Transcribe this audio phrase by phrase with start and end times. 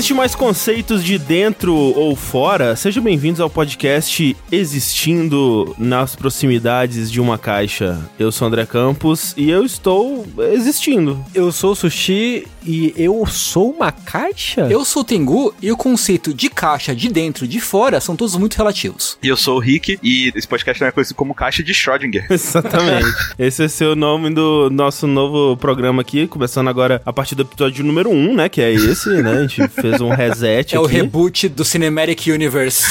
[0.00, 7.20] existe mais conceitos de dentro ou fora, sejam bem-vindos ao podcast Existindo nas proximidades de
[7.20, 8.00] uma caixa.
[8.18, 11.22] Eu sou André Campos e eu estou existindo.
[11.34, 14.62] Eu sou o Sushi e eu sou uma caixa?
[14.70, 18.34] Eu sou o Tengu e o conceito de caixa, de dentro, de fora, são todos
[18.36, 19.18] muito relativos.
[19.22, 22.24] E eu sou o Rick e esse podcast é conhecido como Caixa de Schrödinger.
[22.32, 23.06] Exatamente.
[23.38, 27.84] Esse é o nome do nosso novo programa aqui, começando agora a partir do episódio
[27.84, 28.48] número 1, um, né?
[28.48, 29.32] Que é esse, né?
[29.32, 30.84] A gente fez um reset É aqui.
[30.84, 32.84] o reboot do Cinematic Universe.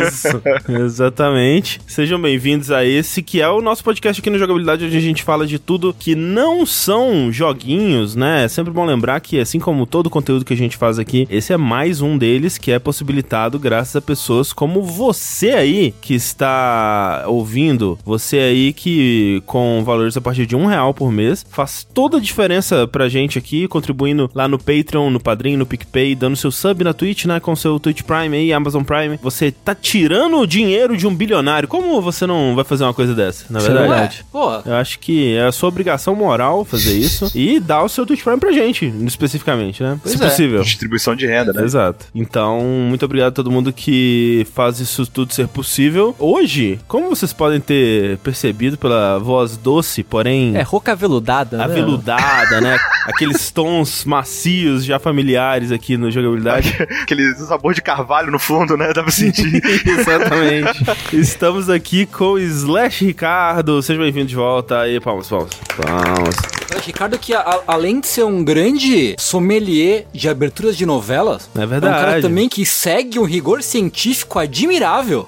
[0.00, 1.80] Isso, exatamente.
[1.86, 5.22] Sejam bem-vindos a esse que é o nosso podcast aqui no Jogabilidade, onde a gente
[5.22, 8.44] fala de tudo que não são joguinhos, né?
[8.44, 11.26] É sempre bom lembrar que, assim como todo o conteúdo que a gente faz aqui,
[11.30, 16.14] esse é mais um deles que é possibilitado graças a pessoas como você aí que
[16.14, 21.86] está ouvindo, você aí que com valores a partir de um real por mês faz
[21.94, 26.25] toda a diferença pra gente aqui, contribuindo lá no Patreon, no Padrim, no PicPay, dando
[26.34, 27.38] seu sub na Twitch, né?
[27.38, 29.18] Com seu Twitch Prime aí, Amazon Prime.
[29.22, 31.68] Você tá tirando o dinheiro de um bilionário.
[31.68, 33.44] Como você não vai fazer uma coisa dessa?
[33.50, 34.24] Na é verdade.
[34.32, 38.06] Pô, Eu acho que é a sua obrigação moral fazer isso e dar o seu
[38.06, 39.98] Twitch Prime pra gente, especificamente, né?
[40.02, 40.28] Pois Se é.
[40.28, 40.62] possível.
[40.62, 41.62] Distribuição de renda, né?
[41.62, 42.06] Exato.
[42.14, 46.14] Então, muito obrigado a todo mundo que faz isso tudo ser possível.
[46.18, 51.64] Hoje, como vocês podem ter percebido pela voz doce, porém É rouca aveludada, né?
[51.64, 52.78] aveludada, né?
[53.06, 56.76] Aqueles tons macios já familiares aqui no jogabilidade.
[57.02, 58.92] Aquele sabor de carvalho no fundo, né?
[58.92, 59.60] Dá pra sentir.
[59.86, 60.84] Exatamente.
[61.16, 63.80] Estamos aqui com o Slash Ricardo.
[63.82, 64.80] Seja bem-vindo de volta.
[64.80, 65.50] Aí, palmas, palmas.
[65.76, 66.34] Palmas.
[66.84, 71.64] Ricardo, que a- além de ser um grande sommelier de aberturas de novelas, É é
[71.64, 71.94] um verdade.
[72.04, 75.26] cara também que segue um rigor científico admirável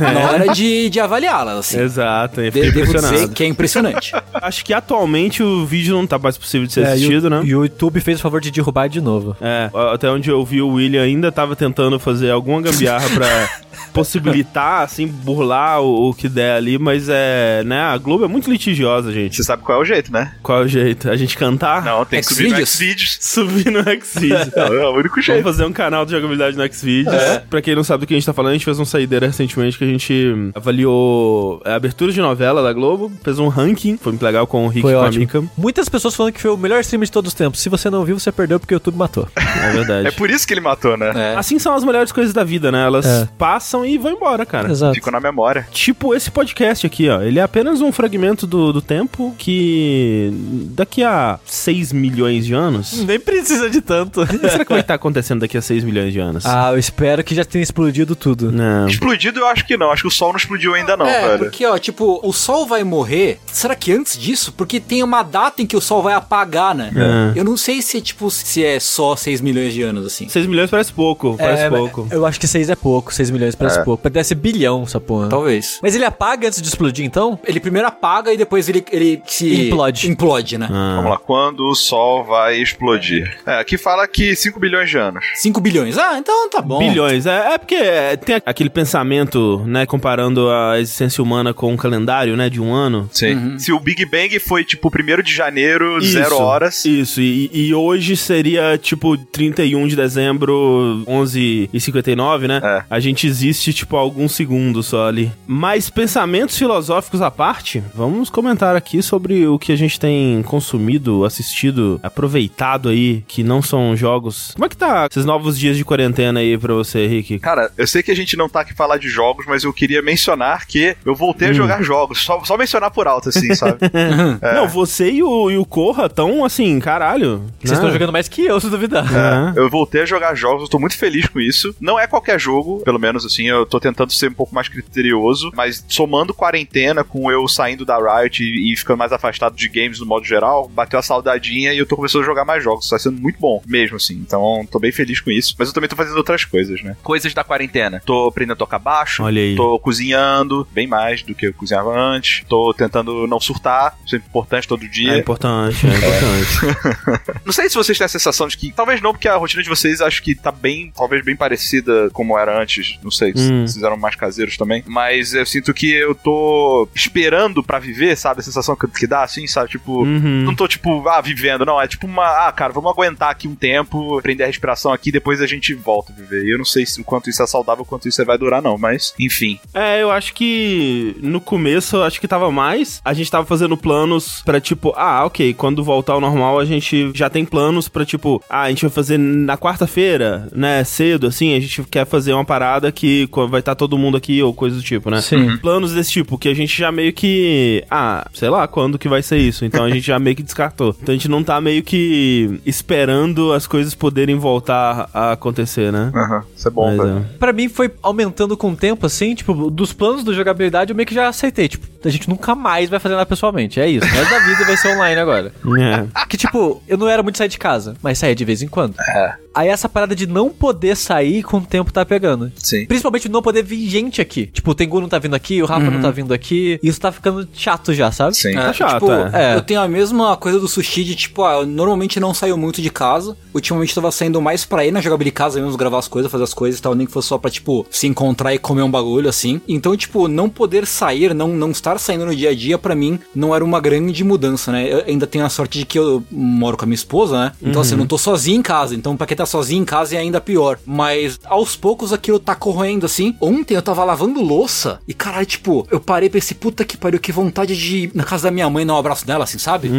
[0.00, 1.58] na hora de, de avaliá-las.
[1.58, 1.80] Assim.
[1.80, 4.12] Exato, eu De- fiquei Devo dizer que é impressionante.
[4.34, 7.30] Acho que atualmente o vídeo não tá mais possível de ser É, assistido, e o,
[7.30, 7.40] né?
[7.44, 9.36] E o YouTube fez o favor de derrubar de novo.
[9.40, 13.48] É, até onde eu vi o William ainda tava tentando fazer alguma gambiarra pra
[13.92, 18.50] possibilitar, assim, burlar o, o que der ali, mas é, né, a Globo é muito
[18.50, 19.36] litigiosa, gente.
[19.36, 20.34] Você sabe qual é o jeito, né?
[20.42, 21.10] Qual é o jeito?
[21.10, 21.84] A gente cantar?
[21.84, 23.18] Não, tem que subir no Xvideos?
[23.20, 24.48] Subir no Xvideos.
[24.58, 25.42] É o único Vamos jeito.
[25.42, 27.14] fazer um canal de jogabilidade no Xvideos.
[27.48, 29.26] Pra quem não sabe do que a gente tá falando, a gente fez um saideira
[29.26, 34.12] recentemente que a gente avaliou a abertura de novela da Globo, fez um ranking, foi
[34.12, 35.20] muito legal com o Rick Foi e com a ótimo.
[35.20, 35.44] Mika.
[35.56, 37.60] Muitas pessoas falando que foi o melhor stream de todos os tempos.
[37.60, 39.28] Se você não viu, você perdeu porque o YouTube matou.
[39.58, 39.87] É verdade.
[39.92, 41.12] É por isso que ele matou, né?
[41.14, 41.36] É.
[41.36, 42.84] Assim são as melhores coisas da vida, né?
[42.84, 43.28] Elas É.
[43.38, 44.70] passam e vão embora, cara.
[44.70, 44.94] Exato.
[44.94, 45.66] Ficou na memória.
[45.70, 47.22] Tipo esse podcast aqui, ó.
[47.22, 50.30] Ele é apenas um fragmento do, do tempo que
[50.74, 52.92] daqui a 6 milhões de anos.
[53.06, 54.22] Nem precisa de tanto.
[54.22, 56.44] O que será que vai estar acontecendo daqui a 6 milhões de anos?
[56.46, 58.50] ah, eu espero que já tenha explodido tudo.
[58.52, 58.86] Não.
[58.88, 59.90] Explodido eu acho que não.
[59.90, 61.38] Acho que o sol não explodiu ainda não, é, velho.
[61.38, 63.38] porque, ó, tipo, o Sol vai morrer.
[63.52, 64.52] Será que antes disso?
[64.52, 66.90] Porque tem uma data em que o Sol vai apagar, né?
[67.34, 67.38] É.
[67.38, 70.28] Eu não sei se, tipo, se é só 6 milhões de anos, assim.
[70.28, 72.06] 6 milhões parece pouco, parece É, pouco.
[72.10, 74.08] Eu acho que 6 é pouco, 6 milhões parece pouco.
[74.08, 75.28] Deve ser bilhão essa porra.
[75.28, 75.78] Talvez.
[75.82, 77.38] Mas ele apaga antes de explodir, então?
[77.44, 79.68] Ele primeiro apaga e depois ele, ele se...
[79.68, 80.10] Implode.
[80.10, 80.68] Implode, né?
[80.70, 80.94] Ah.
[80.96, 83.38] Vamos lá, quando o sol vai explodir?
[83.46, 85.24] É, aqui fala que 5 bilhões de anos.
[85.36, 85.98] 5 bilhões.
[85.98, 86.78] Ah, então tá bom.
[86.78, 87.26] Bilhões.
[87.26, 92.36] É, é porque é, tem aquele pensamento, né, comparando a existência humana com um calendário,
[92.36, 93.08] né, de um ano.
[93.12, 93.58] Sim.
[93.58, 96.84] Se o Big Bang foi tipo 1 de janeiro, Isso, zero horas.
[96.84, 102.60] Isso, e, e hoje seria tipo 31 de dezembro, 11 e 59, né?
[102.62, 102.82] É.
[102.90, 105.30] A gente existe tipo alguns segundos só ali.
[105.46, 111.24] Mas pensamentos filosóficos à parte, vamos comentar aqui sobre o que a gente tem consumido,
[111.24, 114.52] assistido, aproveitado aí, que não são jogos.
[114.54, 117.38] Como é que tá esses novos dias de quarentena aí pra você, Rick?
[117.38, 120.02] Cara, eu sei que a gente não tá aqui falar de jogos, mas eu queria
[120.02, 122.22] mencionar que eu voltei a jogar jogos.
[122.22, 123.78] Só, só mencionar por alto, assim, sabe?
[124.54, 127.44] Não, você e o, e o Corra tão assim, caralho.
[127.58, 127.76] Vocês né?
[127.76, 129.04] estão jogando mais que eu, se duvidar.
[129.04, 129.57] É.
[129.58, 131.74] Eu voltei a jogar jogos, eu tô muito feliz com isso.
[131.80, 135.50] Não é qualquer jogo, pelo menos assim, eu tô tentando ser um pouco mais criterioso,
[135.54, 139.98] mas somando quarentena com eu saindo da Riot e, e ficando mais afastado de games
[139.98, 142.88] no modo geral, bateu a saudadinha e eu tô começando a jogar mais jogos.
[142.88, 144.14] Tá sendo muito bom, mesmo assim.
[144.14, 145.56] Então, tô bem feliz com isso.
[145.58, 146.96] Mas eu também tô fazendo outras coisas, né?
[147.02, 148.00] Coisas da quarentena.
[148.06, 149.24] Tô aprendendo a tocar baixo.
[149.24, 149.56] Olha aí.
[149.56, 152.44] Tô cozinhando, bem mais do que eu cozinhava antes.
[152.48, 155.14] Tô tentando não surtar, isso é importante todo dia.
[155.14, 157.38] É importante, é importante.
[157.44, 158.72] Não sei se vocês têm a sensação de que.
[158.72, 162.38] Talvez não, porque a rotina de vocês acho que tá bem, talvez bem parecida como
[162.38, 162.98] era antes.
[163.02, 163.66] Não sei se Hum.
[163.66, 164.82] vocês eram mais caseiros também.
[164.86, 168.40] Mas eu sinto que eu tô esperando pra viver, sabe?
[168.40, 169.70] A sensação que, que dá, assim, sabe?
[169.70, 170.42] Tipo, Uhum.
[170.44, 171.80] não tô, tipo, ah, vivendo, não.
[171.80, 175.40] É tipo uma, ah, cara, vamos aguentar aqui um tempo, prender a respiração aqui, depois
[175.40, 176.44] a gente volta a viver.
[176.44, 178.60] E eu não sei se o quanto isso é saudável, o quanto isso vai durar,
[178.60, 178.76] não.
[178.76, 179.58] Mas, enfim.
[179.72, 183.00] É, eu acho que no começo eu acho que tava mais.
[183.04, 187.10] A gente tava fazendo planos pra tipo, ah, ok, quando voltar ao normal a gente
[187.14, 191.54] já tem planos pra tipo, ah, a gente vai fazer na quarta-feira, né, cedo, assim,
[191.56, 194.82] a gente quer fazer uma parada que vai estar todo mundo aqui ou coisa do
[194.82, 195.20] tipo, né?
[195.20, 195.56] Sim.
[195.58, 197.84] Planos desse tipo, que a gente já meio que.
[197.90, 199.64] Ah, sei lá quando que vai ser isso.
[199.64, 200.94] Então a gente já meio que descartou.
[201.02, 206.10] Então a gente não tá meio que esperando as coisas poderem voltar a acontecer, né?
[206.14, 207.18] Aham, isso é bom, Mas, velho.
[207.18, 207.38] é.
[207.38, 211.06] Pra mim foi aumentando com o tempo, assim, tipo, dos planos do jogabilidade eu meio
[211.06, 211.68] que já aceitei.
[211.68, 213.80] Tipo, a gente nunca mais vai fazer nada pessoalmente.
[213.80, 214.06] É isso.
[214.06, 215.52] O resto da vida vai ser online agora.
[215.78, 216.26] É.
[216.26, 218.94] Que, tipo, eu não era muito sair de casa, mas saía de vez em quando.
[219.00, 222.52] É, uh, Aí essa parada de não poder sair com o tempo tá pegando.
[222.56, 222.86] sim.
[222.86, 224.46] Principalmente não poder vir gente aqui.
[224.46, 226.78] Tipo, o Tengu não tá vindo aqui, o Rafa não tá vindo aqui.
[226.82, 228.36] Isso tá ficando chato já, sabe?
[228.36, 228.54] Sim.
[228.54, 229.52] Tá chato, tipo, é.
[229.52, 229.56] É.
[229.56, 232.80] eu tenho a mesma coisa do sushi de tipo, ah, eu normalmente não saio muito
[232.80, 233.36] de casa.
[233.54, 236.44] Ultimamente tava saindo mais pra ir na jogabilidade de casa mesmo, gravar as coisas, fazer
[236.44, 238.90] as coisas e tal, nem que fosse só pra, tipo, se encontrar e comer um
[238.90, 239.60] bagulho assim.
[239.68, 243.18] Então, tipo, não poder sair, não, não estar saindo no dia a dia, pra mim,
[243.34, 244.90] não era uma grande mudança, né?
[244.92, 247.52] Eu ainda tenho a sorte de que eu moro com a minha esposa, né?
[247.62, 248.94] Então, assim, eu não tô sozinho em casa.
[248.94, 250.78] Então, pra quem tá sozinho em casa é ainda pior.
[250.84, 253.36] Mas aos poucos aquilo tá corroendo assim.
[253.40, 257.20] Ontem eu tava lavando louça e, caralho, tipo, eu parei pra esse puta que pariu,
[257.20, 259.90] que vontade de ir na casa da minha mãe dar um abraço dela, assim, sabe?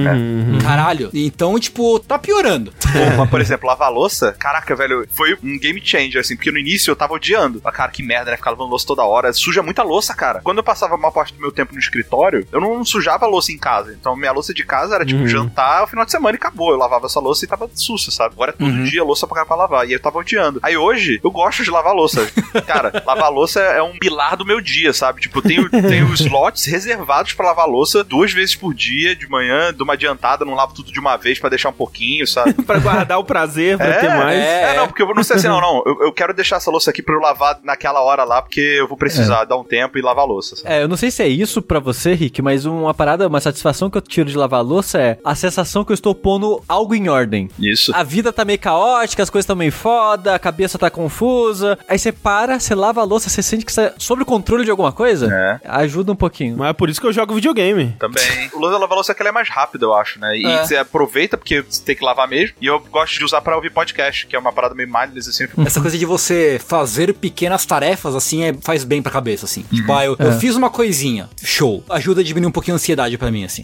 [0.64, 1.10] Caralho.
[1.14, 2.72] Então, tipo, tá piorando.
[2.82, 6.58] Pô, mas, por exemplo, lavar louça, caraca, velho, foi um game changer, assim, porque no
[6.58, 7.62] início eu tava odiando.
[7.64, 8.38] Ah, cara, que merda, né?
[8.38, 9.32] Ficar lavando louça toda hora.
[9.34, 10.42] Suja muita louça, cara.
[10.44, 13.52] Quando eu passava uma parte do meu tempo no escritório, eu não sujava a louça
[13.52, 13.96] em casa.
[14.00, 16.72] Então, minha louça de casa era, tipo, jantar o final de semana e acabou.
[16.72, 18.34] Eu lavava essa louça e tava sussa, sabe?
[18.34, 19.88] Agora é todo dia louça pra, pra lavar.
[19.88, 20.60] E eu tava odiando.
[20.62, 22.30] Aí hoje, eu gosto de lavar louça.
[22.68, 25.22] Cara, lavar louça é um pilar do meu dia, sabe?
[25.22, 29.86] Tipo, tenho, tenho slots reservados pra lavar louça duas vezes por dia, de manhã, dou
[29.86, 32.54] uma adiantada, não lavo tudo de uma vez pra deixar um pouquinho, sabe?
[32.64, 34.40] pra guardar o prazer, pra ter mais.
[34.40, 35.84] É, não, porque eu não sei assim, não, não.
[35.86, 38.88] Eu, eu quero deixar essa louça aqui pra eu lavar naquela hora lá, porque eu
[38.88, 40.56] vou precisar dar um tempo e lavar louça.
[40.56, 40.74] sabe?
[40.74, 43.90] É, eu não sei se é isso pra você, Rick, mas uma parada, uma satisfação
[43.90, 47.10] que eu tiro de lavar louça é a sensação que eu estou pondo algo em
[47.10, 47.50] ordem.
[47.60, 47.94] Isso.
[47.96, 51.78] A vida tá meio caótica, as coisas estão meio foda, a cabeça tá confusa.
[51.88, 54.64] Aí você para, você lava a louça, você sente que você é sob o controle
[54.66, 55.28] de alguma coisa.
[55.34, 55.60] É.
[55.66, 56.58] Ajuda um pouquinho.
[56.58, 57.96] Mas é por isso que eu jogo videogame.
[58.00, 58.24] Também.
[58.54, 60.38] O lance da lavar louça é que ela é mais rápida, eu acho, né?
[60.38, 60.64] E É.
[60.66, 62.56] você aproveita, porque você tem que lavar mesmo.
[62.62, 65.48] E eu gosto de usar pra ouvir podcast, que é uma parada meio mindless, assim.
[65.66, 69.64] Essa coisa de você fazer pequenas tarefas, assim, é, faz bem pra cabeça, assim.
[69.74, 71.84] Tipo, ah, eu, eu fiz uma coisinha, show.
[71.90, 73.64] Ajuda a diminuir um pouquinho a ansiedade pra mim, assim.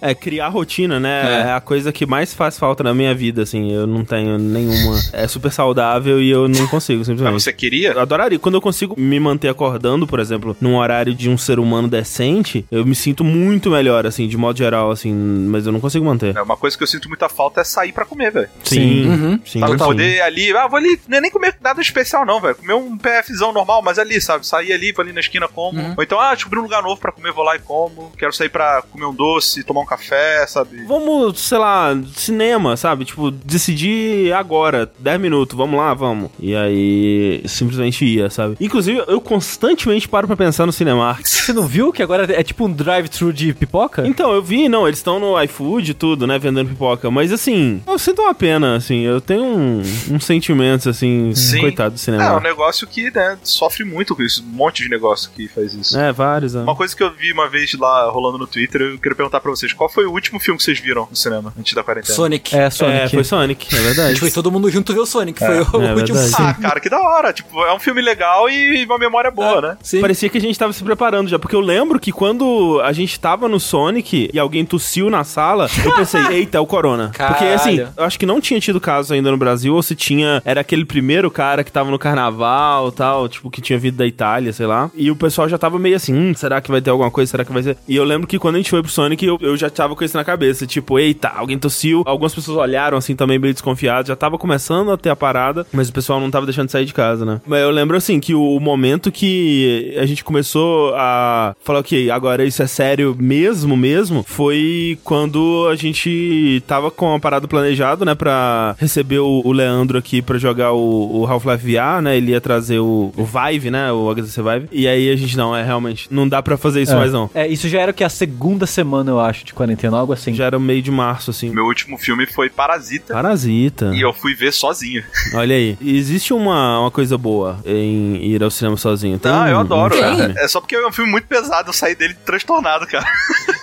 [0.00, 0.10] É.
[0.10, 1.20] É, criar rotina, né?
[1.46, 1.48] É.
[1.48, 1.52] É.
[1.52, 3.72] a coisa que mais faz falta na minha vida, assim.
[3.72, 4.38] Eu não tenho
[4.80, 5.00] nenhuma.
[5.12, 7.42] É super saudável e eu não consigo, Mas simplesmente.
[7.42, 7.92] você queria?
[7.92, 8.38] Eu adoraria.
[8.38, 12.64] Quando eu consigo me manter acordando, por exemplo, num horário de um ser humano decente,
[12.70, 16.36] eu me sinto muito melhor, assim, de modo geral, assim, mas eu não consigo manter.
[16.36, 18.48] É, Uma coisa que eu sinto muita falta é sair pra comer, velho.
[18.64, 19.40] Sim, Uhum.
[19.44, 19.60] sim.
[19.60, 19.88] Sabe, total.
[19.88, 22.54] poder ali, ah, vou ali, não é nem comer nada especial não, velho.
[22.54, 24.46] Comer um PFzão normal, mas ali, sabe?
[24.46, 25.80] Sair ali, vou ali na esquina, como.
[25.96, 28.12] Ou então, ah, descobri um lugar novo pra comer, vou lá e como.
[28.18, 30.84] Quero sair pra comer um doce, tomar um café, sabe?
[30.86, 33.04] Vamos, sei lá, cinema, sabe?
[33.04, 36.30] Tipo, decidir agora, 10 minutos, vamos lá, vamos.
[36.38, 38.56] E aí, simplesmente ia, sabe?
[38.60, 41.26] Inclusive, eu constantemente paro pra pensar no Cinemark.
[41.26, 44.06] Você não viu que agora é tipo um drive-thru de pipoca?
[44.06, 47.82] Então, eu vi, não, eles estão no iFood e tudo, né, vendendo pipoca, mas assim,
[47.86, 51.60] eu sinto uma pena, assim, eu tenho um, uns sentimentos, assim, Sim.
[51.60, 52.40] coitado do É, um cinema.
[52.40, 54.42] negócio que, né, sofre muito com isso.
[54.42, 55.98] Um monte de negócio que faz isso.
[55.98, 56.62] É, vários, né?
[56.62, 59.50] Uma coisa que eu vi uma vez lá rolando no Twitter, eu queria perguntar pra
[59.50, 62.14] vocês, qual foi o último filme que vocês viram no cinema antes da quarentena?
[62.14, 62.54] Sonic.
[62.56, 62.96] É, Sonic.
[63.00, 64.08] É, foi Sonic, é A verdade.
[64.10, 65.38] gente foi todo mundo junto ver o Sonic.
[65.38, 66.18] Foi o é último.
[66.18, 66.36] verdade.
[66.38, 67.32] Ah, cara, que da hora.
[67.32, 69.76] Tipo, é um filme legal e uma memória boa, né?
[69.82, 70.00] Sim.
[70.00, 73.18] Parecia que a gente tava se preparando já, porque eu lembro que quando a gente
[73.18, 77.10] tava no Sonic e alguém tossiu na sala, eu pensei, eita, é o Corona.
[77.16, 77.94] Porque assim, Caralho.
[77.96, 80.84] eu acho que não tinha tido caso ainda no Brasil, ou se tinha, era aquele
[80.84, 84.66] primeiro cara que tava no carnaval e tal, tipo, que tinha vindo da Itália, sei
[84.66, 84.90] lá.
[84.94, 87.30] E o pessoal já tava meio assim, hum, será que vai ter alguma coisa?
[87.30, 87.76] Será que vai ser?
[87.86, 90.04] E eu lembro que quando a gente foi pro Sonic, eu, eu já tava com
[90.04, 92.02] isso na cabeça, tipo, eita, alguém tossiu.
[92.06, 95.88] Algumas pessoas olharam assim também meio desconfiadas, já tava começando a ter a parada, mas
[95.88, 97.40] o pessoal não tava deixando de sair de casa, né?
[97.46, 102.44] Mas eu lembro assim que o momento que a gente começou a falar, ok, agora
[102.44, 108.16] isso é sério mesmo, mesmo, foi quando a gente tava com a parada planejado, né,
[108.16, 112.16] pra receber o, o Leandro aqui pra jogar o, o Half-Life VR, né?
[112.16, 113.92] Ele ia trazer o, o Vive, né?
[113.92, 114.68] O HTC Vive.
[114.72, 116.96] E aí a gente, não, é realmente, não dá pra fazer isso É.
[116.96, 117.30] mais não.
[117.32, 118.02] É, isso já era o que?
[118.02, 120.34] A segunda semana, eu acho, de quarentena, algo assim.
[120.34, 121.50] Já era meio de março, assim.
[121.50, 123.14] Meu último filme foi Parasita.
[123.14, 123.92] Parasita.
[123.94, 125.04] E eu fui ver sozinho.
[125.34, 125.76] Olha aí.
[125.80, 129.18] Existe uma, uma coisa boa em ir ao cinema sozinho.
[129.18, 129.94] Tem Não, um- eu adoro.
[129.94, 130.34] um charme.
[130.38, 133.06] É só porque é um filme muito pesado, eu saí dele transtornado, cara.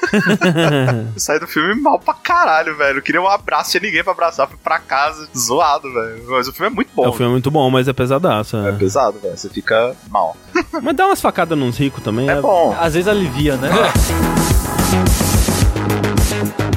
[1.14, 3.00] Eu saí do filme mal pra caralho, velho.
[3.00, 4.48] Eu queria um abraço, tinha ninguém pra abraçar.
[4.48, 6.24] Fui pra casa, zoado, velho.
[6.30, 7.04] Mas o filme é muito bom.
[7.04, 8.56] É, o filme é muito bom, mas é pesadaço.
[8.56, 8.72] É É.
[8.72, 9.36] pesado, velho.
[9.38, 10.38] Você fica mal.
[10.82, 12.30] Mas dá umas facadas nos ricos também.
[12.30, 12.74] É bom.
[12.80, 13.70] Às vezes alivia, né?
[16.74, 16.74] E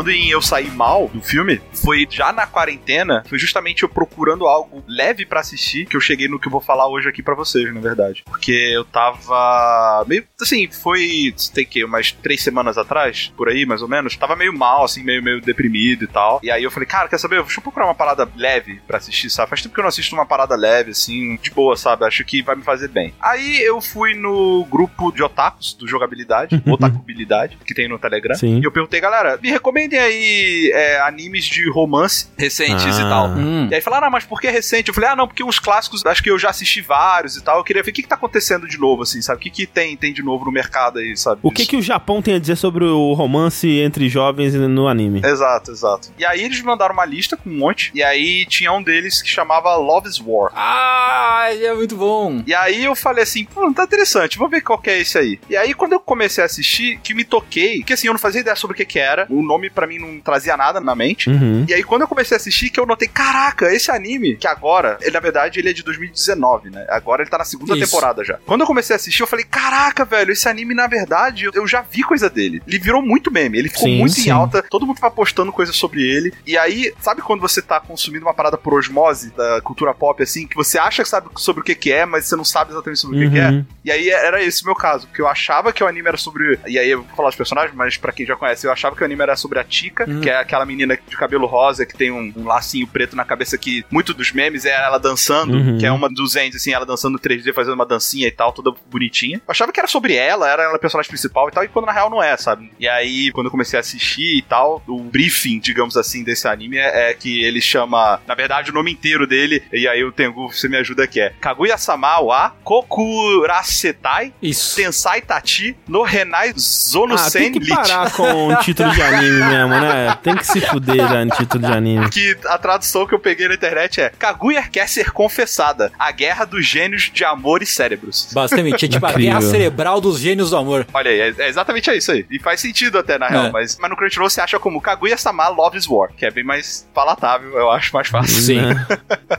[0.00, 4.46] falando em eu sair mal do filme, foi já na quarentena, foi justamente eu procurando
[4.46, 7.34] algo leve pra assistir que eu cheguei no que eu vou falar hoje aqui pra
[7.34, 8.22] vocês, na verdade.
[8.24, 13.82] Porque eu tava meio, assim, foi, tem que umas três semanas atrás, por aí, mais
[13.82, 16.40] ou menos, tava meio mal, assim, meio, meio deprimido e tal.
[16.42, 17.42] E aí eu falei, cara, quer saber?
[17.42, 19.50] Deixa eu procurar uma parada leve pra assistir, sabe?
[19.50, 22.06] Faz tempo que eu não assisto uma parada leve, assim, de boa, sabe?
[22.06, 23.12] Acho que vai me fazer bem.
[23.20, 28.34] Aí eu fui no grupo de otakus do jogabilidade, otakubilidade, que tem no Telegram.
[28.34, 28.60] Sim.
[28.60, 29.50] E eu perguntei, galera, me
[29.90, 33.00] recomendem aí é, animes de romance recentes Ah.
[33.00, 33.28] e tal.
[33.30, 33.68] Hum.
[33.70, 34.88] E aí falaram, ah, mas por que recente?
[34.88, 37.58] Eu falei, ah, não, porque os clássicos, acho que eu já assisti vários e tal.
[37.58, 39.38] Eu queria ver o que, que tá acontecendo de novo, assim, sabe?
[39.38, 41.40] O que, que tem, tem de novo no mercado aí, sabe?
[41.42, 45.20] O que que o Japão tem a dizer sobre o romance entre jovens no anime?
[45.24, 46.10] Exato, exato.
[46.18, 47.90] E aí eles me mandaram uma lista com um monte.
[47.94, 50.52] E aí tinha um deles que chamava Love is War.
[50.54, 52.42] Ah, ele é muito bom.
[52.46, 55.40] E aí eu falei assim, pô, tá interessante, vou ver qual que é esse aí.
[55.48, 58.40] E aí quando eu comecei a assistir, que me toquei, que assim, eu não fazia
[58.40, 61.30] ideia sobre o que que era, o nome pra mim não trazia nada na mente.
[61.30, 61.64] Uhum.
[61.66, 64.98] E aí, quando eu comecei a assistir, que eu notei, caraca, esse anime, que agora,
[65.00, 66.86] ele na verdade, ele é de 2019, né?
[66.90, 67.86] Agora ele tá na segunda Isso.
[67.86, 68.38] temporada já.
[68.44, 71.80] Quando eu comecei a assistir, eu falei, caraca, velho, esse anime, na verdade, eu, já
[71.80, 72.62] vi coisa dele.
[72.66, 74.28] Ele virou muito meme, ele ficou Sim, muito sim.
[74.28, 76.32] em alta, todo mundo tava postando coisa sobre ele.
[76.46, 80.46] E aí, sabe quando você tá consumindo uma parada por osmose da cultura pop, assim,
[80.46, 83.00] que você acha que sabe sobre o que que é, mas você não sabe exatamente
[83.00, 83.48] sobre o que que é?
[83.48, 83.64] Uhum.
[83.84, 86.58] E aí era esse o meu caso, porque eu achava que o anime era sobre.
[86.66, 89.02] E aí eu vou falar os personagens, mas pra quem já conhece, eu achava que
[89.02, 90.20] o anime era sobre a Tika, Uhum.
[90.20, 93.56] que é aquela menina de cabelo rosa que tem um, um lacinho preto na cabeça
[93.56, 95.78] que muito dos memes é ela dançando, Uhum.
[95.78, 98.72] que é uma dos ends, assim, ela dançando 3D, fazendo uma dancinha e tal, toda
[98.90, 99.36] bonitinha.
[99.38, 101.86] Eu achava que era sobre ela, era ela a personagem principal e tal, e quando
[101.86, 102.70] na real não é, sabe?
[102.78, 106.76] E aí, quando eu comecei a assistir e tal, o briefing, digamos assim, desse anime
[106.76, 110.48] é, é que ele chama, na verdade, o nome inteiro dele, e aí o Tengu,
[110.52, 114.76] você me ajuda aqui, é Kaguya-sama wa Kokurasetai Isso.
[114.76, 119.80] Tensai Tachi no Renai Zono Ah, tem que parar com o título de anime mesmo,
[119.80, 120.16] né?
[120.22, 122.10] Tem que se fuder já no título de anime.
[122.10, 125.92] Que a tradução que eu peguei na internet é Kaguya quer ser confessada.
[125.98, 128.28] A guerra dos gênios de amor e cérebros.
[128.32, 130.86] Basicamente, é tipo a guerra cerebral dos gênios do amor.
[130.92, 132.26] Olha aí, é, é exatamente isso aí.
[132.30, 133.46] E faz sentido até, na real.
[133.46, 133.50] É.
[133.50, 137.50] Mas, mas no Crunchyroll você acha como Kaguya-sama Loves War, que é bem mais palatável,
[137.56, 138.40] eu acho mais fácil.
[138.40, 138.60] Sim.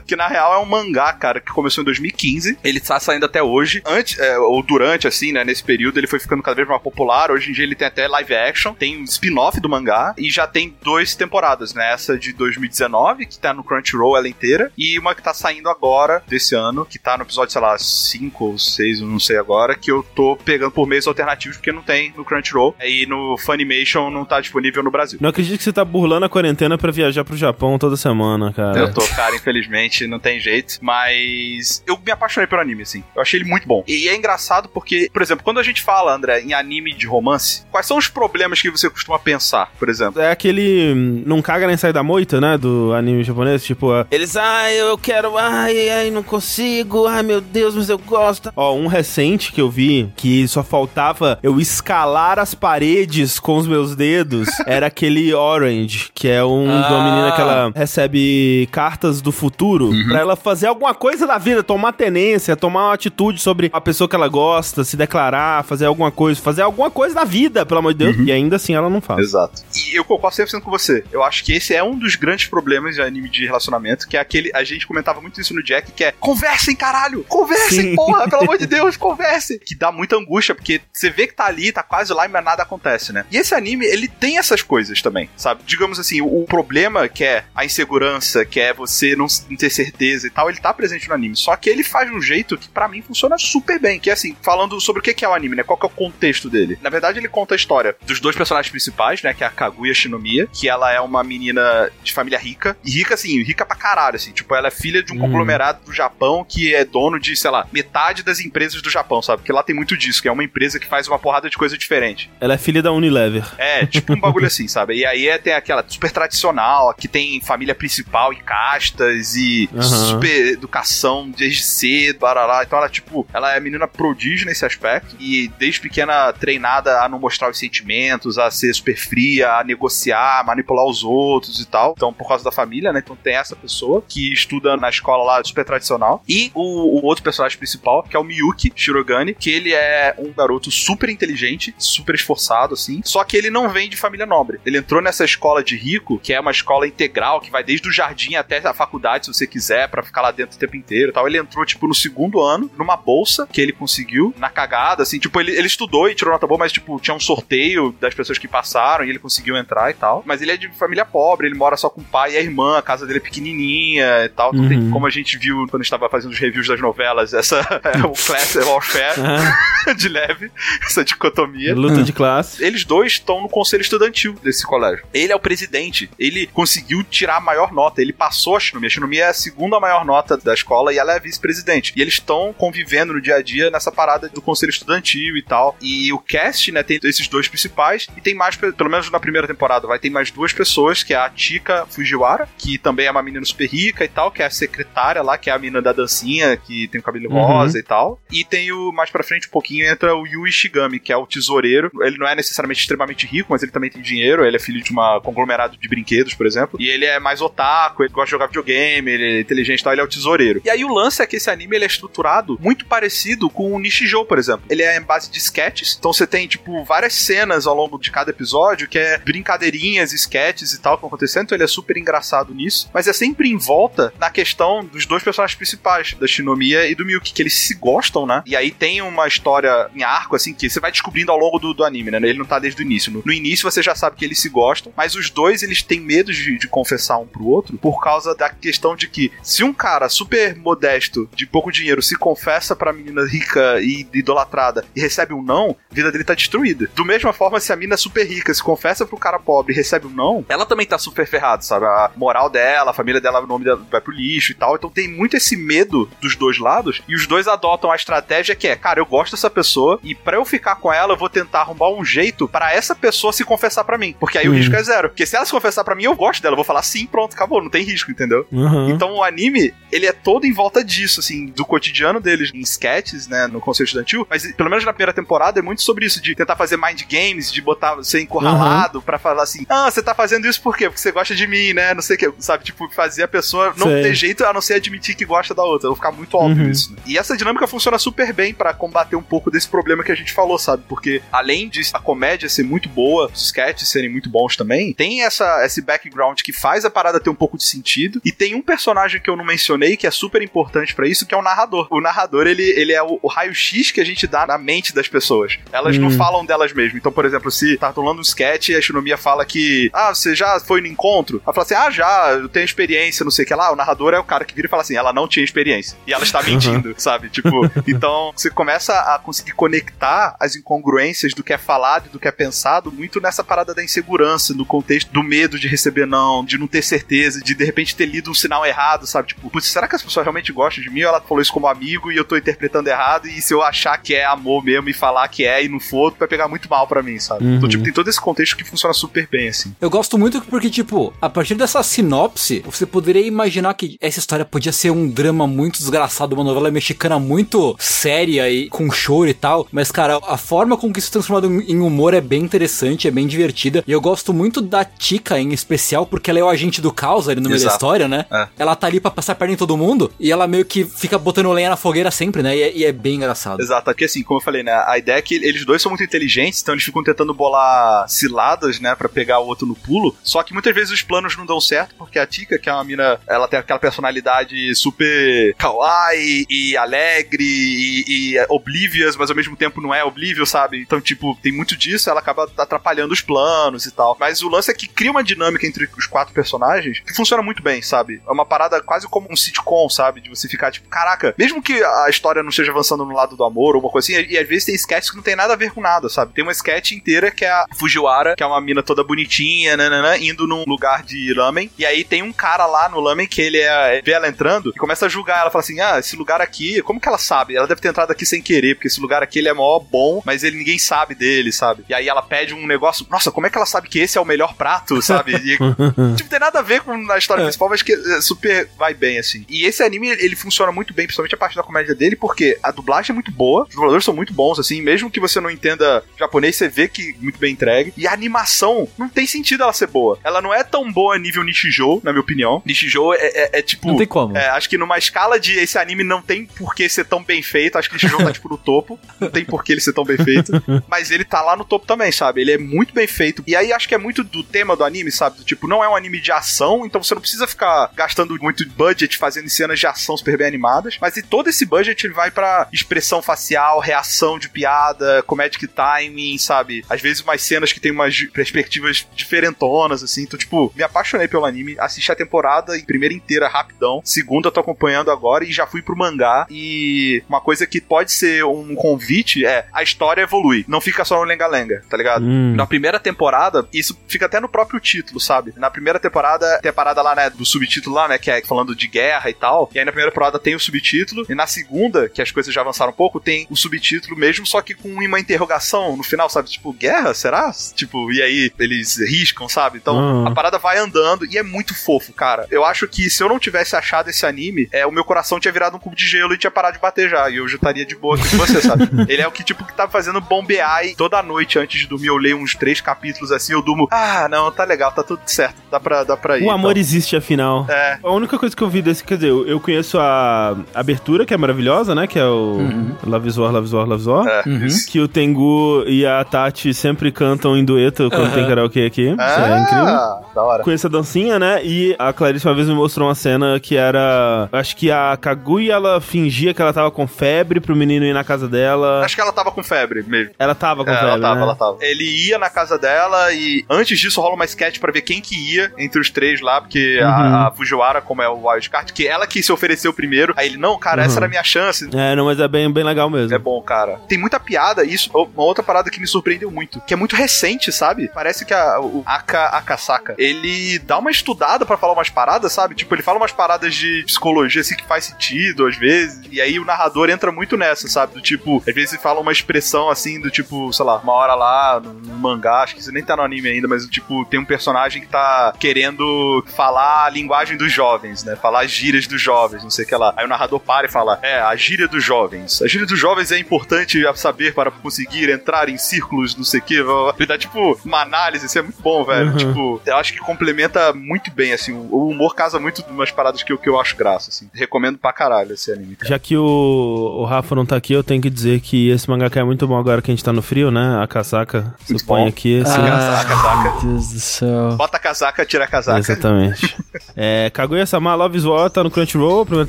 [0.06, 2.58] Que na real é um mangá, cara, que começou em 2015.
[2.64, 3.82] Ele tá saindo até hoje.
[3.86, 7.30] Antes, é, ou durante, assim, né, nesse período, ele foi ficando cada vez mais popular.
[7.30, 10.46] Hoje em dia ele tem até live action, tem um spin-off do mangá e já
[10.46, 11.92] tem duas temporadas, né?
[11.92, 16.22] Essa de 2019, que tá no Crunchyroll ela inteira, e uma que tá saindo agora,
[16.26, 19.74] desse ano, que tá no episódio, sei lá, 5 ou 6, eu não sei agora,
[19.74, 22.74] que eu tô pegando por meios alternativos, porque não tem no Crunchyroll.
[22.82, 25.18] E no Funimation não tá disponível no Brasil.
[25.20, 28.78] Não acredito que você tá burlando a quarentena pra viajar pro Japão toda semana, cara.
[28.78, 30.78] Eu tô, cara, infelizmente, não tem jeito.
[30.80, 33.04] Mas eu me apaixonei pelo anime, assim.
[33.14, 33.84] Eu achei ele muito bom.
[33.86, 37.64] E é engraçado porque, por exemplo, quando a gente fala, André, em anime de romance,
[37.70, 39.91] quais são os problemas que você costuma pensar, por exemplo?
[40.20, 42.56] É aquele hum, não caga nem sai da moita, né?
[42.58, 43.64] Do anime japonês.
[43.64, 47.98] Tipo, ah, eles, ai, eu quero, ai, ai, não consigo, ai meu Deus, mas eu
[47.98, 48.52] gosto.
[48.56, 53.66] Ó, um recente que eu vi que só faltava eu escalar as paredes com os
[53.66, 57.04] meus dedos era aquele Orange, que é um de uma Ah.
[57.10, 61.92] menina que ela recebe cartas do futuro pra ela fazer alguma coisa da vida, tomar
[61.92, 66.40] tenência, tomar uma atitude sobre a pessoa que ela gosta, se declarar, fazer alguma coisa,
[66.40, 68.16] fazer alguma coisa da vida, pelo amor de Deus.
[68.26, 69.20] E ainda assim ela não faz.
[69.20, 69.62] Exato.
[69.90, 71.04] E eu concordo 100% com você.
[71.10, 74.20] Eu acho que esse é um dos grandes problemas de anime de relacionamento, que é
[74.20, 74.50] aquele.
[74.54, 77.24] A gente comentava muito isso no Jack, que é conversem, caralho!
[77.24, 77.96] Conversem, Sim.
[77.96, 78.28] porra!
[78.28, 79.58] Pelo amor de Deus, conversem!
[79.58, 82.62] Que dá muita angústia, porque você vê que tá ali, tá quase lá, mas nada
[82.62, 83.24] acontece, né?
[83.30, 85.62] E esse anime, ele tem essas coisas também, sabe?
[85.66, 89.70] Digamos assim, o, o problema que é a insegurança, que é você não, não ter
[89.70, 91.36] certeza e tal, ele tá presente no anime.
[91.36, 93.98] Só que ele faz de um jeito que pra mim funciona super bem.
[93.98, 95.62] Que é assim, falando sobre o que que é o anime, né?
[95.62, 96.78] Qual que é o contexto dele?
[96.82, 99.34] Na verdade, ele conta a história dos dois personagens principais, né?
[99.34, 102.76] Que é a Kaguya Shinomiya, que ela é uma menina de família rica.
[102.84, 104.32] E rica, assim, rica pra caralho, assim.
[104.32, 105.20] Tipo, ela é filha de um Hum.
[105.20, 109.38] conglomerado do Japão que é dono de, sei lá, metade das empresas do Japão, sabe?
[109.42, 111.76] Porque lá tem muito disso, que é uma empresa que faz uma porrada de coisa
[111.78, 112.30] diferente.
[112.40, 113.44] Ela é filha da Unilever.
[113.58, 114.94] É, tipo um bagulho assim, sabe?
[114.96, 119.82] E aí é, tem aquela super tradicional, que tem família principal e castas e Aham.
[119.84, 122.62] super educação desde cedo, barará.
[122.64, 127.18] Então ela, tipo, ela é menina prodígio nesse aspecto e desde pequena treinada a não
[127.18, 131.94] mostrar os sentimentos, a ser super fria, a negociar, manipular os outros e tal.
[131.96, 133.00] Então, por causa da família, né?
[133.02, 136.22] Então tem essa pessoa que estuda na escola lá super tradicional.
[136.28, 140.32] E o, o outro personagem principal, que é o Miyuki Shirogane, que ele é um
[140.32, 143.00] garoto super inteligente, super esforçado, assim.
[143.04, 144.60] Só que ele não vem de família nobre.
[144.64, 147.92] Ele entrou nessa escola de rico, que é uma escola integral, que vai desde o
[147.92, 151.12] jardim até a faculdade, se você quiser, para ficar lá dentro o tempo inteiro e
[151.12, 151.26] tal.
[151.26, 155.18] Ele entrou, tipo, no segundo ano, numa bolsa que ele conseguiu, na cagada, assim.
[155.18, 158.38] Tipo, ele, ele estudou e tirou nota boa, mas, tipo, tinha um sorteio das pessoas
[158.38, 160.22] que passaram e ele conseguiu entrar e tal.
[160.26, 162.78] Mas ele é de família pobre, ele mora só com o pai e a irmã,
[162.78, 164.54] a casa dele é pequenininha e tal.
[164.54, 168.06] Então, tem, como a gente viu quando estava fazendo os reviews das novelas, essa é
[168.06, 169.20] o class é warfare
[169.96, 170.50] de leve,
[170.84, 171.74] essa dicotomia.
[171.74, 172.64] Luta de classe.
[172.64, 175.04] Eles dois estão no conselho estudantil desse colégio.
[175.12, 176.10] Ele é o presidente.
[176.18, 178.00] Ele conseguiu tirar a maior nota.
[178.00, 178.88] Ele passou a Shinomiya.
[178.88, 181.92] A Shinomiya é a segunda maior nota da escola e ela é vice-presidente.
[181.96, 185.76] E eles estão convivendo no dia a dia nessa parada do conselho estudantil e tal.
[185.80, 189.41] E o cast, né, tem esses dois principais e tem mais, pelo menos na primeira
[189.46, 193.22] temporada, vai ter mais duas pessoas, que é a Tika Fujiwara, que também é uma
[193.22, 195.92] menina super rica e tal, que é a secretária lá, que é a menina da
[195.92, 197.42] dancinha, que tem o cabelo Uhum.
[197.42, 198.20] rosa e tal.
[198.30, 201.26] E tem o, mais pra frente um pouquinho, entra o Yu Ishigami, que é o
[201.26, 201.90] tesoureiro.
[202.00, 204.44] Ele não é necessariamente extremamente rico, mas ele também tem dinheiro.
[204.44, 206.80] Ele é filho de uma conglomerado de brinquedos, por exemplo.
[206.80, 209.92] E ele é mais otaku, ele gosta de jogar videogame, ele é inteligente e tal,
[209.92, 210.60] ele é o tesoureiro.
[210.64, 213.78] E aí o lance é que esse anime ele é estruturado muito parecido com o
[213.78, 214.64] Nishijou, por exemplo.
[214.68, 218.10] Ele é em base de sketches, então você tem, tipo, várias cenas ao longo de
[218.10, 221.96] cada episódio que é brincadeirinhas, sketches e tal que vão acontecendo, então ele é super
[221.96, 222.88] engraçado nisso.
[222.92, 227.04] Mas é sempre em volta na questão dos dois personagens principais, da Shinomiya e do
[227.04, 228.42] Miyuki, que eles se gostam, né?
[228.46, 231.74] E aí tem uma história em arco, assim, que você vai descobrindo ao longo do,
[231.74, 232.18] do anime, né?
[232.18, 233.12] Ele não tá desde o início.
[233.12, 236.00] No, no início você já sabe que eles se gostam, mas os dois, eles têm
[236.00, 239.72] medo de, de confessar um pro outro por causa da questão de que se um
[239.72, 245.34] cara super modesto, de pouco dinheiro, se confessa pra menina rica e idolatrada e recebe
[245.34, 246.88] um não, a vida dele tá destruída.
[246.94, 250.06] Do mesma forma, se a mina super rica se confessa pro cara pobre e recebe
[250.06, 251.84] um não, ela também tá super ferrada, sabe?
[251.84, 254.74] A moral dela, a família dela, o nome dela vai pro lixo e tal.
[254.76, 258.66] Então tem muito esse medo dos dois lados e os dois adotam a estratégia que
[258.66, 261.60] é, cara, eu gosto dessa pessoa e pra eu ficar com ela, eu vou tentar
[261.60, 264.14] arrumar um jeito para essa pessoa se confessar pra mim.
[264.18, 264.54] Porque aí o Hum.
[264.54, 265.08] risco é zero.
[265.10, 266.52] Porque se ela se confessar pra mim, eu gosto dela.
[266.54, 268.46] Eu vou falar sim, pronto, acabou, não tem risco, entendeu?
[268.50, 268.88] Uhum.
[268.90, 273.26] Então o anime, ele é todo em volta disso, assim, do cotidiano deles em sketches,
[273.28, 276.34] né, no conselho estudantil, mas pelo menos na primeira temporada é muito sobre isso, de
[276.34, 280.46] tentar fazer mind games, de botar você encurralado pra falar assim, ah, você tá fazendo
[280.46, 280.86] isso por quê?
[280.88, 283.72] Porque você gosta de mim, né, não sei o que, sabe, tipo, fazer a pessoa
[283.76, 284.02] não Sei.
[284.02, 286.70] ter jeito a não ser admitir que gosta da outra, vai ficar muito óbvio Uhum.
[286.70, 286.92] isso.
[286.92, 286.98] né?
[287.06, 290.32] E essa dinâmica funciona super bem pra combater um pouco desse problema que a gente
[290.32, 294.56] falou, sabe, porque além de a comédia ser muito boa, os sketches serem muito bons
[294.56, 298.30] também, tem essa, esse background que faz a parada ter um pouco de sentido, e
[298.32, 301.38] tem um personagem que eu não mencionei que é super importante pra isso, que é
[301.38, 301.86] o narrador.
[301.90, 305.08] O narrador, ele, ele é o, o raio-x que a gente dá na mente das
[305.08, 305.58] pessoas.
[305.72, 306.10] Elas não Hum.
[306.12, 306.96] falam delas mesmas.
[306.96, 310.34] Então, por exemplo, se tá rolando um sketch e a Shinomiya fala que, ah, você
[310.34, 311.40] já foi no encontro?
[311.44, 313.72] Ela fala assim, ah, já, eu tenho experiência, não sei o que lá.
[313.72, 315.96] O narrador é o cara que vira e fala assim, ela não tinha experiência.
[316.06, 317.30] E ela está mentindo, sabe?
[317.30, 317.50] Tipo,
[317.88, 322.28] então você começa a conseguir conectar as incongruências do que é falado e do que
[322.28, 326.58] é pensado muito nessa parada da insegurança, no contexto do medo de receber não, de
[326.58, 329.28] não ter certeza, de de repente ter lido um sinal errado, sabe?
[329.28, 331.02] Tipo, putz, será que as pessoas realmente gostam de mim?
[331.02, 333.26] Ou ela falou isso como amigo e eu tô interpretando errado?
[333.28, 336.14] E se eu achar que é amor mesmo e falar que é e não for,
[336.18, 337.44] vai pegar muito mal pra mim, sabe?
[337.44, 337.56] Uhum.
[337.56, 339.74] Então, tipo, tem todo esse contexto que funciona super bem, assim.
[339.80, 344.44] Eu gosto muito porque, tipo, a partir dessa sinopse, você poderia imaginar que essa história
[344.44, 349.34] podia ser um drama muito desgraçado, uma novela mexicana muito séria e com choro e
[349.34, 349.66] tal.
[349.70, 353.10] Mas, cara, a forma com que isso é transformado em humor é bem interessante, é
[353.10, 353.84] bem divertida.
[353.86, 357.28] E eu gosto muito da Tika em especial, porque ela é o agente do caos
[357.28, 357.74] ali no meio da Exato.
[357.74, 358.26] história, né?
[358.30, 358.48] É.
[358.58, 361.52] Ela tá ali pra passar perna em todo mundo e ela meio que fica botando
[361.52, 362.56] lenha na fogueira sempre, né?
[362.56, 363.60] E é, e é bem engraçado.
[363.60, 366.04] Exato, porque assim, como eu falei, né, a ideia é que eles dois são muito
[366.04, 370.42] inteligentes, então eles ficam tentando bolar ciladas, né, Pra pegar o outro no pulo, só
[370.42, 373.20] que muitas vezes os planos não dão certo, porque a Tika, que é uma mina,
[373.26, 379.80] ela tem aquela personalidade super kawaii e alegre e, e oblivious, mas ao mesmo tempo
[379.80, 380.80] não é oblivious, sabe?
[380.80, 384.16] Então, tipo, tem muito disso, ela acaba atrapalhando os planos e tal.
[384.18, 387.62] Mas o lance é que cria uma dinâmica entre os quatro personagens que funciona muito
[387.62, 388.20] bem, sabe?
[388.26, 390.20] É uma parada quase como um sitcom, sabe?
[390.20, 393.44] De você ficar tipo, caraca, mesmo que a história não esteja avançando no lado do
[393.44, 395.56] amor ou uma coisa assim, e às vezes tem sketches que não tem nada a
[395.56, 396.32] ver com nada, sabe?
[396.32, 400.16] Tem uma sketch inteira que é a Fujiwara, que é uma mina toda bonitinha, nananã,
[400.18, 403.58] indo num lugar de lamen, e aí tem um cara lá no lamen que ele
[403.58, 406.82] é, vê ela entrando e começa a julgar ela, fala assim, ah, esse lugar aqui,
[406.82, 407.56] como que ela sabe?
[407.56, 410.22] Ela deve ter entrado aqui sem querer, porque esse lugar aqui ele é mó bom,
[410.24, 411.84] mas ele ninguém sabe dele, sabe?
[411.88, 414.20] E aí ela pede um negócio, nossa, como é que ela sabe que esse é
[414.20, 415.34] o melhor prato, sabe?
[415.34, 415.56] E,
[416.16, 419.18] tipo, tem nada a ver com a história principal, mas que é, super vai bem,
[419.18, 419.44] assim.
[419.48, 422.70] E esse anime, ele funciona muito bem, principalmente a parte da comédia dele, porque a
[422.70, 426.02] dublagem é muito boa, os dubladores são muito bons, assim, mesmo que você não entenda
[426.18, 427.92] japonês, você vê que muito bem entregue.
[427.96, 428.51] E a animação
[428.98, 430.18] não tem sentido ela ser boa.
[430.24, 432.62] Ela não é tão boa nível Nishijou, na minha opinião.
[432.64, 433.88] Nishijou é, é, é tipo.
[433.88, 434.36] Não tem como.
[434.36, 437.42] É, acho que numa escala de esse anime não tem por que ser tão bem
[437.42, 437.78] feito.
[437.78, 438.98] Acho que Nishijou tá tipo no topo.
[439.20, 440.52] Não tem por que ele ser tão bem feito.
[440.88, 442.40] Mas ele tá lá no topo também, sabe?
[442.40, 443.42] Ele é muito bem feito.
[443.46, 445.38] E aí acho que é muito do tema do anime, sabe?
[445.38, 448.68] Do tipo, não é um anime de ação, então você não precisa ficar gastando muito
[448.70, 450.98] budget fazendo cenas de ação super bem animadas.
[451.00, 456.38] Mas e todo esse budget ele vai pra expressão facial, reação de piada, comedic timing,
[456.38, 456.84] sabe?
[456.88, 460.22] Às vezes umas cenas que tem umas perspectivas diferentonas, assim.
[460.22, 464.00] Então, tipo, me apaixonei pelo anime, assisti a temporada em primeira inteira rapidão.
[464.04, 466.46] Segunda eu tô acompanhando agora e já fui pro mangá.
[466.50, 470.64] E uma coisa que pode ser um convite é a história evolui.
[470.66, 472.24] Não fica só no lenga-lenga, tá ligado?
[472.24, 472.54] Hum.
[472.54, 475.52] Na primeira temporada, isso fica até no próprio título, sabe?
[475.56, 478.74] Na primeira temporada tem a parada lá, né, do subtítulo lá, né, que é falando
[478.74, 479.70] de guerra e tal.
[479.74, 481.26] E aí na primeira temporada tem o subtítulo.
[481.28, 484.60] E na segunda, que as coisas já avançaram um pouco, tem o subtítulo mesmo, só
[484.62, 486.48] que com uma interrogação no final, sabe?
[486.48, 487.14] Tipo, guerra?
[487.14, 487.52] Será?
[487.74, 489.78] Tipo, e aí eles riscam, sabe?
[489.78, 490.26] Então Uhum.
[490.26, 492.46] a parada vai andando e é muito fofo, cara.
[492.50, 495.52] Eu acho que se eu não tivesse achado esse anime, é, o meu coração tinha
[495.52, 497.28] virado um cubo de gelo e tinha parado de bater já.
[497.30, 498.88] E eu já estaria de boa aqui com você, sabe?
[499.08, 502.06] Ele é o que, tipo, que tá fazendo bombear e toda noite antes de dormir
[502.08, 503.86] eu leio uns três capítulos assim, eu durmo.
[503.90, 505.56] Ah, não, tá legal, tá tudo certo.
[505.70, 506.44] Dá pra, dá pra ir.
[506.44, 506.80] O amor então.
[506.80, 507.66] existe, afinal.
[507.68, 507.98] É.
[508.02, 511.34] A única coisa que eu vi desse, quer dizer, eu eu conheço a abertura, que
[511.34, 512.06] é maravilhosa, né?
[512.06, 512.58] Que é o
[513.04, 514.26] Love is War, Love is War, Love is War.
[514.26, 514.90] É, isso.
[514.90, 518.34] Que o Tengu e a Tati sempre cantam em dueto quando Aham.
[518.34, 519.08] tem karaokê aqui.
[519.10, 519.86] Isso é incrível.
[519.88, 520.62] Ah, da hora.
[520.62, 521.60] Conheço a dancinha, né?
[521.64, 524.48] E a Clarice uma vez me mostrou uma cena que era.
[524.52, 528.24] Acho que a Kaguya ela fingia que ela tava com febre pro menino ir na
[528.24, 529.04] casa dela.
[529.04, 530.32] Acho que ela tava com febre mesmo.
[530.38, 531.10] Ela tava com É, febre.
[531.10, 531.42] ela tava, né?
[531.42, 531.76] ela tava.
[531.80, 535.34] Ele ia na casa dela e antes disso rola uma sketch pra ver quem que
[535.54, 537.08] ia entre os três lá, porque Uhum.
[537.08, 540.56] a, a Fujiwara, como é o wildcard, que ela que se ofereceu primeiro, aí ele,
[540.56, 541.16] não, cara, essa Uhum.
[541.18, 541.88] era a minha chance.
[541.94, 543.34] É, não, mas é bem, bem legal mesmo.
[543.34, 543.98] É bom, cara.
[544.08, 547.70] Tem muita piada, isso uma outra parada que me surpreendeu muito, que é muito recente,
[547.72, 548.01] sabe?
[548.08, 552.74] Parece que a, o Aka, Akasaka, ele dá uma estudada pra falar umas paradas, sabe?
[552.74, 556.58] Tipo, ele fala umas paradas de psicologia assim que faz sentido às vezes, e aí
[556.58, 558.14] o narrador entra muito nessa, sabe?
[558.14, 561.34] Do tipo, às vezes ele fala uma expressão assim do tipo, sei lá, uma hora
[561.34, 564.44] lá no, mangá, acho que isso nem tá no anime ainda, mas tipo, tem um
[564.44, 568.36] personagem que tá querendo falar a linguagem dos jovens, né?
[568.36, 570.14] Falar as gírias dos jovens, não sei o que lá.
[570.16, 572.62] Aí o narrador para e fala: É, a gíria dos jovens.
[572.62, 576.60] A gíria dos jovens é importante a saber para conseguir entrar em círculos, não sei
[576.60, 576.74] o que.
[576.74, 579.30] Ele dá tipo uma análise, isso é muito bom, velho.
[579.30, 579.36] Uhum.
[579.36, 581.72] Tipo, eu acho que complementa muito bem, assim.
[581.72, 584.48] O humor casa muito umas paradas que eu, que eu acho graça, assim.
[584.54, 586.08] Recomendo pra caralho esse anime, cara.
[586.08, 589.38] Já que o, o Rafa não tá aqui, eu tenho que dizer que esse mangaka
[589.38, 591.00] é muito bom agora que a gente tá no frio, né?
[591.02, 591.74] A casaca.
[591.88, 592.28] Muito põe bom.
[592.28, 592.80] aqui, assim.
[592.80, 593.62] casaca, casaca.
[593.62, 594.76] Meu Deus do céu.
[594.76, 595.98] Bota a casaca, tira a casaca.
[595.98, 596.76] Exatamente.
[597.16, 599.68] é, Kaguya-sama Love is War tá no Crunchyroll, primeira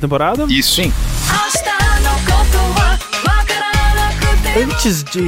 [0.00, 0.44] temporada.
[0.48, 0.82] Isso.
[0.82, 0.92] Sim.
[4.56, 5.20] Antes de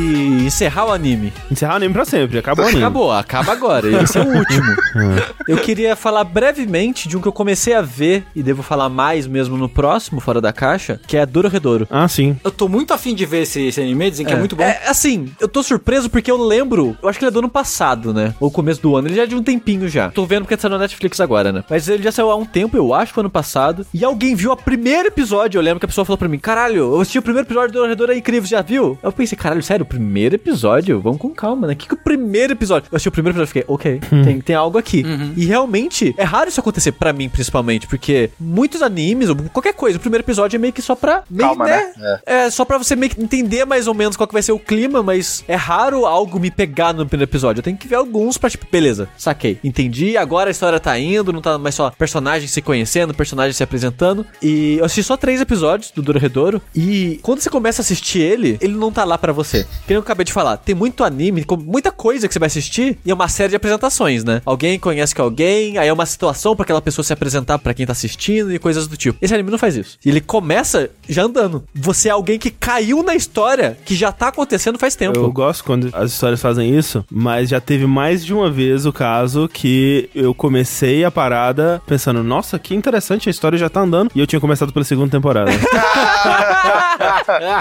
[0.46, 2.80] encerrar o anime, Encerrar o anime pra sempre, acabou o anime.
[2.82, 4.02] acabou, acaba agora.
[4.02, 4.76] Esse é o último.
[5.48, 9.26] Eu queria falar brevemente de um que eu comecei a ver e devo falar mais
[9.28, 11.86] mesmo no próximo, fora da caixa, que é Dororedoro.
[11.88, 12.36] Ah, sim.
[12.42, 14.64] Eu tô muito afim de ver esse, esse anime, dizem que é, muito bom.
[14.64, 17.48] É, assim, eu tô surpreso porque eu lembro, eu acho que ele é do ano
[17.48, 18.34] passado, né?
[18.40, 20.10] Ou começo do ano, ele já é de um tempinho já.
[20.10, 21.62] Tô vendo porque tá na Netflix agora, né?
[21.70, 23.86] Mas ele já saiu há um tempo, eu acho, foi ano passado.
[23.94, 26.76] E alguém viu o primeiro episódio, eu lembro que a pessoa falou pra mim, caralho,
[26.94, 28.98] eu assisti o primeiro episódio do Dororedoro, é incrível, já viu?
[29.00, 31.00] Eu pensei, caralho, sério, o primeiro episódio?
[31.00, 31.72] Vamos com calma, né?
[31.72, 32.88] O que que o primeiro episódio?
[32.90, 35.04] Eu assisti o primeiro episódio e fiquei, ok, tem, tem algo aqui.
[35.36, 39.98] E realmente, é raro isso acontecer pra mim, principalmente, porque muitos animes, ou qualquer coisa,
[39.98, 41.22] o primeiro episódio é meio que só pra...
[41.30, 41.92] Meio, Calma, né?
[42.24, 44.58] é, só pra você meio que entender mais ou menos qual que vai ser o
[44.58, 47.60] clima, mas é raro algo me pegar no primeiro episódio.
[47.60, 49.58] Eu tenho que ver alguns pra, tipo, beleza, saquei.
[49.62, 53.62] Entendi, agora a história tá indo, não tá mais só personagens se conhecendo, personagens se
[53.62, 54.26] apresentando.
[54.42, 56.60] E eu assisti só três episódios do Dororedoro.
[56.74, 59.64] E quando você começa a assistir ele, ele não tá lá pra você.
[59.64, 62.48] Que nem eu acabei de falar, tem muito anime, com muita coisa que você vai
[62.48, 64.42] assistir e é uma série de apresentações, né?
[64.44, 67.86] Alguém conhece que alguém, aí é uma situação pra aquela pessoa se apresentar pra quem
[67.86, 69.18] tá assistindo e coisas do tipo.
[69.22, 69.98] Esse anime não faz isso.
[70.04, 71.64] Ele começa já andando.
[71.74, 75.18] Você é alguém que caiu na história que já tá acontecendo faz tempo.
[75.18, 78.92] Eu gosto quando as histórias fazem isso, mas já teve mais de uma vez o
[78.92, 84.10] caso que eu comecei a parada pensando, nossa, que interessante, a história já tá andando,
[84.14, 85.50] e eu tinha começado pela segunda temporada.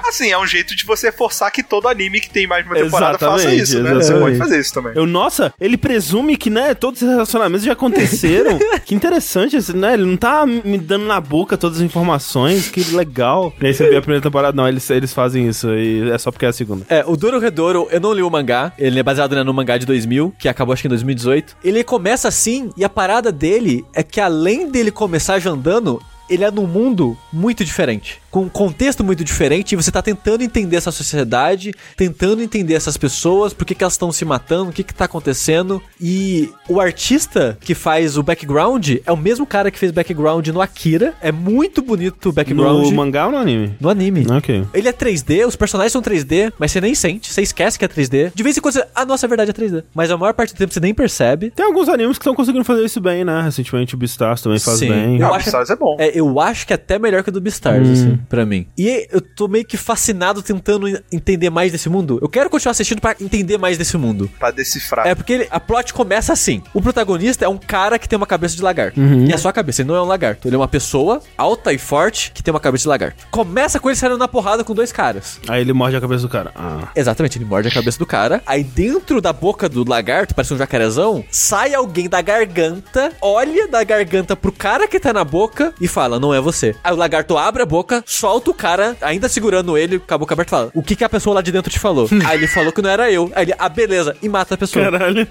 [0.07, 2.75] assim, é um jeito de você forçar que todo anime que tem mais de uma
[2.75, 3.89] temporada faça Exatamente, isso, né?
[3.93, 4.23] Você exatamente.
[4.23, 4.93] pode fazer isso também.
[4.95, 8.57] Eu, nossa, ele presume que, né, todos os relacionamentos já aconteceram.
[8.85, 9.93] que interessante, assim, né?
[9.93, 13.53] Ele não tá me dando na boca todas as informações, que legal.
[13.61, 16.31] E aí você vê a primeira temporada, não, eles, eles fazem isso, e é só
[16.31, 16.85] porque é a segunda.
[16.89, 18.71] É, o Dororedoro, eu não li o mangá.
[18.77, 21.57] Ele é baseado né, no mangá de 2000, que acabou acho que em 2018.
[21.63, 26.43] Ele começa assim, e a parada dele é que além dele começar já andando, ele
[26.43, 28.21] é num mundo muito diferente.
[28.35, 32.97] Com um contexto muito diferente e você tá tentando entender essa sociedade, tentando entender essas
[32.97, 35.81] pessoas, por que, que elas estão se matando, o que que tá acontecendo.
[36.01, 40.59] E o artista que faz o background é o mesmo cara que fez background no
[40.59, 41.13] Akira.
[41.21, 42.83] É muito bonito o background.
[42.87, 43.73] No mangá ou no anime?
[43.79, 44.25] No anime.
[44.29, 44.65] Ok.
[44.73, 47.87] Ele é 3D, os personagens são 3D, mas você nem sente, você esquece que é
[47.87, 48.33] 3D.
[48.35, 48.85] De vez em quando você.
[48.93, 49.85] Ah, nossa, é verdade, é 3D.
[49.93, 51.51] Mas a maior parte do tempo você nem percebe.
[51.55, 53.41] Tem alguns animes que estão conseguindo fazer isso bem, né?
[53.43, 54.89] Recentemente o Beastars também faz Sim.
[54.89, 55.13] bem.
[55.13, 55.95] Eu Não, acho- Beastars é bom.
[55.97, 57.93] É, eu acho que é até melhor que o do Beastars, Hum.
[57.93, 58.67] assim, pra mim.
[58.77, 62.19] E eu tô meio que fascinado tentando en- entender mais desse mundo.
[62.21, 64.29] Eu quero continuar assistindo pra entender mais desse mundo.
[64.39, 65.07] Pra decifrar.
[65.07, 66.61] É porque ele- a plot começa assim.
[66.73, 68.99] O protagonista é um cara que tem uma cabeça de lagarto.
[68.99, 69.25] Uhum.
[69.25, 70.47] E é só a cabeça, ele não é um lagarto.
[70.47, 73.25] Ele é uma pessoa alta e forte que tem uma cabeça de lagarto.
[73.31, 75.39] Começa com ele saindo na porrada com dois caras.
[75.47, 76.51] Aí ele morde a cabeça do cara.
[76.55, 76.89] Ah.
[76.95, 78.41] Exatamente, ele morde a cabeça do cara.
[78.45, 83.83] Aí dentro da boca do lagarto, parece um jacarezão, sai alguém da garganta, olha da
[83.83, 86.75] garganta pro cara que tá na boca e fala: Não é você.
[86.83, 90.33] Aí o lagarto abre a boca, solta o cara, ainda segurando ele, com a boca
[90.33, 92.07] aberta, e fala: O que, que a pessoa lá de dentro te falou?
[92.25, 93.31] Aí ele falou que não era eu.
[93.35, 94.85] Aí ele, ah, beleza, e mata a pessoa.
[94.85, 95.27] Caralho.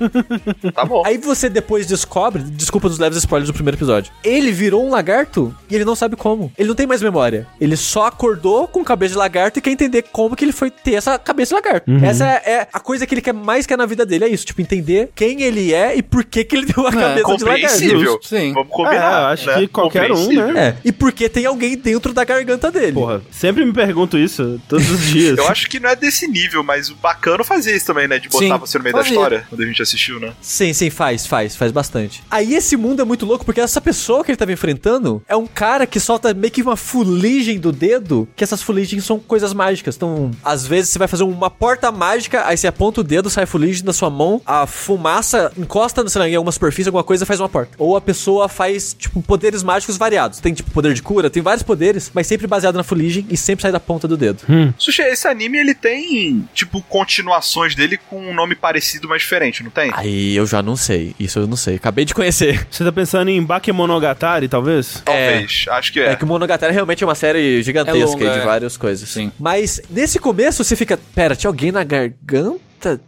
[0.74, 1.02] Tá bom.
[1.04, 5.54] Aí você depois descobre, desculpa dos leves spoilers do primeiro episódio, ele virou um lagarto
[5.70, 6.52] e ele não sabe como.
[6.58, 7.46] Ele não tem mais memória.
[7.60, 10.94] Ele só acordou com cabeça de lagarto e quer entender como que ele foi ter
[10.94, 11.90] essa cabeça de lagarto.
[12.04, 14.44] Essa é, é a coisa que ele quer mais quer na vida dele, é isso.
[14.44, 18.26] Tipo, entender quem ele é e por que que ele tem uma cabeça de lagarto.
[18.26, 18.52] Sim.
[18.52, 18.94] Vamos combinar.
[18.94, 19.54] É, eu acho né?
[19.60, 20.68] que qualquer um, né?
[20.68, 22.92] É, e por que tem alguém dentro da garganta dele.
[22.92, 25.36] Porra, sempre me pergunto isso, todos os dias.
[25.38, 28.18] Eu acho que não é desse nível, mas o bacana fazia isso também, né?
[28.18, 29.10] De botar Sim, você no meio fazia.
[29.10, 30.32] da história, quando a gente assistiu, né?
[30.40, 32.22] Sim, sim, faz, faz, faz bastante.
[32.30, 35.46] Aí esse mundo é muito louco porque essa pessoa que ele tava enfrentando é um
[35.46, 39.96] cara que solta meio que uma fuligem do dedo, que essas fuligens são coisas mágicas.
[39.96, 43.44] Então, às vezes você vai fazer uma porta mágica, aí você aponta o dedo, sai
[43.44, 47.26] a fuligem da sua mão, a fumaça encosta sei lá, em alguma superfície, alguma coisa,
[47.26, 47.74] faz uma porta.
[47.78, 50.40] Ou a pessoa faz, tipo, poderes mágicos variados.
[50.40, 53.62] Tem, tipo, poder de cura, tem vários poderes, mas sempre baseado na fuligem e sempre
[53.62, 54.42] sai da ponta do dedo.
[54.78, 59.70] Sushi, esse anime, ele tem, tipo, continuações dele com um nome parecido, mas diferente, não
[59.70, 59.90] tem?
[59.94, 61.14] Aí eu já não sei.
[61.18, 61.76] Isso eu não sei.
[61.76, 62.66] Acabei de conhecer.
[62.70, 65.02] Você tá pensando em Bakemonogatari, talvez?
[65.04, 66.12] Talvez, acho que é.
[66.12, 68.44] É que o Monogatari realmente é uma série gigantesca É longa, de é.
[68.44, 69.08] várias coisas.
[69.08, 69.32] Sim.
[69.38, 72.60] Mas nesse começo você fica, pera, tinha alguém na garganta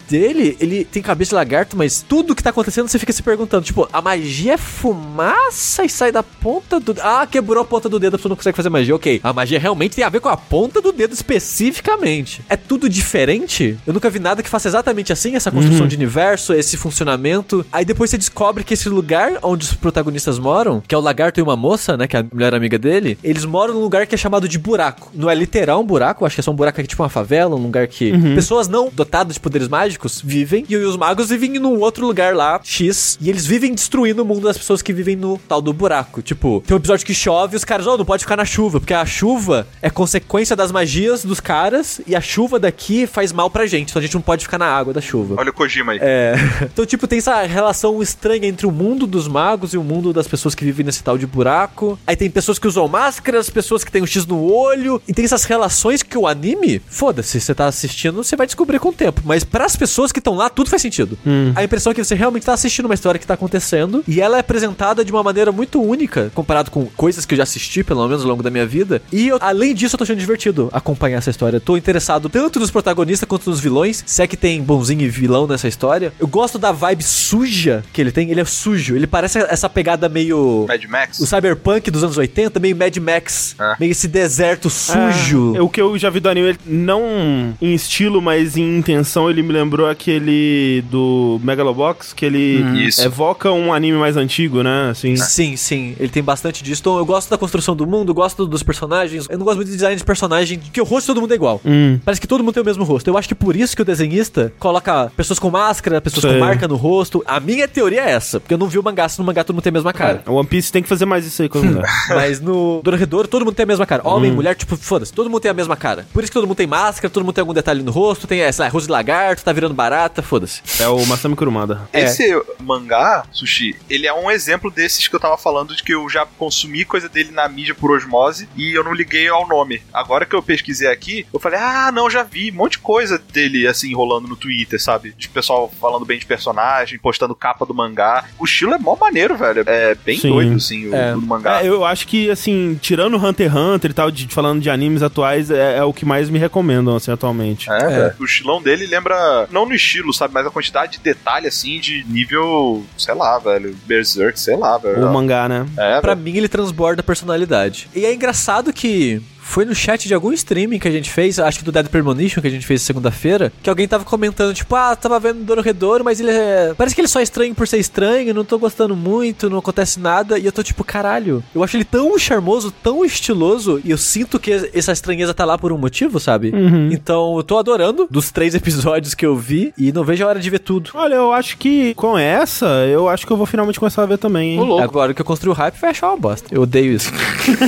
[0.08, 0.56] dele?
[0.60, 3.88] Ele tem cabeça de lagarto, mas tudo que tá acontecendo você fica se perguntando, tipo,
[3.92, 6.94] a magia é fumaça e sai da ponta do...
[7.00, 8.94] Ah, quebrou a ponta do dedo, a pessoa não consegue fazer magia.
[8.94, 12.42] Ok, a magia realmente tem a ver com a ponta do dedo especificamente.
[12.48, 13.78] É tudo diferente?
[13.86, 17.64] Eu nunca vi nada que faça exatamente assim, essa construção de universo, esse funcionamento.
[17.72, 21.40] Aí depois você descobre que esse lugar onde os protagonistas moram, que é o lagarto
[21.40, 24.14] e uma moça, né, que é a melhor amiga dele, eles moram num lugar que
[24.14, 25.10] é chamado de buraco.
[25.14, 27.54] Não é literal um buraco, acho que é só um buraco aqui, tipo uma favela,
[27.56, 31.78] um lugar que pessoas não dotadas de poderes mágicos vivem, e os magos vivem num
[31.80, 35.38] outro lugar lá, X, e eles vivem destruindo o mundo das pessoas que vivem no
[35.48, 36.22] tal do buraco.
[36.22, 38.80] Tipo, tem um episódio que chove e os caras, oh, não pode ficar na chuva,
[38.80, 43.50] porque a chuva é consequência das magias dos caras, e a chuva daqui faz mal
[43.50, 45.36] pra gente, então a gente não pode ficar na água da chuva.
[45.38, 45.98] Olha o Kojima aí.
[46.00, 46.34] É.
[46.76, 50.26] Então, tipo, tem essa relação estranha entre o mundo dos magos e o mundo das
[50.26, 51.98] pessoas que vivem nesse tal de buraco.
[52.06, 55.00] Aí tem pessoas que usam máscaras, pessoas que têm um X no olho.
[55.06, 58.90] E tem essas relações que o anime, foda-se, você tá assistindo, você vai descobrir com
[58.90, 59.22] o tempo.
[59.24, 61.16] Mas pras pessoas que estão lá, tudo faz sentido.
[61.54, 64.04] A impressão é que você realmente tá assistindo uma história que tá acontecendo.
[64.06, 67.42] E ela é apresentada de uma maneira muito única, comparado com coisas que eu já
[67.44, 69.00] assisti, pelo menos ao longo da minha vida.
[69.10, 71.58] E eu, além disso, eu tô achando divertido acompanhar essa história.
[71.58, 74.02] Tô interessado tanto nos protagonistas quanto nos vilões.
[74.04, 76.12] Se é que tem bonzinho e vilão nessa história.
[76.20, 78.30] Eu gosto da vibe suja que ele tem.
[78.30, 78.94] Ele é sujo.
[78.94, 80.66] Ele parece essa pegada meio.
[80.68, 81.18] Mad Max.
[81.20, 83.56] O cyberpunk dos anos 80, meio Mad Max.
[83.58, 83.74] É.
[83.80, 85.56] Meio esse deserto sujo.
[85.56, 89.30] É, o que eu já vi do anime, ele- não em estilo, mas em intenção,
[89.30, 93.02] ele me lembrou aquele do Megalobox, que ele Isso.
[93.02, 94.90] evoca um anime mais antigo, né?
[94.90, 95.16] Assim.
[95.16, 96.80] Sim, sim, ele tem bastante disso.
[96.80, 99.26] Então eu gosto da construção do mundo, gosto dos personagens.
[99.28, 101.34] Eu não gosto muito de design de personagem, que o rosto de todo mundo é
[101.34, 101.60] igual.
[101.64, 101.98] Hum.
[102.04, 103.08] Parece que todo mundo tem o mesmo rosto.
[103.08, 106.32] Eu acho que por isso que o desenhista coloca pessoas com máscara, pessoas Sei.
[106.32, 107.22] com marca no rosto.
[107.26, 109.54] A minha teoria é essa, porque eu não vi o mangá, se no mangá todo
[109.54, 110.22] mundo tem a mesma cara.
[110.26, 111.84] O One Piece tem que fazer mais isso aí com a mulher.
[112.08, 114.02] Mas no Dororedoro todo mundo tem a mesma cara.
[114.04, 116.06] Homem, mulher, tipo, foda-se, todo mundo tem a mesma cara.
[116.12, 118.40] Por isso que todo mundo tem máscara, todo mundo tem algum detalhe no rosto, tem,
[118.40, 120.62] é, sei lá, rosto de lagarto, tá virando barata, foda-se.
[120.80, 121.88] É o Masami Kurumada.
[121.92, 122.04] É.
[122.04, 126.08] Esse mangá, Sushi, ele é um exemplo desses que eu tava falando de que eu
[126.08, 129.82] já consumi coisa dele na mídia por osmose e eu não liguei ao nome.
[129.92, 133.18] Agora que eu pesquisei aqui, eu falei, ah, não, já vi um monte de coisa
[133.18, 135.14] dele, assim, rolando no Twitter, sabe?
[135.16, 138.24] De pessoal falando bem de personagem, postando capa do mangá.
[138.38, 139.64] O estilo é mó maneiro, velho.
[139.66, 140.30] É bem Sim.
[140.30, 141.12] doido, assim, o É.
[141.12, 141.62] do mangá.
[141.62, 145.02] É, eu acho que, assim, tirando Hunter x Hunter e tal, de, falando de animes
[145.02, 147.70] atuais, é, é o que mais me recomendam, assim, atualmente.
[147.70, 148.14] É, velho.
[148.18, 149.15] O estilão dele lembra,
[149.50, 153.76] não no estilo, sabe, mas a quantidade de detalhe, assim, de nível, sei lá, velho,
[153.86, 155.06] Berserk, sei lá, velho.
[155.06, 155.66] O mangá, né?
[155.76, 156.24] É, Pra velho.
[156.24, 157.88] mim, ele transborda personalidade.
[157.94, 161.60] E é engraçado que Foi no chat de algum streaming que a gente fez, acho
[161.60, 164.94] que do Dead Premonition que a gente fez segunda-feira, que alguém tava comentando, tipo, ah,
[164.94, 166.74] tava vendo Dororedoro, mas ele é.
[166.76, 170.00] Parece que ele só é estranho por ser estranho, não tô gostando muito, não acontece
[170.00, 170.38] nada.
[170.38, 174.38] E eu tô tipo, caralho, eu acho ele tão charmoso, tão estiloso, e eu sinto
[174.38, 176.52] que essa estranheza tá lá por um motivo, sabe?
[176.92, 180.40] Então eu tô adorando dos três episódios que eu vi e não vejo a hora
[180.40, 180.90] de ver tudo.
[180.92, 184.18] Olha, eu acho que com essa, eu acho que eu vou finalmente começar a ver
[184.18, 184.80] também, hein?
[184.82, 186.48] Agora que eu construí o hype, vai achar uma bosta.
[186.52, 187.10] Eu odeio isso.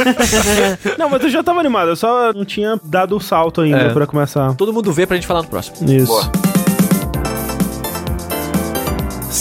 [0.99, 3.93] Não, mas eu já tava animado, eu só não tinha dado o salto ainda É.
[3.93, 4.55] pra começar.
[4.55, 5.91] Todo mundo vê pra gente falar no próximo.
[5.91, 6.07] Isso.
[6.07, 6.58] Boa.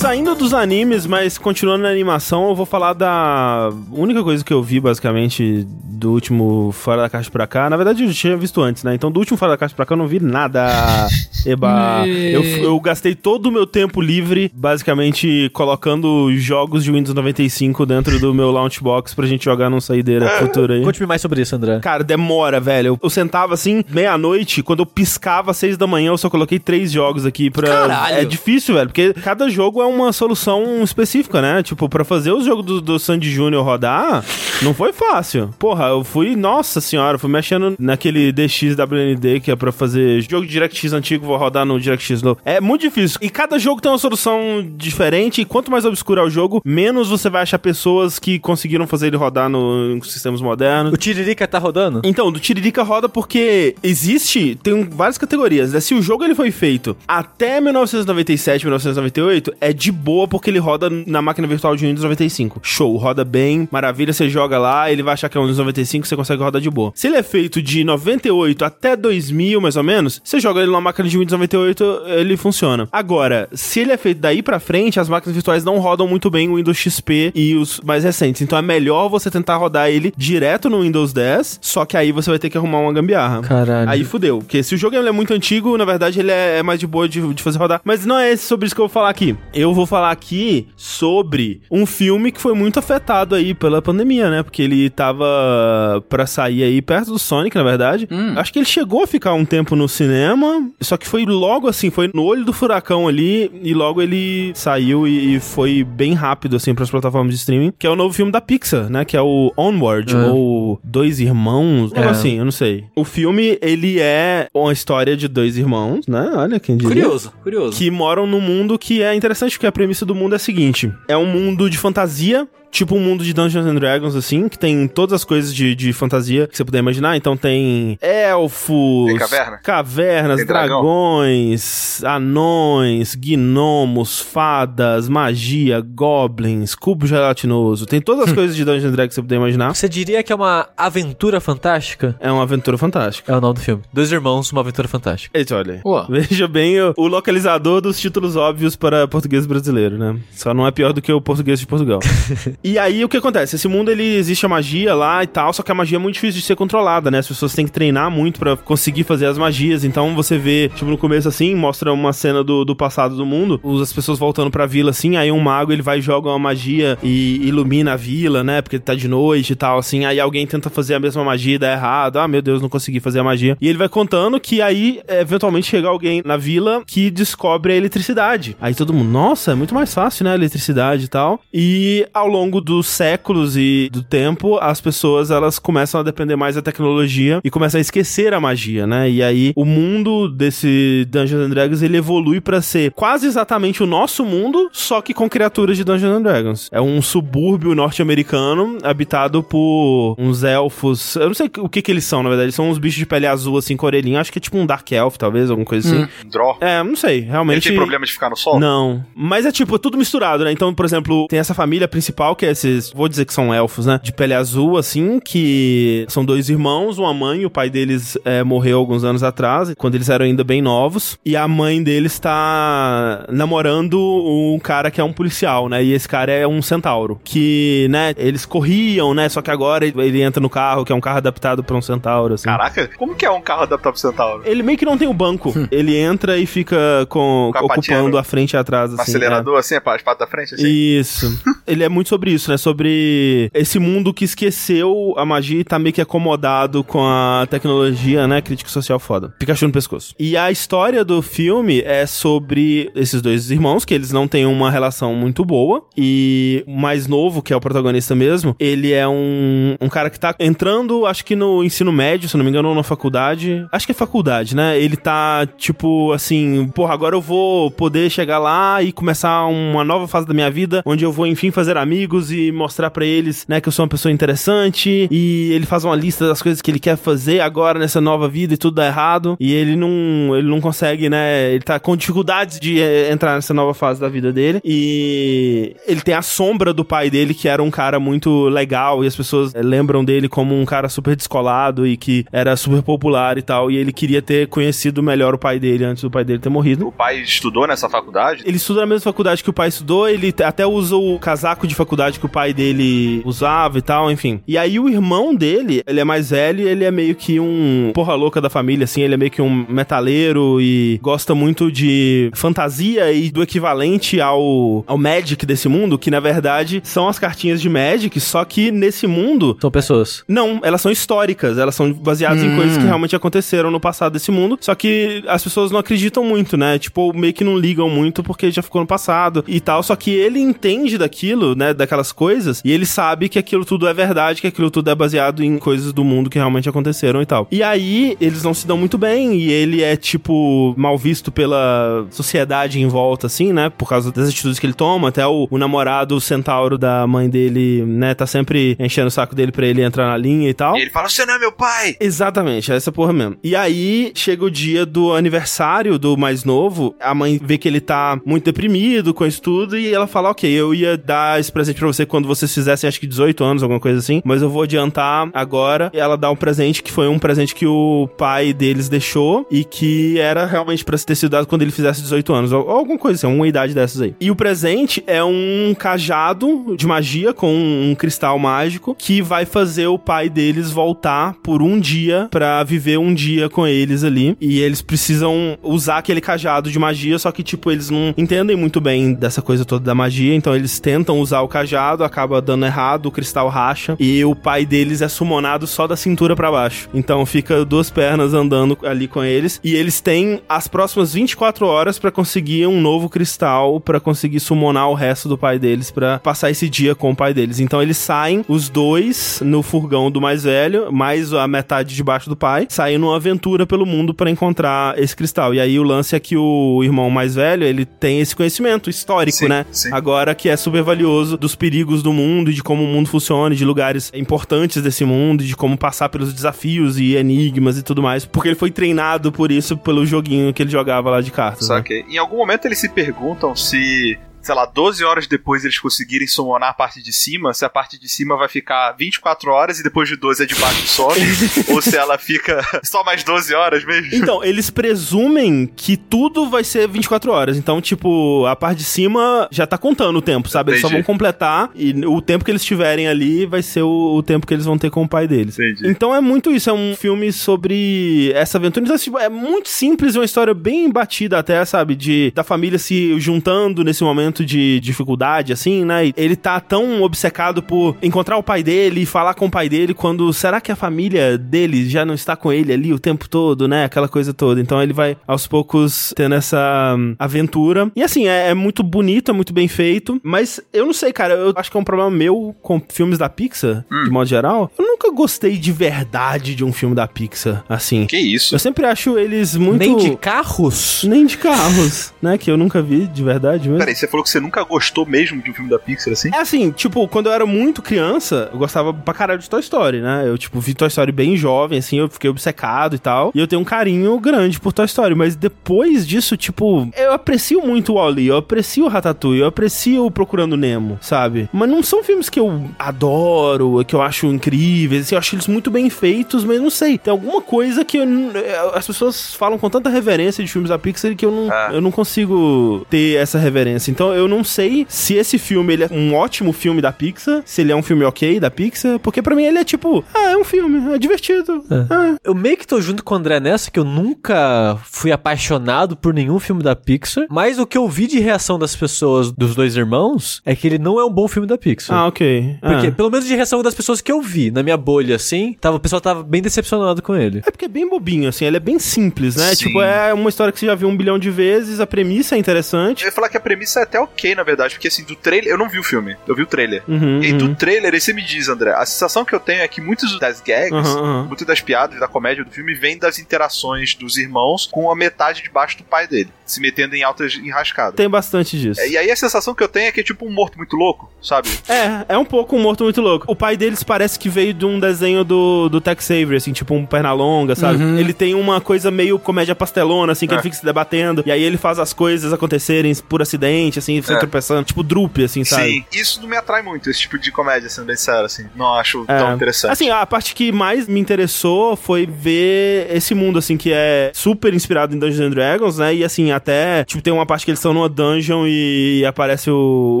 [0.04, 4.62] Saindo dos animes, mas continuando na animação, eu vou falar da única coisa que eu
[4.62, 7.70] vi, basicamente, do último Fora da Caixa pra cá.
[7.70, 8.94] Na verdade, eu tinha visto antes, né?
[8.94, 10.68] Então, do último Fora da Caixa pra cá, eu não vi nada.
[11.46, 12.06] Eba.
[12.06, 18.18] eu, eu gastei todo o meu tempo livre, basicamente, colocando jogos de Windows 95 dentro
[18.18, 20.82] do meu Launchbox pra gente jogar num saideira futura aí.
[20.82, 21.80] Conte-me mais sobre isso, André.
[21.80, 22.88] Cara, demora, velho.
[22.88, 26.58] Eu, eu sentava assim, meia-noite, quando eu piscava às seis da manhã, eu só coloquei
[26.58, 27.68] três jogos aqui pra.
[27.68, 28.16] Caralho.
[28.16, 31.62] É difícil, velho, porque cada jogo é uma solução específica, né?
[31.62, 34.24] Tipo, pra fazer os jogos do, do Sandy Júnior rodar,
[34.62, 35.50] não foi fácil.
[35.58, 40.52] Porra, eu fui, nossa senhora, fui mexendo naquele DXWND que é pra fazer jogo de
[40.52, 42.40] DirectX antigo, vou rodar no DirectX novo.
[42.44, 43.18] É muito difícil.
[43.22, 47.08] E cada jogo tem uma solução diferente, e quanto mais obscuro é o jogo, menos
[47.08, 50.92] você vai achar pessoas que conseguiram fazer ele rodar no, em sistemas modernos.
[50.92, 52.02] O Tiririca tá rodando?
[52.04, 55.80] Então, do Tiririca roda porque existe, tem várias categorias, né?
[55.80, 60.88] Se o jogo ele foi feito até 1997, 1998, é de boa porque ele roda
[60.88, 62.60] na máquina virtual de Windows 95.
[62.62, 66.06] Show, roda bem, maravilha, você joga lá, ele vai achar que é um Windows 95,
[66.06, 66.90] você consegue rodar de boa.
[66.94, 70.80] Se ele é feito de 98 até 2000, mais ou menos, você joga ele numa
[70.80, 72.88] máquina de Windows 98, ele funciona.
[72.90, 76.48] Agora, se ele é feito daí pra frente, as máquinas virtuais não rodam muito bem
[76.48, 78.40] o Windows XP e os mais recentes.
[78.40, 82.30] Então é melhor você tentar rodar ele direto no Windows 10, só que aí você
[82.30, 83.42] vai ter que arrumar uma gambiarra.
[83.42, 83.90] Caralho.
[83.90, 84.38] Aí fudeu.
[84.38, 87.06] Porque se o jogo é muito antigo, na verdade ele é, é mais de boa
[87.06, 87.82] de, de fazer rodar.
[87.84, 89.36] Mas não é sobre isso que eu vou falar aqui.
[89.52, 94.42] Eu vou falar aqui sobre um filme que foi muito afetado aí pela pandemia, né?
[94.42, 98.08] Porque ele tava pra sair aí perto do Sonic, na verdade.
[98.36, 101.90] Acho que ele chegou a ficar um tempo no cinema, só que foi logo assim,
[101.90, 106.56] foi no olho do furacão ali, e logo ele saiu e, e foi bem rápido,
[106.56, 109.04] assim, pras plataformas de streaming, que é o novo filme da Pixar, né?
[109.04, 110.18] Que é o Onward, É.
[110.26, 112.04] ou Dois Irmãos, É.
[112.04, 112.84] assim, eu não sei.
[112.96, 116.30] O filme, ele é uma história de dois irmãos, né?
[116.34, 116.94] Olha quem diria.
[117.02, 117.76] Curioso, curioso.
[117.76, 120.92] Que moram num mundo que é interessante, porque a premissa do mundo é a seguinte:
[121.08, 122.48] é um mundo de fantasia.
[122.74, 125.92] Tipo um mundo de Dungeons and Dragons, assim, que tem todas as coisas de, de
[125.92, 127.16] fantasia que você puder imaginar.
[127.16, 129.58] Então tem elfos, Tem caverna?
[129.62, 130.80] cavernas, Tem dragão?
[130.82, 137.86] dragões, anões, gnomos, fadas, magia, goblins, cubo gelatinoso.
[137.86, 139.72] Tem todas as coisas de Dungeons and Dragons que você puder imaginar.
[139.72, 142.16] Você diria que é uma aventura fantástica?
[142.18, 143.32] É uma aventura fantástica.
[143.32, 143.82] É o nome do filme.
[143.92, 145.38] Dois irmãos, uma aventura fantástica.
[145.38, 145.80] Eita, olha.
[145.86, 146.06] Ué.
[146.10, 150.18] Veja bem o, o localizador dos títulos óbvios para português brasileiro, né?
[150.32, 152.00] Só não é pior do que o português de Portugal.
[152.64, 153.56] e aí, o que acontece?
[153.56, 156.14] Esse mundo, ele existe a magia lá e tal, só que a magia é muito
[156.14, 157.18] difícil de ser controlada, né?
[157.18, 159.84] As pessoas têm que treinar muito pra conseguir fazer as magias.
[159.84, 163.60] Então, você vê, tipo, no começo, assim, mostra uma cena do, do passado do mundo,
[163.82, 166.96] as pessoas voltando pra vila, assim, aí um mago, ele vai e joga uma magia
[167.02, 168.62] e ilumina a vila, né?
[168.62, 170.04] Porque tá de noite e tal, assim.
[170.04, 172.18] Aí alguém tenta fazer a mesma magia dá errado.
[172.18, 173.56] Ah, meu Deus, não consegui fazer a magia.
[173.60, 178.56] E ele vai contando que aí, eventualmente, chega alguém na vila que descobre a eletricidade.
[178.60, 180.32] Aí todo mundo, nossa, é muito mais fácil, né?
[180.32, 181.40] A eletricidade e tal.
[181.52, 186.54] E ao longo dos séculos e do tempo, as pessoas, elas começam a depender mais
[186.54, 189.10] da tecnologia e começam a esquecer a magia, né?
[189.10, 193.86] E aí, o mundo desse Dungeons and Dragons, ele evolui pra ser quase exatamente o
[193.86, 196.68] nosso mundo, só que com criaturas de Dungeons and Dragons.
[196.72, 201.16] É um subúrbio norte-americano habitado por uns elfos.
[201.16, 202.46] Eu não sei o que que eles são, na verdade.
[202.46, 204.20] Eles são uns bichos de pele azul, assim, com orelhinha.
[204.20, 206.08] Acho que é tipo um Dark Elf, talvez, alguma coisa assim.
[206.30, 206.58] Draw.
[206.60, 207.68] É, não sei, Ele realmente.
[207.68, 208.58] tem problema de ficar no sol?
[208.58, 209.04] Não.
[209.14, 210.52] Mas é tipo, é tudo misturado, né?
[210.52, 213.86] Então, por exemplo, tem essa família principal, que é esses, vou dizer que são elfos,
[213.86, 214.00] né?
[214.02, 218.42] De pele azul, assim, que são dois irmãos, uma mãe, e o pai deles é,
[218.42, 221.18] morreu alguns anos atrás, quando eles eram ainda bem novos.
[221.24, 225.82] E a mãe deles tá namorando um cara que é um policial, né?
[225.82, 227.20] E esse cara é um centauro.
[227.24, 229.28] Que, né, eles corriam, né?
[229.28, 232.34] Só que agora ele entra no carro, que é um carro adaptado pra um centauro,
[232.34, 232.44] assim.
[232.44, 234.42] Caraca, como que é um carro adaptado pro Centauro?
[234.44, 235.52] Ele meio que não tem o banco.
[235.70, 236.76] Ele entra e fica
[237.08, 239.02] com, Com a patinha ocupando a frente e atrás, assim.
[239.02, 240.66] acelerador, assim, a espada da frente, assim?
[240.66, 241.40] Isso.
[241.66, 242.56] Ele é muito sobre isso, né?
[242.56, 248.26] Sobre esse mundo que esqueceu a magia e tá meio que acomodado com a tecnologia,
[248.26, 248.40] né?
[248.40, 249.34] Crítica social foda.
[249.38, 250.14] Pikachu no pescoço.
[250.18, 254.70] E a história do filme é sobre esses dois irmãos, que eles não têm uma
[254.70, 255.84] relação muito boa.
[255.96, 260.18] E o mais novo, que é o protagonista mesmo, ele é um, um cara que
[260.18, 263.66] tá entrando, acho que no ensino médio, se não me engano, ou na faculdade.
[263.72, 264.78] Acho que é faculdade, né?
[264.78, 270.06] Ele tá, tipo, assim, porra, agora eu vou poder chegar lá e começar uma nova
[270.06, 273.60] fase da minha vida, onde eu vou, enfim, fazer amigos e mostrar pra eles, né,
[273.60, 275.08] que eu sou uma pessoa interessante.
[275.10, 278.54] E ele faz uma lista das coisas que ele quer fazer agora nessa nova vida
[278.54, 279.36] e tudo dá errado.
[279.38, 281.52] E ele não, ele não consegue, né?
[281.52, 284.60] Ele tá com dificuldades de eh, entrar nessa nova fase da vida dele.
[284.64, 289.04] E ele tem a sombra do pai dele, que era um cara muito legal.
[289.04, 292.82] E as pessoas eh, lembram dele como um cara super descolado e que era super
[292.82, 293.70] popular e tal.
[293.70, 296.88] E ele queria ter conhecido melhor o pai dele antes do pai dele ter morrido.
[296.88, 298.42] O pai estudou nessa faculdade?
[298.46, 301.74] Ele estuda na mesma faculdade que o pai estudou, ele até usa o casaco de
[301.74, 304.40] faculdade que o pai dele usava e tal, enfim.
[304.46, 307.90] E aí o irmão dele, ele é mais velho e ele é meio que um
[307.94, 312.30] porra louca da família, assim, ele é meio que um metaleiro e gosta muito de
[312.34, 317.60] fantasia e do equivalente ao, ao Magic desse mundo, que na verdade são as cartinhas
[317.60, 320.22] de Magic, só que nesse mundo São pessoas.
[320.28, 324.30] não, elas são históricas, elas são baseadas em coisas que realmente aconteceram no passado desse
[324.30, 326.78] mundo, só que as pessoas não acreditam muito, né?
[326.78, 330.10] Tipo, meio que não ligam muito porque já ficou no passado e tal, só que
[330.10, 334.46] ele entende daquilo, né, daquelas coisas, e ele sabe que aquilo tudo é verdade, que
[334.46, 337.46] aquilo tudo é baseado em coisas do mundo que realmente aconteceram e tal.
[337.50, 342.06] E aí, eles não se dão muito bem, e ele é, tipo, mal visto pela
[342.10, 345.58] sociedade em volta, assim, né, por causa das atitudes que ele toma, até o, o
[345.58, 349.82] namorado o centauro da mãe dele, né, tá sempre enchendo o saco dele pra ele
[349.82, 350.76] entrar na linha e tal.
[350.76, 351.96] E ele fala, você não é meu pai!
[352.00, 353.36] Exatamente, é essa porra mesmo.
[353.42, 357.80] E aí, chega o dia do aniversário do mais novo, a mãe vê que ele
[357.80, 361.83] tá muito deprimido com isso tudo, e ela fala, ok, eu ia dar esse presente
[361.84, 364.62] pra você quando vocês fizessem, acho que 18 anos, alguma coisa assim, mas eu vou
[364.62, 365.90] adiantar agora.
[365.94, 370.18] Ela dá um presente que foi um presente que o pai deles deixou, e que
[370.18, 373.16] era realmente pra ter sido dado quando ele fizesse 18 anos, ou, ou alguma coisa
[373.16, 374.14] assim, uma idade dessas aí.
[374.20, 379.86] E o presente é um cajado de magia com um cristal mágico, que vai fazer
[379.86, 384.36] o pai deles voltar por um dia pra viver um dia com eles ali.
[384.40, 388.80] E eles precisam usar aquele cajado de magia, só que, tipo, eles não entendem muito
[388.80, 393.06] bem dessa coisa toda da magia, então eles tentam usar o cajado, acaba dando errado,
[393.06, 396.88] o cristal racha, e o pai deles é summonado só da cintura pra baixo.
[396.94, 401.98] Então fica duas pernas andando ali com eles, e eles têm as próximas 24 horas
[401.98, 406.50] pra conseguir um novo cristal, pra conseguir summonar o resto do pai deles, pra passar
[406.50, 407.60] esse dia com o pai deles.
[407.60, 412.36] Então eles saem, os dois, no furgão do mais velho, mais a metade debaixo do
[412.36, 415.54] pai, saem numa aventura pelo mundo pra encontrar esse cristal.
[415.54, 419.38] E aí o lance é que o irmão mais velho, ele tem esse conhecimento histórico,
[419.38, 419.66] Sim, né?
[419.70, 419.90] sim.
[419.92, 423.54] Agora que é super valioso dos perigos do mundo e de como o mundo funciona,
[423.54, 428.26] de lugares importantes desse mundo, de como passar pelos desafios e enigmas e tudo mais,
[428.26, 431.66] porque ele foi treinado por isso pelo joguinho que ele jogava lá de cartas.
[431.66, 431.76] né?
[431.76, 432.04] Saquei.
[432.06, 436.70] Em algum momento eles se perguntam se, sei lá, 12 horas depois eles conseguirem summonar
[436.70, 440.08] a parte de cima, se a parte de cima vai ficar 24 horas e depois
[440.08, 441.20] de 12 a de baixo sobe,
[441.72, 444.14] ou se ela fica só mais 12 horas mesmo.
[444.14, 447.56] Então, eles presumem que tudo vai ser 24 horas.
[447.56, 450.72] Então, tipo, a parte de cima já tá contando o tempo, sabe?
[450.72, 454.22] Eles só vão completar e o tempo que eles tiverem ali vai ser o, o
[454.22, 455.58] tempo que eles vão ter com o pai deles.
[455.58, 455.88] Entendi.
[455.88, 458.84] Então é muito isso, é um filme sobre essa aventura.
[458.84, 461.94] Então, tipo, é muito simples, uma história bem batida até, sabe?
[461.94, 466.10] De da família se juntando nesse momento de dificuldade, assim, né?
[466.16, 469.92] Ele tá tão obcecado por encontrar o pai dele e falar com o pai dele
[469.92, 473.68] quando será que a família dele já não está com ele ali o tempo todo,
[473.68, 473.84] né?
[473.84, 474.60] Aquela coisa toda.
[474.60, 477.90] Então ele vai aos poucos tendo essa hum, aventura.
[477.94, 480.18] E assim, é, é muito bonito, é muito bem feito.
[480.22, 483.28] Mas eu não sei, cara, eu acho que é um problema meu com filmes da
[483.28, 484.70] Pixar, de modo geral.
[484.78, 488.06] Eu nunca gostei de verdade de um filme da Pixar, assim.
[488.06, 488.54] Que isso?
[488.54, 489.78] Eu sempre acho eles muito.
[489.78, 491.04] Nem de carros?
[491.04, 492.38] Nem de carros, né?
[492.38, 493.78] Que eu nunca vi de verdade mesmo.
[493.78, 496.30] Peraí, você falou que você nunca gostou mesmo de um filme da Pixar assim?
[496.34, 500.00] É assim, tipo, quando eu era muito criança, eu gostava pra caralho de Toy Story,
[500.00, 500.24] né?
[500.26, 503.30] Eu, tipo, vi Toy Story bem jovem, assim, eu fiquei obcecado e tal.
[503.34, 505.14] E eu tenho um carinho grande por Toy Story.
[505.14, 510.06] Mas depois disso, tipo, eu aprecio muito o Wall-E, eu aprecio o Ratatouille, eu aprecio
[510.06, 511.48] o Procurando Nemo, sabe?
[511.52, 515.46] Mas não são filmes que eu adoro, que eu acho incríveis, assim, eu acho eles
[515.46, 516.96] muito bem feitos, mas não sei.
[516.98, 518.04] Tem alguma coisa que eu
[518.34, 521.70] eh, as pessoas falam com tanta reverência de filmes da Pixar que eu não, Ah.
[521.72, 523.90] eu não consigo ter essa reverência.
[523.90, 527.60] Então eu não sei se esse filme ele é um ótimo filme da Pixar, se
[527.60, 530.36] ele é um filme ok da Pixar, porque pra mim ele é tipo, ah, é
[530.36, 531.64] um filme, é divertido.
[531.90, 535.96] Ah, Eu meio que tô junto com o André nessa, que eu nunca fui apaixonado
[535.96, 539.54] por nenhum filme da Pixar, mas o que eu vi de reação das pessoas, dos
[539.54, 541.96] dois irmãos, é que ele não é um bom filme da Pixar.
[541.96, 542.56] ah ok.
[542.60, 542.92] Porque, Ah.
[542.92, 545.80] pelo menos de reação das pessoas que eu vi, na minha bolha, assim, tava, o
[545.80, 547.42] pessoal tava bem decepcionado com ele.
[547.46, 549.54] É porque é bem bobinho, assim, ele é bem simples, né?
[549.54, 549.66] Sim.
[549.66, 552.38] Tipo, é uma história que você já viu um bilhão de vezes, a premissa é
[552.38, 553.02] interessante.
[553.02, 555.50] Eu ia falar que a premissa é até ok, na verdade, porque assim, do trailer.
[555.50, 556.82] Eu não vi o filme, eu vi o trailer.
[556.88, 557.38] Uhum, E uhum.
[557.38, 560.18] do trailer, aí você me diz, André, a sensação que eu tenho é que muitas
[560.18, 561.24] das gags, aham.
[561.24, 565.42] muitas das piadas da comédia do filme vêm das interações dos irmãos com a metade
[565.42, 567.94] debaixo do pai dele, se metendo em altas enrascadas.
[567.94, 568.80] Tem bastante disso.
[568.80, 570.76] É, E aí a sensação que eu tenho é que é tipo um morto muito
[570.76, 571.48] louco, sabe?
[571.68, 573.24] É, é um pouco um morto muito louco.
[573.28, 576.74] O pai deles parece que veio de um desenho do, do Tex Avery, assim, tipo
[576.74, 577.82] um perna longa, sabe?
[577.98, 580.36] Ele tem uma coisa meio comédia pastelona, assim, que É.
[580.36, 584.14] ele fica se debatendo, e aí ele faz as coisas acontecerem por acidente, assim, você
[584.14, 584.18] É.
[584.18, 585.64] tropeçando, tipo drupe, assim, sabe?
[585.70, 588.46] Sim, isso não me atrai muito, esse tipo de comédia, sendo bem sério, assim.
[588.54, 589.18] Não acho É.
[589.18, 589.72] tão interessante.
[589.72, 594.52] Assim, a parte que mais me interessou foi ver esse mundo, assim, que é super
[594.54, 595.94] inspirado em Dungeons and Dragons, né?
[595.94, 600.00] E assim, até, tipo, tem uma parte que eles estão numa dungeon e aparece o,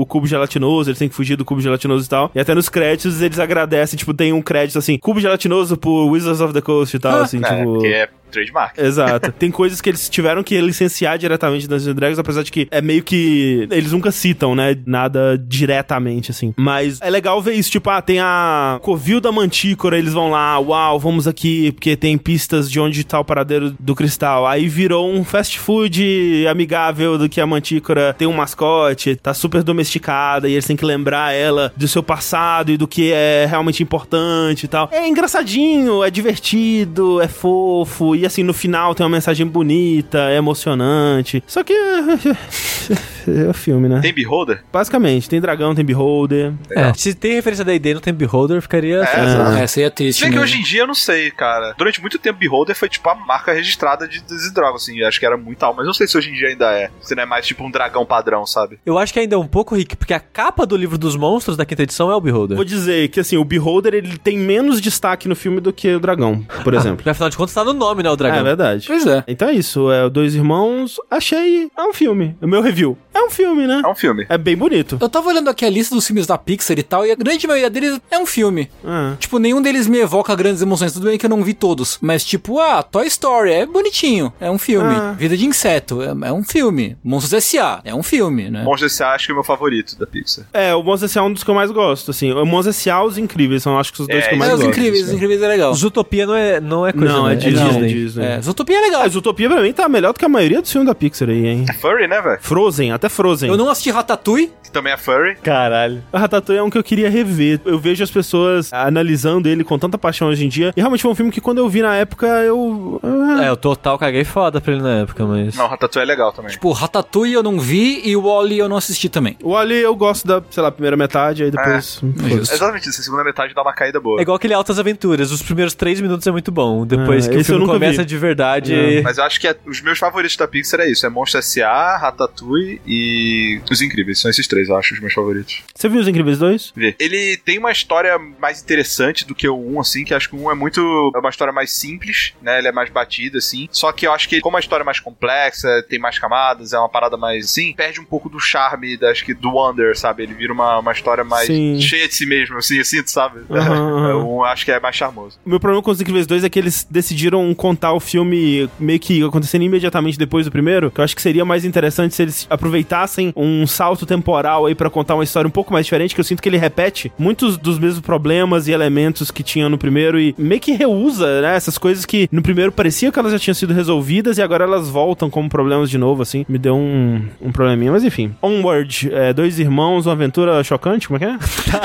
[0.00, 2.30] o cubo gelatinoso, eles têm que fugir do cubo gelatinoso e tal.
[2.34, 6.40] E até nos créditos eles agradecem, tipo, tem um crédito assim, cubo gelatinoso por Wizards
[6.40, 7.78] of the Coast e tal, assim, é, tipo.
[7.80, 8.78] que é trademark.
[8.78, 9.32] Exato.
[9.38, 12.68] Tem coisas que eles tiveram que licenciar diretamente das Dungeons and Dragons, apesar de que
[12.70, 13.66] é meio que.
[13.70, 14.76] Eles nunca citam, né?
[14.86, 16.54] Nada diretamente, assim.
[16.56, 17.70] Mas é legal ver isso.
[17.70, 22.16] Tipo, ah, tem a Covil da Mantícora, eles vão lá, uau, vamos aqui, porque tem
[22.16, 24.46] pistas de onde tá o paradeiro do cristal.
[24.46, 29.62] Aí virou um fast food amigável do que a Mantícora tem um mascote, tá super
[29.62, 33.82] domesticada, e eles têm que lembrar ela do seu passado e do que é realmente
[33.82, 34.88] importante e tal.
[34.92, 40.36] É engraçadinho, é divertido, é fofo, e assim, no final tem uma mensagem bonita, é
[40.36, 41.42] emocionante.
[41.46, 41.74] Só que.
[43.28, 44.00] É o filme, né?
[44.00, 44.64] Tem Beholder?
[44.72, 46.52] Basicamente, tem dragão, tem beholder.
[46.70, 49.02] É, se tem referência da ID não tem Beholder, ficaria.
[49.02, 50.18] É, Essa aí é triste.
[50.18, 50.52] Se bem que mesmo.
[50.52, 51.74] hoje em dia eu não sei, cara.
[51.76, 54.98] Durante muito tempo, Beholder foi tipo a marca registrada de Dragons, assim.
[54.98, 56.90] eu Acho que era muito alto, mas não sei se hoje em dia ainda é.
[57.00, 58.78] Se não é mais tipo um dragão padrão, sabe?
[58.84, 61.56] Eu acho que ainda é um pouco rico, porque a capa do livro dos monstros
[61.56, 62.56] da quinta edição é o Beholder.
[62.56, 66.00] Vou dizer que assim, o beholder ele tem menos destaque no filme do que o
[66.00, 66.96] dragão, por exemplo.
[66.96, 68.44] Porque afinal de contas tá no nome, né, o É dragão.
[68.44, 68.84] verdade.
[68.86, 69.24] Pois é.
[69.28, 70.96] Então é isso, é Dois Irmãos.
[71.10, 71.70] Achei.
[71.76, 72.36] É um filme.
[72.40, 72.96] O meu review.
[73.12, 73.82] É um filme, né?
[73.84, 74.24] É um filme.
[74.28, 74.96] É bem bonito.
[75.00, 77.46] Eu tava olhando aqui a lista dos filmes da Pixar e tal, e a grande
[77.46, 78.70] maioria deles é um filme.
[78.84, 79.14] Ah.
[79.18, 80.92] Tipo, nenhum deles me evoca grandes emoções.
[80.92, 81.98] Tudo bem que eu não vi todos.
[82.00, 84.32] Mas, tipo, ah, Toy Story é bonitinho.
[84.40, 84.94] É um filme.
[84.94, 85.12] Ah.
[85.18, 86.96] Vida de Inseto é, é um filme.
[87.02, 87.80] Monstros S.A.
[87.84, 88.62] é um filme, né?
[88.62, 89.12] Monstros S.A.
[89.14, 90.44] acho que é o meu favorito da Pixar.
[90.52, 91.20] É, o Monstros S.A.
[91.22, 92.30] é um dos que eu mais gosto, assim.
[92.32, 93.02] O Monstros S.A.
[93.04, 94.70] os Incríveis são, acho que, os dois É, que eu mais os gosto.
[94.70, 95.74] incríveis, os incríveis é legal.
[95.74, 97.32] Zootopia não é, não é coisa, Não, né?
[97.32, 97.64] é Disney.
[97.70, 97.99] Disney.
[98.04, 98.24] Disney.
[98.24, 99.02] É, Zootopia é legal.
[99.02, 101.46] A Zootopia pra mim tá melhor do que a maioria dos filmes da Pixar aí,
[101.46, 101.66] hein?
[101.68, 102.38] É furry, né, velho?
[102.40, 103.50] Frozen, até Frozen.
[103.50, 104.52] Eu não assisti Ratatouille.
[104.64, 105.36] Que também é furry.
[105.42, 106.02] Caralho.
[106.12, 107.60] O Ratatouille é um que eu queria rever.
[107.64, 110.72] Eu vejo as pessoas analisando ele com tanta paixão hoje em dia.
[110.76, 113.00] E realmente foi um filme que quando eu vi na época, eu...
[113.02, 115.56] ah, É, o total caguei foda pra ele na época, mas.
[115.56, 116.50] Não, Ratatouille é legal também.
[116.52, 119.36] Tipo, Ratatouille eu não vi e o Wally eu não assisti também.
[119.42, 121.96] O Ali eu gosto da, sei lá, primeira metade, aí depois...
[121.96, 122.50] foda-se.
[122.52, 123.00] É exatamente isso.
[123.00, 124.18] A segunda metade dá uma caída boa.
[124.20, 125.30] É igual aquele Altas Aventuras.
[125.32, 126.86] Os primeiros três minutos é muito bom.
[126.86, 128.04] Depois Ah, que o filme nunca começa vi.
[128.04, 128.74] de verdade.
[128.74, 129.02] É.
[129.02, 131.96] Mas eu acho que é- os meus favoritos da Pixar é isso: é Monstro S.A.,
[131.98, 134.18] Ratatouille e Os Incríveis.
[134.20, 135.62] São esses três, eu acho, os meus favoritos.
[135.74, 136.72] Você viu Os Incríveis 2?
[136.76, 136.94] Vê.
[136.98, 140.44] Ele tem uma história mais interessante do que o 1, assim, que acho que o
[140.46, 141.12] 1 é muito.
[141.14, 142.58] É uma história mais simples, né?
[142.58, 143.68] Ele é mais batido, assim.
[143.70, 146.78] Só que eu acho que, como a história é mais complexa, tem mais camadas, é
[146.78, 150.22] uma parada mais assim, perde um pouco do charme, da, acho que, do Wonder, sabe?
[150.22, 151.80] Ele vira uma, uma história mais Sim.
[151.80, 153.40] cheia de si mesmo, assim, eu sinto, sabe?
[153.50, 154.00] Aham.
[154.20, 155.38] O 1 acho que é mais charmoso.
[155.44, 158.98] O meu problema com Os Incríveis 2 é que eles decidiram contar o filme meio
[158.98, 162.46] que acontecendo imediatamente depois do primeiro, que eu acho que seria mais interessante se eles
[162.50, 166.24] aproveitassem um salto temporal aí pra contar uma história um pouco mais diferente, que eu
[166.24, 170.34] sinto que ele repete muitos dos mesmos problemas e elementos que tinha no primeiro e
[170.36, 173.72] meio que reusa, né, essas coisas que no primeiro parecia que elas já tinham sido
[173.72, 176.44] resolvidas e agora elas voltam como problemas de novo, assim.
[176.48, 178.34] Me deu um, um probleminha, mas enfim.
[178.42, 181.38] Onward, é, dois irmãos, uma aventura chocante, como é que é?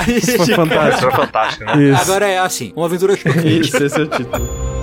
[0.18, 0.98] Isso foi fantástico.
[0.98, 1.84] Isso é fantástico, né?
[1.84, 2.02] Isso.
[2.02, 3.60] Agora é assim, uma aventura chocante.
[3.60, 4.75] Isso, esse é o título.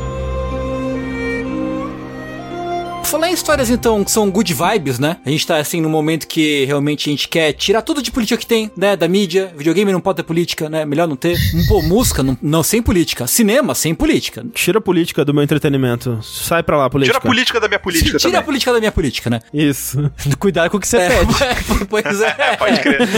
[3.12, 5.18] Falar em histórias, então, que são good vibes, né?
[5.26, 8.38] A gente tá, assim, num momento que realmente a gente quer tirar tudo de política
[8.38, 8.96] que tem, né?
[8.96, 9.52] Da mídia.
[9.54, 10.86] Videogame não pode ter política, né?
[10.86, 11.36] Melhor não ter.
[11.54, 13.26] Um, Pô, música, não, não, sem política.
[13.26, 14.42] Cinema, sem política.
[14.54, 16.20] Tira a política do meu entretenimento.
[16.22, 17.18] Sai pra lá, política.
[17.18, 18.42] Tira a política da minha política Tira a também.
[18.46, 19.40] política da minha política, né?
[19.52, 20.10] Isso.
[20.40, 21.84] Cuidado com o que você É, pede.
[21.90, 22.32] pois é.
[22.56, 23.08] Pode crer.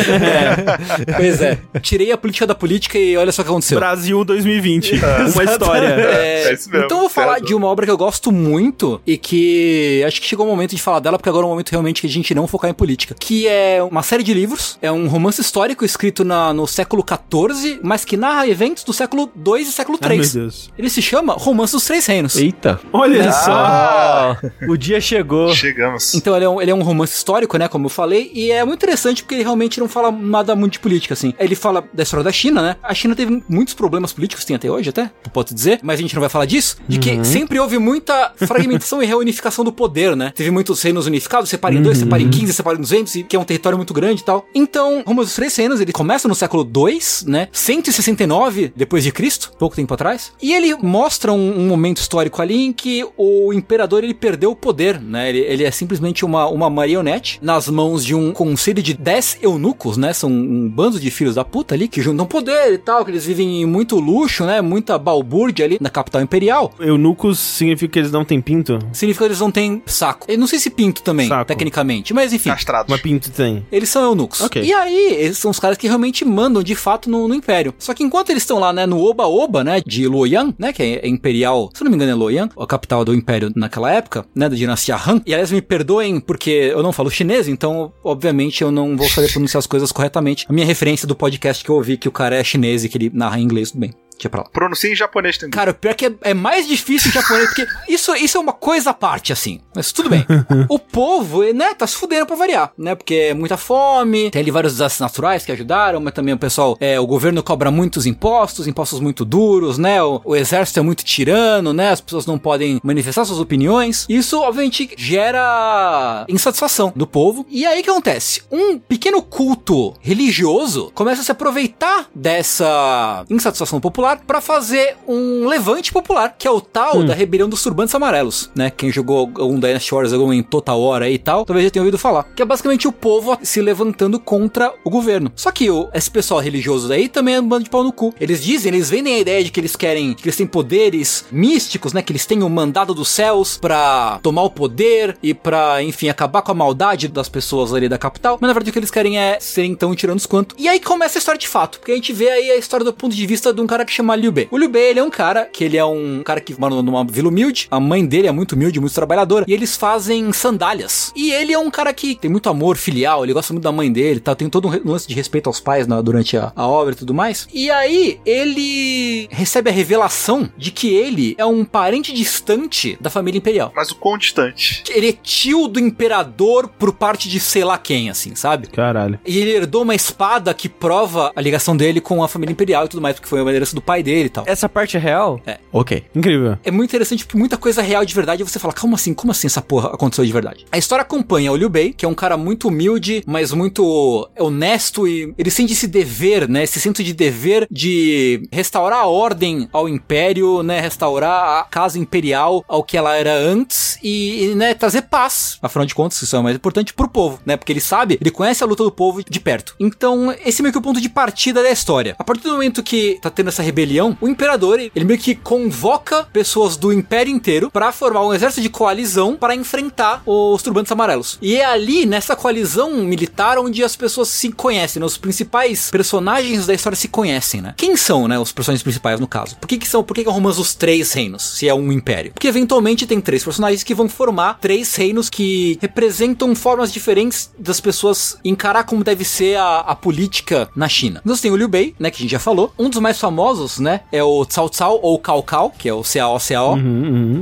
[1.16, 1.58] Pois é.
[1.80, 3.78] Tirei a política da política e olha só o que aconteceu.
[3.78, 4.92] Brasil 2020.
[5.32, 5.86] Uma história.
[5.86, 7.46] É, É isso mesmo, então eu vou falar certo.
[7.46, 10.82] de uma obra que eu gosto muito e que acho que chegou o momento de
[10.82, 13.14] falar dela, porque agora é o momento realmente que a gente não focar em política.
[13.18, 17.80] Que é uma série de livros, é um romance histórico escrito na, no século XIV,
[17.82, 20.32] mas que narra eventos do século II e século Ai, meu III.
[20.32, 20.70] Deus.
[20.76, 22.36] Ele se chama Romance dos Três Reinos.
[22.36, 22.80] Eita.
[22.92, 23.52] Olha só.
[23.52, 25.52] Ah, o dia chegou.
[25.54, 26.14] Chegamos.
[26.14, 28.64] Então ele é, um, ele é um romance histórico, né, como eu falei, e é
[28.64, 31.34] muito interessante porque ele realmente não fala nada muito de política, assim.
[31.38, 32.76] Ele fala da história da China, né?
[32.82, 36.14] A China teve muitos problemas políticos, tem até hoje até, pode dizer, mas a gente
[36.14, 40.32] não vai falar disso, de que sempre houve muita fragmentação e reunificação do poder, né?
[40.34, 43.36] Teve muitos reinos unificados, separa em dois, separa em 15, separa em 200, e que
[43.36, 44.46] é um território muito grande e tal.
[44.54, 47.48] Então, Romance dos Três Reinos, ele começa no século II, né?
[47.52, 52.66] 169 depois de Cristo, pouco tempo atrás, e ele mostra um, um momento histórico ali
[52.66, 55.28] em que o imperador ele perdeu o poder, né?
[55.28, 59.96] Ele, ele é simplesmente uma, uma marionete nas mãos de um conselho de 10 eunucos,
[59.96, 60.12] né?
[60.12, 63.24] São um bando de filhos da puta ali que juntam poder e tal, que eles
[63.24, 64.60] vivem em muito luxo, né?
[64.60, 66.72] Muita balbúrdia ali na capital imperial.
[66.78, 68.78] Eunucos significa que eles não têm pinto?
[68.92, 70.26] Significa que eles não têm saco.
[70.28, 71.44] Eu não sei se pinto também, Saco.
[71.46, 72.50] tecnicamente, mas enfim.
[72.50, 72.90] Castrados.
[72.90, 73.64] Mas pinto tem.
[73.70, 74.40] Eles são eunucos.
[74.40, 74.62] Ok.
[74.62, 77.72] E aí, eles são os caras que realmente mandam de fato no, no Império.
[77.78, 81.08] Só que enquanto eles estão lá, né, no Oba-Oba, né, de Luoyang, né, que é,
[81.08, 84.48] imperial, se eu não me engano é Luoyang, a capital do Império naquela época, né,
[84.48, 85.22] da dinastia Han.
[85.24, 89.30] E aliás, me perdoem porque eu não falo chinês, então, obviamente, eu não vou saber
[89.30, 90.46] pronunciar as coisas corretamente.
[90.48, 92.98] A minha referência do podcast que eu ouvi que o cara é chinês e que
[92.98, 93.94] ele narra em inglês, tudo bem.
[94.16, 94.48] Deixa pra lá.
[94.52, 95.50] Pronuncia em japonês também.
[95.50, 98.40] Cara, o pior é que é, é mais difícil em japonês, porque isso, isso é
[98.40, 99.60] uma coisa à parte, assim.
[99.74, 100.24] Mas tudo bem.
[100.68, 102.94] o povo, né, tá se fudendo pra variar, né?
[102.94, 106.76] Porque é muita fome, tem ali vários desastres naturais que ajudaram, mas também o pessoal,
[106.80, 110.02] é, o governo cobra muitos impostos, impostos muito duros, né?
[110.02, 111.90] O, o exército é muito tirano, né?
[111.90, 114.06] As pessoas não podem manifestar suas opiniões.
[114.08, 117.44] Isso, obviamente, gera insatisfação do povo.
[117.50, 118.42] E aí o que acontece?
[118.50, 125.92] Um pequeno culto religioso começa a se aproveitar dessa insatisfação popular pra fazer um levante
[125.92, 128.70] popular, que é o tal da rebelião dos turbantes amarelos, né?
[128.70, 131.98] Quem jogou um Dynasty Wars algum em Total aí e tal, talvez já tenha ouvido
[131.98, 132.24] falar.
[132.34, 135.32] Que é basicamente o povo se levantando contra o governo.
[135.34, 138.14] Só que o, esse pessoal religioso daí também é um bando de pau no cu.
[138.20, 141.92] Eles dizem, eles vendem a ideia de que eles querem, que eles têm poderes místicos,
[141.92, 142.02] né?
[142.02, 146.42] Que eles têm o mandado dos céus pra tomar o poder e pra, enfim, acabar
[146.42, 148.38] com a maldade das pessoas ali da capital.
[148.40, 150.54] Mas na verdade o que eles querem é serem tão tiranos quanto.
[150.58, 152.92] E aí começa a história de fato, porque a gente vê aí a história do
[152.92, 154.48] ponto de vista de um cara que chama Liu Bei.
[154.50, 157.04] O Liu Bei, ele é um cara que ele é um cara que mora numa
[157.04, 161.12] vila humilde, a mãe dele é muito humilde, muito trabalhadora, e eles fazem sandálias.
[161.16, 163.90] E ele é um cara que tem muito amor filial, ele gosta muito da mãe
[163.92, 164.34] dele, tá?
[164.34, 167.14] Tem todo um lance de respeito aos pais na- durante a, a obra e tudo
[167.14, 167.46] mais.
[167.52, 173.38] E aí, ele recebe a revelação de que ele é um parente distante da família
[173.38, 173.72] imperial.
[173.74, 174.82] Mas o quão distante?
[174.90, 178.68] Ele é tio do imperador por parte de sei lá quem, assim, sabe?
[178.68, 179.18] Caralho.
[179.26, 182.88] E ele herdou uma espada que prova a ligação dele com a família imperial e
[182.88, 184.44] tudo mais, porque foi uma herança do pai dele e tal.
[184.46, 185.40] Essa parte é real?
[185.46, 185.58] É.
[185.72, 186.04] Ok.
[186.14, 186.58] Incrível.
[186.64, 189.14] É muito interessante porque muita coisa real de verdade e você fala, como assim?
[189.14, 190.64] Como assim essa porra aconteceu de verdade?
[190.70, 195.06] A história acompanha o Liu Bei, que é um cara muito humilde, mas muito honesto
[195.06, 196.62] e ele sente esse dever, né?
[196.62, 200.80] Esse senso de dever de restaurar a ordem ao império, né?
[200.80, 205.58] Restaurar a casa imperial ao que ela era antes e, e, né, trazer paz.
[205.62, 207.56] Afinal de contas, isso é o mais importante pro povo, né?
[207.56, 209.74] Porque ele sabe, ele conhece a luta do povo de perto.
[209.78, 212.14] Então, esse é meio que o ponto de partida da história.
[212.18, 213.73] A partir do momento que tá tendo essa rebelião,
[214.20, 218.68] o imperador, ele meio que convoca pessoas do império inteiro pra formar um exército de
[218.68, 221.38] coalizão para enfrentar os turbantes amarelos.
[221.40, 225.06] E é ali, nessa coalizão militar, onde as pessoas se conhecem, né?
[225.06, 227.74] Os principais personagens da história se conhecem, né?
[227.76, 229.56] Quem são, né, os personagens principais no caso?
[229.56, 231.92] Por que que são, por que que o romance dos três reinos, se é um
[231.92, 232.32] império?
[232.32, 237.80] Porque eventualmente tem três personagens que vão formar três reinos que representam formas diferentes das
[237.80, 241.20] pessoas encarar como deve ser a, a política na China.
[241.24, 242.72] Nós tem o Liu Bei, né, que a gente já falou.
[242.78, 246.02] Um dos mais famosos, né, é o Cao Cao ou Cao Cao, que é o
[246.02, 246.76] CAO CAO.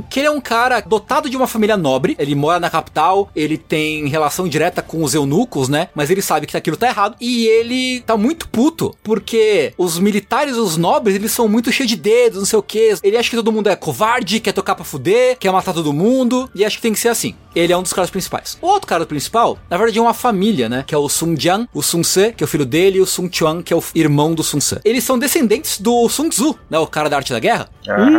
[0.09, 3.57] Que ele é um cara dotado de uma família nobre, ele mora na capital, ele
[3.57, 5.89] tem relação direta com os eunucos, né?
[5.95, 10.57] Mas ele sabe que aquilo tá errado e ele tá muito puto, porque os militares,
[10.57, 12.95] os nobres, eles são muito cheios de dedos, não sei o que.
[13.03, 16.49] Ele acha que todo mundo é covarde, quer tocar pra fuder, quer matar todo mundo,
[16.55, 17.35] e acha que tem que ser assim.
[17.55, 18.57] Ele é um dos caras principais.
[18.61, 20.83] O outro cara principal, na verdade, é uma família, né?
[20.87, 23.05] Que é o Sun Jian, o Sun Ce, que é o filho dele, e o
[23.05, 24.79] Sun Chuan, que é o irmão do Sun Ce.
[24.83, 26.77] Eles são descendentes do Sun Tzu, né?
[26.77, 27.69] O cara da arte da guerra.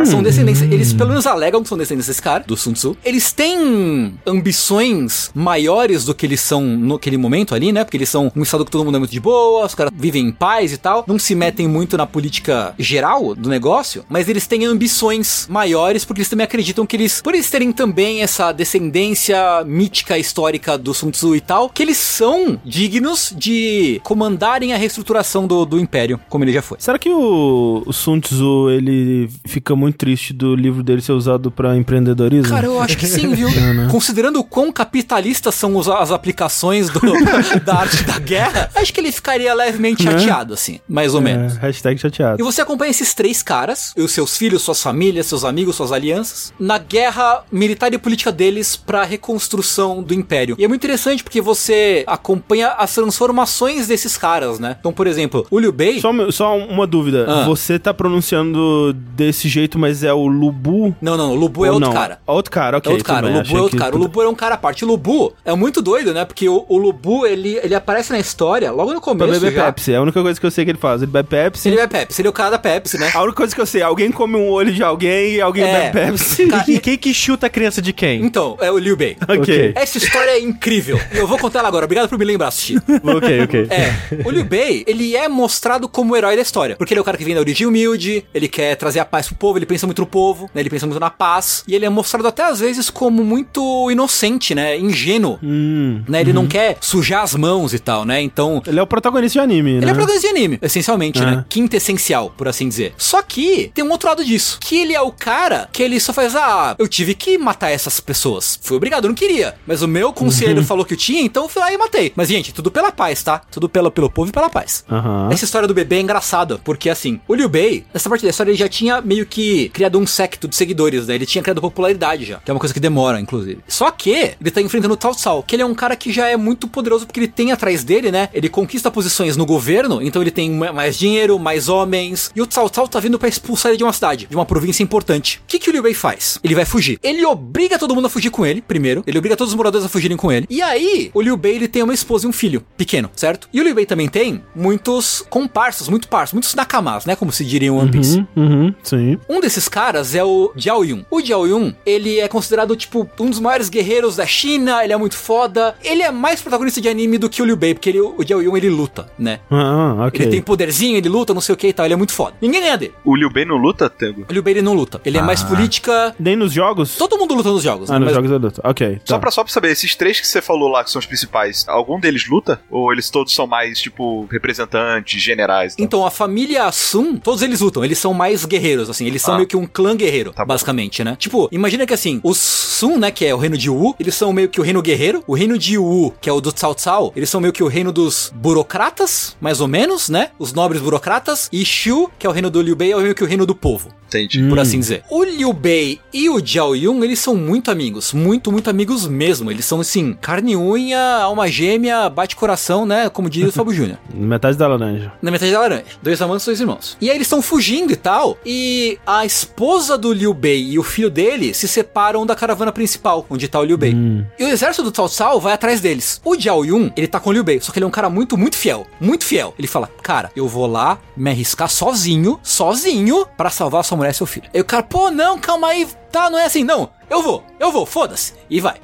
[0.05, 2.97] São descendentes, eles pelo menos alegam que são descendentes desse cara, do Sun Tzu.
[3.03, 7.83] Eles têm ambições maiores do que eles são naquele momento ali, né?
[7.83, 10.27] Porque eles são um estado que todo mundo é muito de boa, os caras vivem
[10.27, 11.03] em paz e tal.
[11.07, 16.21] Não se metem muito na política geral do negócio, mas eles têm ambições maiores porque
[16.21, 21.11] eles também acreditam que eles, por eles terem também essa descendência mítica histórica do Sun
[21.11, 26.43] Tzu e tal, que eles são dignos de comandarem a reestruturação do, do império, como
[26.43, 26.77] ele já foi.
[26.79, 31.49] Será que o, o Sun Tzu, ele fica muito triste do livro dele ser usado
[31.51, 32.49] pra empreendedorismo?
[32.53, 33.49] Cara, eu acho que sim, viu?
[33.73, 33.87] né?
[33.91, 36.99] Considerando o quão capitalistas são as aplicações do-
[37.63, 40.11] da arte da guerra, acho que ele ficaria levemente Né?
[40.17, 41.55] chateado, assim, mais ou menos.
[41.57, 42.41] É, hashtag chateado.
[42.41, 46.53] E você acompanha esses três caras, os seus filhos, suas famílias, seus amigos, suas alianças,
[46.59, 50.55] na guerra militar e política deles pra reconstrução do império.
[50.59, 54.75] E é muito interessante porque você acompanha as transformações desses caras, né?
[54.79, 55.99] Então, por exemplo, o Liu Bei...
[55.99, 57.25] Só, uma- só uma dúvida.
[57.27, 57.45] Ah.
[57.45, 60.95] Você tá pronunciando desse jeito, mas é o Lubu?
[61.01, 61.95] Não, não, o Lubu é Ou outro não?
[61.95, 62.19] cara.
[62.25, 62.89] Outro cara, ok.
[62.89, 63.95] É outro cara, o Lubu é outro que- cara.
[63.95, 64.83] O Lubu é um cara à parte.
[64.83, 66.25] O Lubu é muito doido, né?
[66.25, 69.65] Porque o, o Lubu, ele, ele aparece na história logo no Pra começo beber já.
[69.65, 69.93] Pepsi.
[69.93, 71.01] É a única coisa que eu sei que ele faz.
[71.01, 71.67] Ele bebe Pepsi.
[71.69, 73.11] Ele é Pepsi, ele é o cara da Pepsi, né?
[73.13, 75.91] A única coisa que eu sei, alguém come um olho de alguém e alguém É.
[75.91, 76.47] bebe Pepsi.
[76.47, 78.23] Cara, E quem que chuta a criança de quem?
[78.25, 79.15] Então, é o Liu Bei.
[79.27, 79.73] ok.
[79.75, 80.99] Essa história é incrível.
[81.13, 81.85] Eu vou contar ela agora.
[81.85, 82.77] Obrigado por me lembrar, Sushi.
[82.77, 83.67] ok, ok.
[83.69, 83.93] É,
[84.25, 86.75] o Liu Bei, ele é mostrado como o herói da história.
[86.75, 89.27] Porque ele é o cara que vem da origem humilde, ele quer trazer a paz
[89.27, 90.61] pro povo, ele pensa muito no povo, né?
[90.61, 91.63] Ele pensa muito na paz.
[91.67, 94.75] E ele é mostrado até às vezes como muito inocente, né?
[94.79, 95.37] Ingênuo.
[95.43, 96.01] Hum.
[96.07, 96.21] Né?
[96.21, 98.19] Ele não quer sujar as mãos e tal, né?
[98.21, 99.77] Então, Ele é o protagonista de anime, né?
[99.83, 101.25] Ele é protagonista de anime, essencialmente, É.
[101.25, 101.45] né?
[101.47, 102.93] Quinta essencial, por assim dizer.
[102.97, 104.57] Só que tem um outro lado disso.
[104.59, 107.99] Que ele é o cara que ele só faz, ah, eu tive que matar essas
[107.99, 108.59] pessoas.
[108.63, 109.53] Fui obrigado, eu não queria.
[109.67, 110.65] Mas o meu conselheiro Uhum.
[110.65, 112.11] falou que eu tinha, então eu fui lá e matei.
[112.15, 113.41] Mas, gente, tudo pela paz, tá?
[113.51, 114.83] Tudo pelo, pelo povo e pela paz.
[114.89, 115.29] Aham.
[115.31, 118.49] Essa história do bebê é engraçada, porque assim, o Liu Bei, nessa parte da história,
[118.49, 121.13] ele já tinha meio que criado um secto de seguidores, né?
[121.15, 123.59] Ele tinha criado popularidade já, que é uma coisa que demora, inclusive.
[123.67, 124.09] Só que
[124.41, 126.67] ele tá enfrentando o Cao Cao, que ele é um cara que já é muito
[126.67, 128.29] poderoso, porque ele tem atrás dele, né?
[128.33, 132.47] Ele conquista posições no governo, então ele tem ma- mais dinheiro, mais homens, e o
[132.47, 135.39] Cao Cao tá vindo pra expulsar ele de uma cidade, de uma província importante.
[135.43, 136.39] O que, que o Liu Bei faz?
[136.43, 136.99] Ele vai fugir.
[137.03, 139.03] Ele obriga todo mundo a fugir com ele, primeiro.
[139.05, 140.47] Ele obriga todos os moradores a fugirem com ele.
[140.49, 143.47] E aí, o Liu Bei, ele tem uma esposa e um filho pequeno, certo?
[143.53, 147.15] E o Liu Bei também tem muitos comparsas, muito parças, muitos nakamas, né?
[147.15, 148.17] Como se diria em One Piece.
[148.35, 149.17] Uhum, uhum, sim.
[149.29, 151.03] Um desses caras é o Jiao Yun.
[151.09, 154.97] O Jiao Yun, ele é considerado, tipo, um dos maiores guerreiros da China, ele é
[154.97, 155.75] muito foda.
[155.83, 158.41] Ele é mais protagonista de anime do que o Liu Bei, porque ele, o Jiao
[158.41, 159.39] Yun, ele luta, né?
[159.49, 160.21] Ah, ok.
[160.21, 162.35] Ele tem poderzinho, ele luta, não sei o que e tal, ele é muito foda.
[162.41, 162.93] Ninguém ganha dele.
[163.03, 164.25] O Liu Bei não luta, Tengo?
[164.29, 164.99] O Liu Bei, ele não luta.
[165.05, 166.15] Ele é mais política...
[166.19, 166.95] Nem nos jogos?
[166.97, 167.99] Todo mundo luta nos jogos, Ah, né?
[167.99, 168.61] nos Mas- jogos eu luto.
[168.63, 168.99] Ok.
[169.05, 169.19] Só tá.
[169.19, 171.99] pra, só pra saber, esses três que você falou lá, que são os principais, algum
[171.99, 172.59] deles luta?
[172.69, 175.73] Ou eles todos são mais, tipo, representantes, generais?
[175.73, 175.85] e tal?
[175.85, 179.37] Então, a família Sun, todos eles lutam, eles são mais guerreiros, assim, eles são Ah.
[179.37, 181.15] meio que um clã guerreiro, Tá basicamente, né?
[181.17, 184.31] Tipo, imagina que assim, os Sun, né, que é o reino de Wu, eles são
[184.33, 187.11] meio que o reino guerreiro, o reino de Wu, que é o do Cao Cao,
[187.15, 190.29] eles são meio que o reino dos burocratas, mais ou menos, né?
[190.37, 193.23] Os nobres burocratas, e Shu, que é o reino do Liu Bei, é meio que
[193.23, 194.47] o reino do povo Entendi.
[194.49, 195.03] por assim dizer.
[195.09, 199.51] O Liu Bei e o Jiao Yun, eles são muito amigos, muito, muito amigos mesmo.
[199.51, 203.09] Eles são, assim, carne e unha, alma gêmea, bate coração, né?
[203.09, 203.97] Como diria o Fábio Júnior.
[204.13, 205.11] Metade da laranja.
[205.21, 205.85] Na metade da laranja.
[206.01, 206.97] Dois amantes, dois irmãos.
[207.01, 208.37] E aí eles estão fugindo e tal.
[208.45, 213.25] E a esposa do Liu Bei e o filho dele se separam da caravana principal,
[213.29, 213.95] onde tá o Liu Bei.
[214.39, 216.21] E o exército do Cao Cao vai atrás deles.
[216.23, 218.09] O Jiao Yun, ele tá com o Liu Bei, só que ele é um cara
[218.09, 218.85] muito, muito fiel.
[218.99, 219.53] Muito fiel.
[219.57, 224.13] Ele fala, cara, eu vou lá me arriscar sozinho, sozinho, pra salvar sua mulher e
[224.13, 224.49] seu filho.
[224.53, 226.89] Aí o cara, pô, não, calma aí, tá, não é assim, não.
[227.09, 228.33] Eu vou, eu vou, foda-se.
[228.49, 228.75] E vai.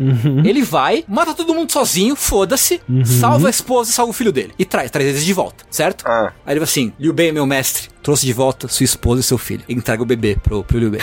[0.45, 4.53] Ele vai, mata todo mundo sozinho, foda-se, salva a esposa e salva o filho dele.
[4.59, 6.03] E traz, traz eles de volta, certo?
[6.07, 6.31] Ah.
[6.45, 9.39] Aí ele vai assim, Liu Bei, meu mestre, trouxe de volta sua esposa e seu
[9.39, 9.63] filho.
[9.67, 11.01] Ele entrega o bebê pro, pro Liu Bei.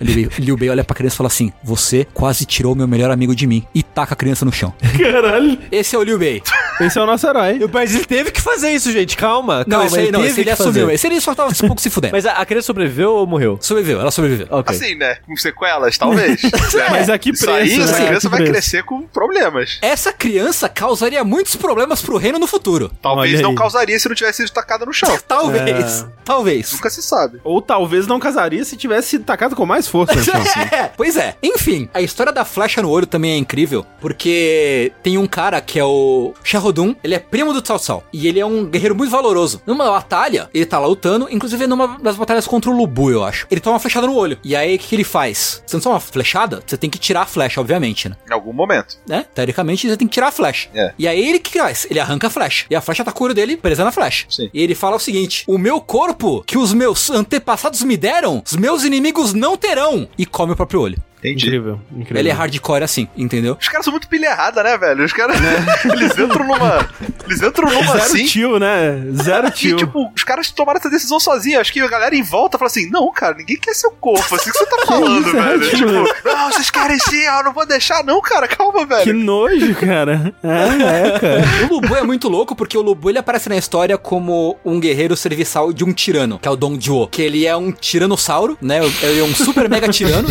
[0.00, 0.38] Liu Bei.
[0.38, 3.48] Liu Bei olha pra criança e fala assim, você quase tirou meu melhor amigo de
[3.48, 3.66] mim.
[3.74, 4.72] E taca a criança no chão.
[4.96, 5.58] Caralho.
[5.72, 6.40] Esse é o Liu Bei.
[6.80, 7.58] Esse é o nosso herói.
[7.72, 9.16] Mas ele teve que fazer isso, gente.
[9.16, 9.86] Calma, Não, calma.
[9.86, 10.70] esse aí não, esse ele que fazer.
[10.70, 10.90] assumiu.
[10.92, 12.12] Esse ele só tava um pouco se fudendo.
[12.12, 13.58] Mas a, a criança sobreviveu ou morreu?
[13.60, 14.46] Sobreviveu, ela sobreviveu.
[14.50, 14.74] Ok.
[14.76, 15.16] Assim, né?
[15.26, 15.36] Com
[15.70, 16.40] sequelas, talvez.
[16.70, 16.86] Né?
[16.90, 17.84] Mas a que Isso preço, aí, né?
[17.84, 18.52] essa criança vai preço?
[18.52, 19.78] crescer com problemas.
[19.82, 22.90] Essa criança causaria muitos problemas pro reino no futuro.
[23.02, 23.56] Talvez Olha não aí.
[23.56, 25.18] causaria se não tivesse sido tacada no chão.
[25.26, 26.06] Talvez.
[26.24, 26.72] Talvez.
[26.72, 27.40] Nunca se sabe.
[27.42, 30.14] Ou talvez não casaria se tivesse sido tacado com mais força.
[30.14, 30.40] no chão.
[30.70, 31.36] É, pois é.
[31.42, 35.78] Enfim, a história da flecha no olho também é incrível, porque tem um cara que
[35.78, 39.10] é o Shahodun, ele é primo do Cao Cao, e ele é um guerreiro muito
[39.10, 39.60] valoroso.
[39.66, 43.46] Numa batalha, ele tá lá lutando, inclusive numa das batalhas contra o Lubu, eu acho.
[43.50, 44.38] Ele toma uma flechada no olho.
[44.44, 45.59] E aí, o que, que ele faz?
[45.72, 48.16] Não toma uma flechada, você tem que tirar a flecha, obviamente, né?
[48.28, 48.98] Em algum momento.
[49.06, 49.24] né?
[49.34, 50.68] Teoricamente, você tem que tirar a flecha.
[50.74, 50.92] É.
[50.98, 51.86] E aí ele que faz?
[51.90, 52.66] Ele arranca a flecha.
[52.70, 54.26] E a flecha tá com o olho dele presa na flecha.
[54.28, 54.50] Sim.
[54.52, 58.56] E ele fala o seguinte: O meu corpo que os meus antepassados me deram, os
[58.56, 60.08] meus inimigos não terão.
[60.18, 61.02] E come o próprio olho.
[61.20, 61.46] Entendi.
[61.46, 62.16] Incrível, incrível.
[62.18, 63.56] Ele é hardcore assim, entendeu?
[63.60, 65.04] Os caras são muito pilha errada, né, velho?
[65.04, 65.36] Os caras.
[65.92, 66.88] eles entram numa.
[67.26, 68.24] Eles entram numa Zero assim.
[68.24, 69.02] tio, né?
[69.22, 69.76] Zero E, tio.
[69.76, 71.60] tipo, os caras tomaram essa decisão sozinhos.
[71.60, 74.34] Acho que a galera em volta fala assim: não, cara, ninguém quer seu corpo.
[74.34, 75.70] Assim que você tá falando, velho.
[75.70, 75.92] Tipo,
[76.24, 79.04] não, vocês querem sim, ó, não vou deixar, não, cara, calma, velho.
[79.04, 80.32] Que nojo, cara.
[80.42, 81.66] É, é, cara.
[81.70, 85.14] O Lubu é muito louco porque o Lubu ele aparece na história como um guerreiro
[85.16, 87.08] serviçal de um tirano, que é o Dong Zhuo.
[87.08, 88.80] Que ele é um tiranossauro, né?
[89.02, 90.28] Ele é um super mega tirano.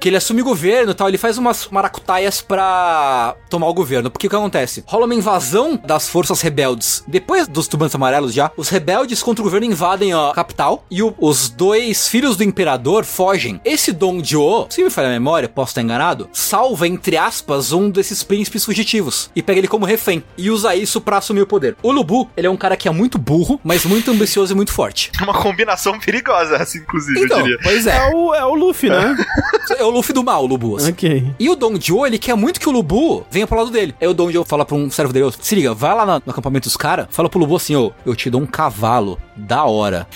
[0.00, 1.08] Que ele assume o governo e tal.
[1.08, 4.10] Ele faz umas maracutaias pra tomar o governo.
[4.10, 4.84] Porque o que acontece?
[4.86, 7.02] Rola uma invasão das forças rebeldes.
[7.06, 11.14] Depois dos tubarões amarelos já, os rebeldes contra o governo invadem a capital e o-
[11.18, 13.60] os dois filhos do imperador fogem.
[13.64, 17.90] Esse Dong Zhuo, se me falha a memória, posso estar enganado, salva, entre aspas, um
[17.90, 21.76] desses príncipes fugitivos e pega ele como refém e usa isso pra assumir o poder.
[21.82, 24.72] O Lubu, ele é um cara que é muito burro, mas muito ambicioso e muito
[24.72, 25.10] forte.
[25.22, 27.58] Uma combinação perigosa, essa, inclusive, Então, eu diria.
[27.62, 28.14] pois É é.
[28.14, 29.16] o, é o Luffy, né?
[29.78, 30.76] É o Luffy do mal, o Lubu.
[30.76, 30.90] assim.
[30.90, 31.34] ok.
[31.38, 33.94] E o Dong Zhuo, ele quer muito que o Lubu venha pro lado dele.
[34.00, 36.30] Aí o Dong Zhuo fala pra um servo dele, "Ô, se liga, vai lá no
[36.32, 40.06] acampamento dos caras, fala pro Lubu assim, ô, eu te dou um cavalo da hora.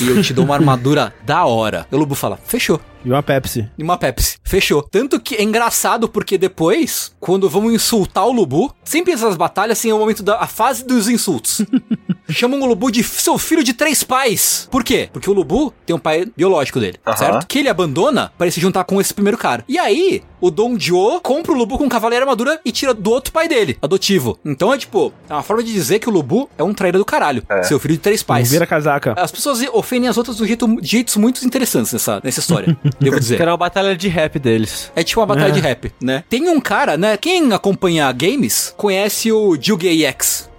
[0.00, 1.86] E eu te dou uma armadura da hora.
[1.90, 2.80] E o Lubu fala, fechou.
[3.04, 3.68] E uma Pepsi.
[3.78, 4.38] E uma Pepsi.
[4.44, 4.82] Fechou.
[4.82, 9.90] Tanto que é engraçado porque depois, quando vão insultar o Lubu, sempre essas batalhas, assim,
[9.90, 11.62] é o momento da a fase dos insultos.
[12.28, 14.68] Chamam o Lubu de seu filho de três pais.
[14.70, 15.08] Por quê?
[15.12, 17.46] Porque o Lubu tem um pai biológico dele, certo?
[17.46, 19.64] Que ele abandona para ele se juntar com esse primeiro cara.
[19.68, 22.94] E aí, o Dong Zhuo compra o Lubu com um cavaleiro e armadura e tira
[22.94, 24.38] do outro pai dele, adotivo.
[24.44, 27.04] Então é tipo, é uma forma de dizer que o Lubu é um traíra do
[27.04, 27.42] caralho.
[27.62, 28.50] Seu filho de três pais.
[28.50, 29.14] Vira casaca.
[29.16, 33.18] As pessoas ofendem as outras de, jeito, de jeitos muito interessantes nessa, nessa história, devo
[33.18, 33.36] dizer.
[33.36, 34.90] Que era uma batalha de rap deles.
[34.96, 36.24] É tipo uma batalha de rap, né?
[36.28, 37.16] Tem um cara, né?
[37.16, 40.49] Quem acompanha games conhece o Jugay X,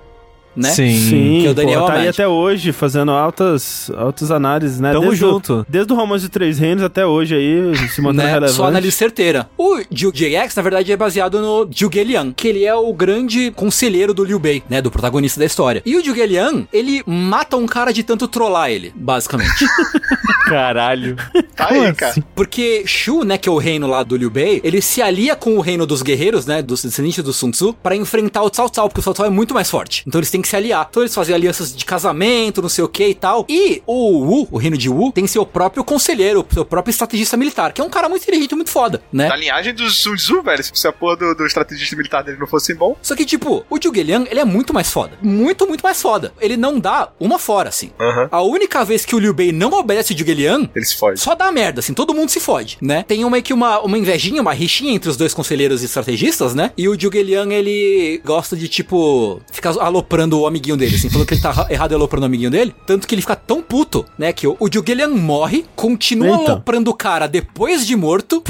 [0.56, 0.70] né?
[0.70, 4.92] Sim, que é o Daniel pô, tá aí até hoje fazendo altas, altas análises, né?
[4.92, 5.54] Tamo desde junto.
[5.62, 8.32] O, desde o Romance de Três Reinos até hoje aí, se mantendo Né?
[8.34, 8.56] relevante.
[8.58, 9.50] Só análise certeira.
[9.58, 13.52] O Jugay X, na verdade, é baseado no Jugay Liang, que ele é o grande
[13.52, 14.82] conselheiro do Liu Bei, né?
[14.82, 15.82] Do protagonista da história.
[15.86, 19.66] E o Jugay Liang, ele mata um cara de tanto trollar ele, basicamente.
[20.46, 21.16] Caralho.
[21.56, 22.12] Tá aí, cara.
[22.12, 22.24] assim?
[22.36, 25.56] Porque Shu, né, que é o reino lá do Liu Bei, ele se alia com
[25.58, 28.90] o reino dos guerreiros, né, dos descendentes do Sun Tzu, pra enfrentar o Cao Cao,
[28.90, 30.04] porque o Cao Cao é muito mais forte.
[30.08, 30.88] Então eles têm que se aliar.
[30.90, 33.46] Então eles fazem alianças de casamento, não sei o que e tal.
[33.50, 37.74] E o Wu, o reino de Wu, tem seu próprio conselheiro, seu próprio estrategista militar,
[37.74, 39.28] que é um cara muito inteligente muito foda, né?
[39.28, 40.64] Da linhagem do Sun Tzu, velho.
[40.74, 42.96] Se a porra do, do estrategista militar dele não fosse bom.
[43.02, 45.18] Só que, tipo, o Zhuge Liang, ele é muito mais foda.
[45.22, 46.34] Muito, muito mais foda.
[46.40, 47.92] Ele não dá uma fora, assim.
[48.00, 48.28] Aham.
[48.32, 51.20] A única vez que o Liu Bei não obedece o Zhuge Liang Ele se fode.
[51.20, 53.04] só dá merda, assim, todo mundo se fode, né?
[53.08, 56.72] Tem uma que uma, uma invejinha, uma rixinha entre os dois conselheiros e estrategistas, né?
[56.78, 61.28] E o Zhuge Liang, ele gosta de, tipo, ficar aloprando o amiguinho dele, assim, falando
[61.28, 62.74] que ele tá errado aloprando o amiguinho dele.
[62.86, 64.34] Tanto que ele fica tão puto, né?
[64.34, 66.52] Que o, o Liang morre, continua Eita.
[66.52, 68.44] aloprando o cara depois de morto,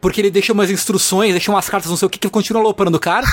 [0.00, 2.96] porque ele deixa umas instruções, deixa umas cartas, não sei o que, que continua aloprando
[2.96, 3.26] o cara.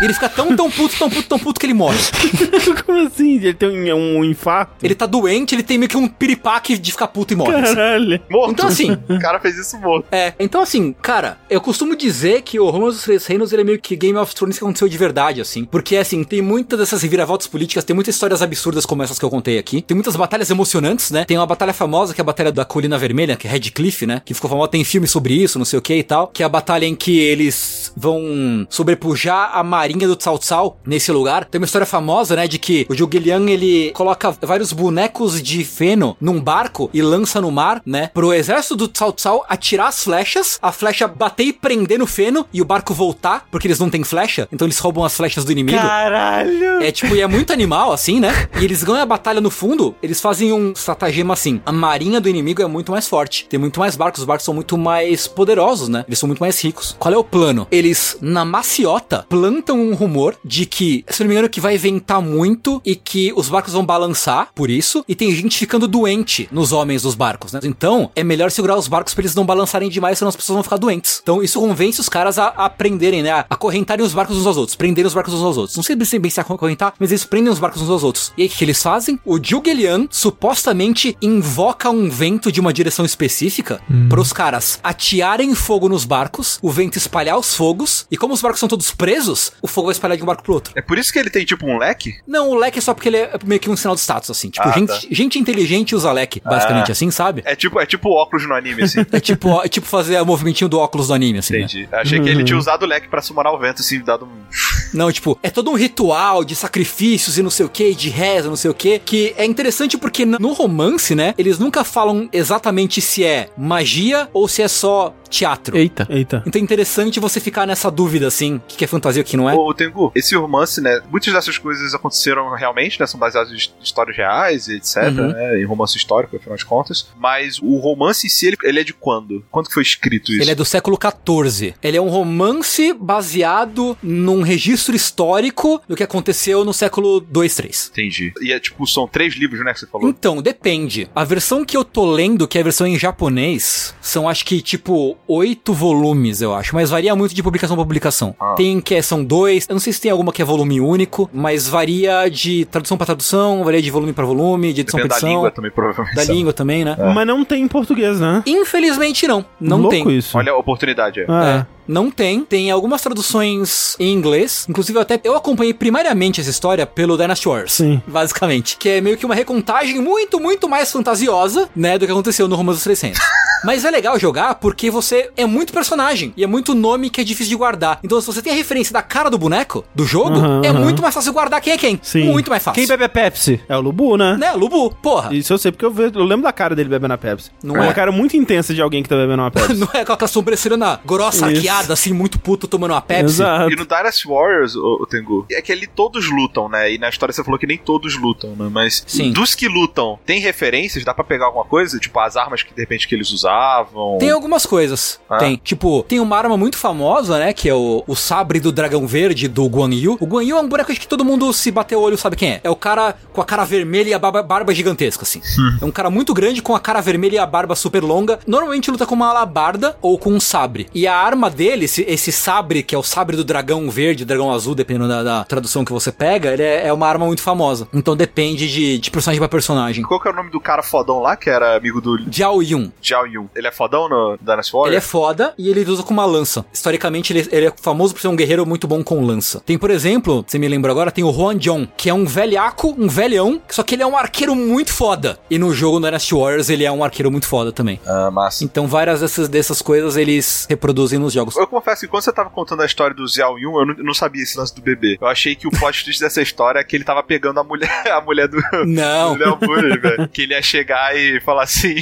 [0.00, 1.98] e ele fica tão, tão puto, tão puto, tão puto que ele morre.
[2.84, 3.36] Como assim?
[3.36, 4.72] Ele tem um, um infarto?
[4.82, 7.54] Ele tá doente, ele tem meio que um piripaque de ficar puto e morre.
[7.54, 7.74] assim.
[7.74, 8.20] Caralho.
[8.30, 8.52] Morto.
[8.52, 10.06] Então, assim, O cara fez isso morto.
[10.12, 13.64] É, então assim, cara, eu costumo dizer que o Romance dos Três Reinos ele é
[13.64, 15.64] meio que Game of Thrones que aconteceu de verdade, assim.
[15.64, 19.30] Porque, assim, tem muitas dessas reviravoltas políticas, tem muitas histórias absurdas como essas que eu
[19.30, 19.82] contei aqui.
[19.82, 21.24] Tem muitas batalhas emocionantes, né?
[21.24, 24.06] Tem uma batalha famosa, que é a Batalha da Colina Vermelha, que é Red Cliff,
[24.06, 24.20] né?
[24.24, 26.28] Que ficou famosa, tem filme sobre isso, não sei o que e tal.
[26.28, 31.10] Que é a batalha em que eles vão sobrepujar a marinha do Cao Cao nesse
[31.10, 31.44] lugar.
[31.44, 32.46] Tem uma história famosa, né?
[32.46, 37.40] De que o Zhuge Liang, ele coloca vários bonecos de feno num barco e lança
[37.40, 38.10] no mar, né?
[38.14, 42.46] Pro exército do Cao Cao atirar as flechas, a flecha bater e prender no feno
[42.52, 45.52] e o barco voltar, porque eles não têm flecha, então eles roubam as flechas do
[45.52, 45.78] inimigo.
[45.78, 46.82] Caralho.
[46.82, 48.48] É tipo, e é muito animal, assim, né?
[48.60, 51.60] E eles ganham a batalha no fundo, eles fazem um estratagema assim.
[51.64, 53.46] A marinha do inimigo é muito mais forte.
[53.48, 56.04] Tem muito mais barcos, os barcos são muito mais poderosos, né?
[56.06, 56.96] Eles são muito mais ricos.
[56.98, 57.66] Qual é o plano?
[57.70, 57.87] Eles,
[58.20, 62.80] na maciota, plantam um rumor de que, se não me engano, que vai ventar muito
[62.84, 67.02] e que os barcos vão balançar, por isso, e tem gente ficando doente nos homens
[67.02, 67.60] dos barcos, né?
[67.64, 70.62] Então, é melhor segurar os barcos pra eles não balançarem demais, senão as pessoas vão
[70.62, 71.20] ficar doentes.
[71.22, 73.30] Então, isso convence os caras a, a prenderem, né?
[73.30, 75.76] A acorrentarem os barcos uns aos outros, prenderem os barcos uns aos outros.
[75.76, 78.32] Não sei bem se acorrentar, mas eles prendem os barcos uns aos outros.
[78.36, 79.18] E aí, o que eles fazem?
[79.24, 85.54] O Zhuge Liang supostamente invoca um vento de uma direção específica para os caras atearem
[85.54, 89.52] fogo nos barcos, o vento espalhar os fogos, e como os barcos são todos presos,
[89.60, 90.72] o fogo vai espalhar de um barco pro outro.
[90.74, 92.14] É por isso que ele tem tipo um leque?
[92.26, 94.48] Não, o leque é só porque ele é meio que um sinal de status, assim.
[94.48, 95.00] Tipo, Ah, gente, tá.
[95.10, 96.92] gente inteligente usa leque, basicamente Ah.
[96.92, 97.42] assim, sabe?
[97.44, 99.04] É tipo, é tipo óculos no anime, assim.
[99.12, 101.58] É tipo, é tipo fazer o movimentinho do óculos do anime, assim, né?
[101.60, 101.88] Entendi.
[101.92, 104.28] Achei que ele tinha usado o leque pra summonar o vento, assim, dado um.
[104.96, 108.48] Não, tipo, é todo um ritual de sacrifícios e não sei o que, de reza,
[108.48, 113.00] não sei o que, que é interessante porque no romance, né, eles nunca falam exatamente
[113.02, 115.76] se é magia ou se é só teatro.
[115.76, 116.06] Eita.
[116.10, 116.42] Eita.
[116.46, 119.24] Então é interessante você ficar nessa dúvida, assim, o que que é fantasia e o
[119.26, 119.54] que não é.
[119.54, 121.00] Ô, Tengu, esse romance, né?
[121.10, 123.06] Muitas dessas coisas aconteceram realmente, né?
[123.06, 125.28] São baseadas em his- histórias reais e etc, Uhum.
[125.32, 125.60] né?
[125.60, 127.08] Em romance histórico, afinal de contas.
[127.18, 129.44] Mas o romance em si, ele, ele é de quando?
[129.50, 130.42] Quando que foi escrito isso?
[130.42, 131.74] Ele é do século XIV.
[131.82, 137.90] Ele é um romance baseado num registro histórico do que aconteceu no século 2, 3.
[137.92, 138.32] Entendi.
[138.40, 139.72] E é tipo, são três livros, né?
[139.74, 140.08] Que você falou.
[140.08, 141.08] Então, depende.
[141.14, 144.62] A versão que eu tô lendo, que é a versão em japonês, são acho que
[144.62, 146.74] tipo oito volumes, eu acho.
[146.74, 148.34] Mas varia muito de publicação pra publicação.
[148.40, 148.54] Ah.
[148.56, 149.66] Tem que é- são dois.
[149.68, 153.06] Eu não sei se tem alguma que é volume único, mas varia de tradução pra
[153.06, 155.30] tradução, varia de volume pra volume, de edição Depende pra da edição.
[155.36, 156.16] língua também, provavelmente.
[156.16, 156.96] Da língua também, né?
[157.14, 158.42] Mas não tem em português, né?
[158.46, 159.44] Infelizmente não.
[159.60, 160.16] Não Louco tem.
[160.16, 160.36] isso.
[160.36, 161.20] Olha a oportunidade.
[161.20, 161.26] aí.
[161.28, 161.78] Ah, É.
[161.90, 162.44] Não tem.
[162.44, 164.66] Tem algumas traduções em inglês.
[164.68, 167.72] Inclusive, eu até eu acompanhei primariamente essa história pelo Dynasty Wars.
[167.72, 168.02] Sim.
[168.06, 168.76] Basicamente.
[168.76, 172.56] Que é meio que uma recontagem muito, muito mais fantasiosa, né, do que aconteceu no
[172.56, 173.18] Romance dos 300.
[173.64, 177.24] Mas é legal jogar porque você é muito personagem e é muito nome que é
[177.24, 177.98] difícil de guardar.
[178.02, 180.80] Então, se você tem a referência da cara do boneco, do jogo, Aham, é aham.
[180.80, 181.98] muito mais fácil guardar quem é quem.
[182.02, 182.24] Sim.
[182.24, 182.80] Muito mais fácil.
[182.80, 183.60] Quem bebe a Pepsi?
[183.68, 184.36] é o Lubu, né?
[184.36, 184.90] Né, Lubu?
[185.02, 185.34] Porra.
[185.34, 187.50] Isso eu sei porque eu, ve- eu lembro da cara dele bebendo a Pepsi.
[187.62, 187.82] Não é é?
[187.82, 189.74] uma cara muito intensa de alguém que tá bebendo uma Pepsi.
[189.74, 191.56] Não é com aquela sobrancelha grossa, Isso.
[191.56, 193.24] arqueada, assim, muito puto tomando uma Pepsi.
[193.42, 193.72] Exato.
[193.72, 196.92] E no Dynasty Warriors, o, Tengu, é que ali todos lutam, né?
[196.92, 198.68] E na história você falou que nem todos lutam, né?
[198.70, 199.32] Mas Sim.
[199.32, 201.04] dos que lutam, tem referências?
[201.04, 201.98] Dá pra pegar alguma coisa?
[201.98, 204.18] Tipo, as armas que de repente que eles usavam?
[204.18, 205.20] Tem algumas coisas.
[205.28, 205.38] Ah.
[205.38, 205.56] Tem.
[205.56, 207.52] Tipo, tem uma arma muito famosa, né?
[207.52, 210.16] Que é o, o sabre do dragão verde do Guan Yu.
[210.20, 212.52] O Guan Yu é um boneco que todo mundo se bater o olho sabe quem
[212.52, 212.60] é.
[212.64, 215.40] É o cara com a cara vermelha e a barba, barba gigantesca, assim.
[215.80, 218.38] É um cara muito grande com a cara vermelha e a barba super longa.
[218.46, 220.86] Normalmente luta com uma alabarda ou com um sabre.
[220.94, 224.52] E a arma dele, esse, esse sabre, que é o sabre do dragão verde, dragão
[224.52, 227.88] azul, dependendo da, da tradução que você pega, ele é, é uma arma muito famosa.
[227.92, 230.04] Então depende de, de personagem pra personagem.
[230.04, 232.90] Qual que é o nome do cara fodão lá, que era amigo do Jiao Yun.
[233.00, 233.37] Jiao Yun?
[233.54, 235.04] Ele é fodão no Dynasty Ele é Warriors?
[235.06, 236.64] foda e ele usa com uma lança.
[236.72, 239.60] Historicamente, ele, ele é famoso por ser um guerreiro muito bom com lança.
[239.64, 242.94] Tem, por exemplo, você me lembra agora, tem o Huan Jong, que é um velhaco,
[242.98, 245.38] um velhão, só que ele é um arqueiro muito foda.
[245.50, 248.00] E no jogo Dynasty Warriors, ele é um arqueiro muito foda também.
[248.06, 248.64] Ah, massa.
[248.64, 251.56] Então, várias dessas, dessas coisas eles reproduzem nos jogos.
[251.56, 254.14] Eu confesso que quando você tava contando a história do Xiao Yun, eu não, não
[254.14, 255.18] sabia esse lance do bebê.
[255.20, 257.90] Eu achei que o plot twist dessa história é que ele tava pegando a mulher,
[258.10, 259.34] a mulher do, Não.
[259.36, 259.58] do Léo
[260.00, 260.28] velho.
[260.28, 261.94] Que ele ia chegar e falar assim: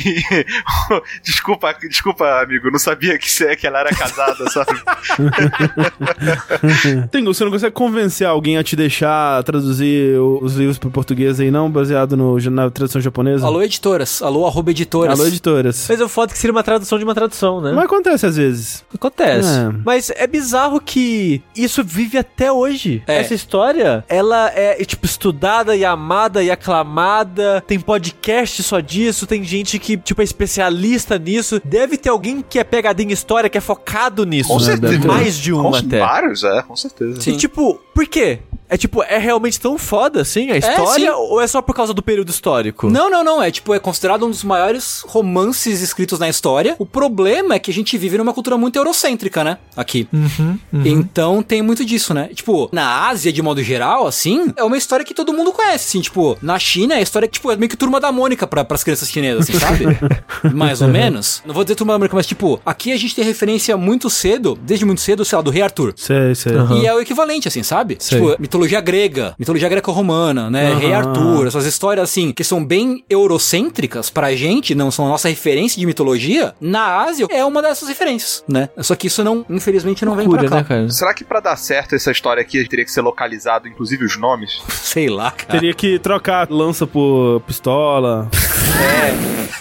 [1.26, 4.80] Desculpa, desculpa, amigo, não sabia que, você, que ela era casada, sabe?
[7.10, 11.50] Tengu, você não consegue convencer alguém a te deixar traduzir os livros pro português aí,
[11.50, 11.68] não?
[11.68, 13.44] Baseado no, na tradução japonesa?
[13.44, 14.22] Alô, editoras.
[14.22, 15.18] Alô, arroba editoras.
[15.18, 15.86] Alô, editoras.
[15.88, 17.72] Mas o foda é que seria uma tradução de uma tradução, né?
[17.72, 18.84] Mas acontece às vezes.
[18.94, 19.48] Acontece.
[19.48, 19.72] É.
[19.84, 23.02] Mas é bizarro que isso vive até hoje.
[23.04, 23.16] É.
[23.16, 27.64] Essa história, ela é, tipo, estudada e amada e aclamada.
[27.66, 29.26] Tem podcast só disso.
[29.26, 31.60] Tem gente que, tipo, é especialista nisso.
[31.64, 34.48] Deve ter alguém que é pegadinha em história, que é focado nisso.
[34.48, 34.64] Com né?
[34.64, 35.06] certeza.
[35.06, 35.98] Mais de uma Com até.
[36.00, 37.20] vários, é, com certeza.
[37.20, 37.32] Sim.
[37.32, 38.40] E, tipo, por quê?
[38.68, 41.06] É tipo, é realmente tão foda assim a história?
[41.06, 41.08] sim.
[41.08, 42.90] ou é só por causa do período histórico?
[42.90, 43.42] Não, não, não.
[43.42, 46.74] É tipo, é considerado um dos maiores romances escritos na história.
[46.78, 49.58] O problema é que a gente vive numa cultura muito eurocêntrica, né?
[49.76, 50.08] Aqui.
[50.84, 52.28] Então tem muito disso, né?
[52.34, 56.00] Tipo, na Ásia, de modo geral, assim, é uma história que todo mundo conhece, assim.
[56.00, 58.64] Tipo, na China é a história que, tipo, é meio que turma da Mônica pra,
[58.64, 59.84] pras crianças chinesas, assim, sabe?
[60.54, 61.42] Mais ou menos.
[61.44, 64.58] Não vou dizer turma da Mônica, mas, tipo, aqui a gente tem referência muito cedo,
[64.62, 65.94] desde muito cedo, sei lá, do Rei Arthur.
[65.96, 66.54] Sei, sei.
[66.54, 66.78] Aham.
[66.78, 67.96] E é o equivalente, assim, sabe?
[67.98, 68.18] Sei.
[68.18, 70.70] Tipo, mitologia grega, mitologia greco-romana, né?
[70.70, 70.78] Aham.
[70.78, 75.28] Rei Arthur, essas histórias, assim, que são bem eurocêntricas pra gente, não são a nossa
[75.28, 76.54] referência de mitologia.
[76.60, 78.68] Na Ásia é uma dessas referências, né?
[78.78, 80.56] Só que isso não, infelizmente, não vem Cura, pra cá.
[80.56, 80.88] né, cara?
[80.90, 84.62] Será que pra dar certo essa história aqui teria que ser localizado, inclusive os nomes?
[84.72, 85.52] Sei lá, cara.
[85.52, 88.28] Teria que trocar lança por pistola.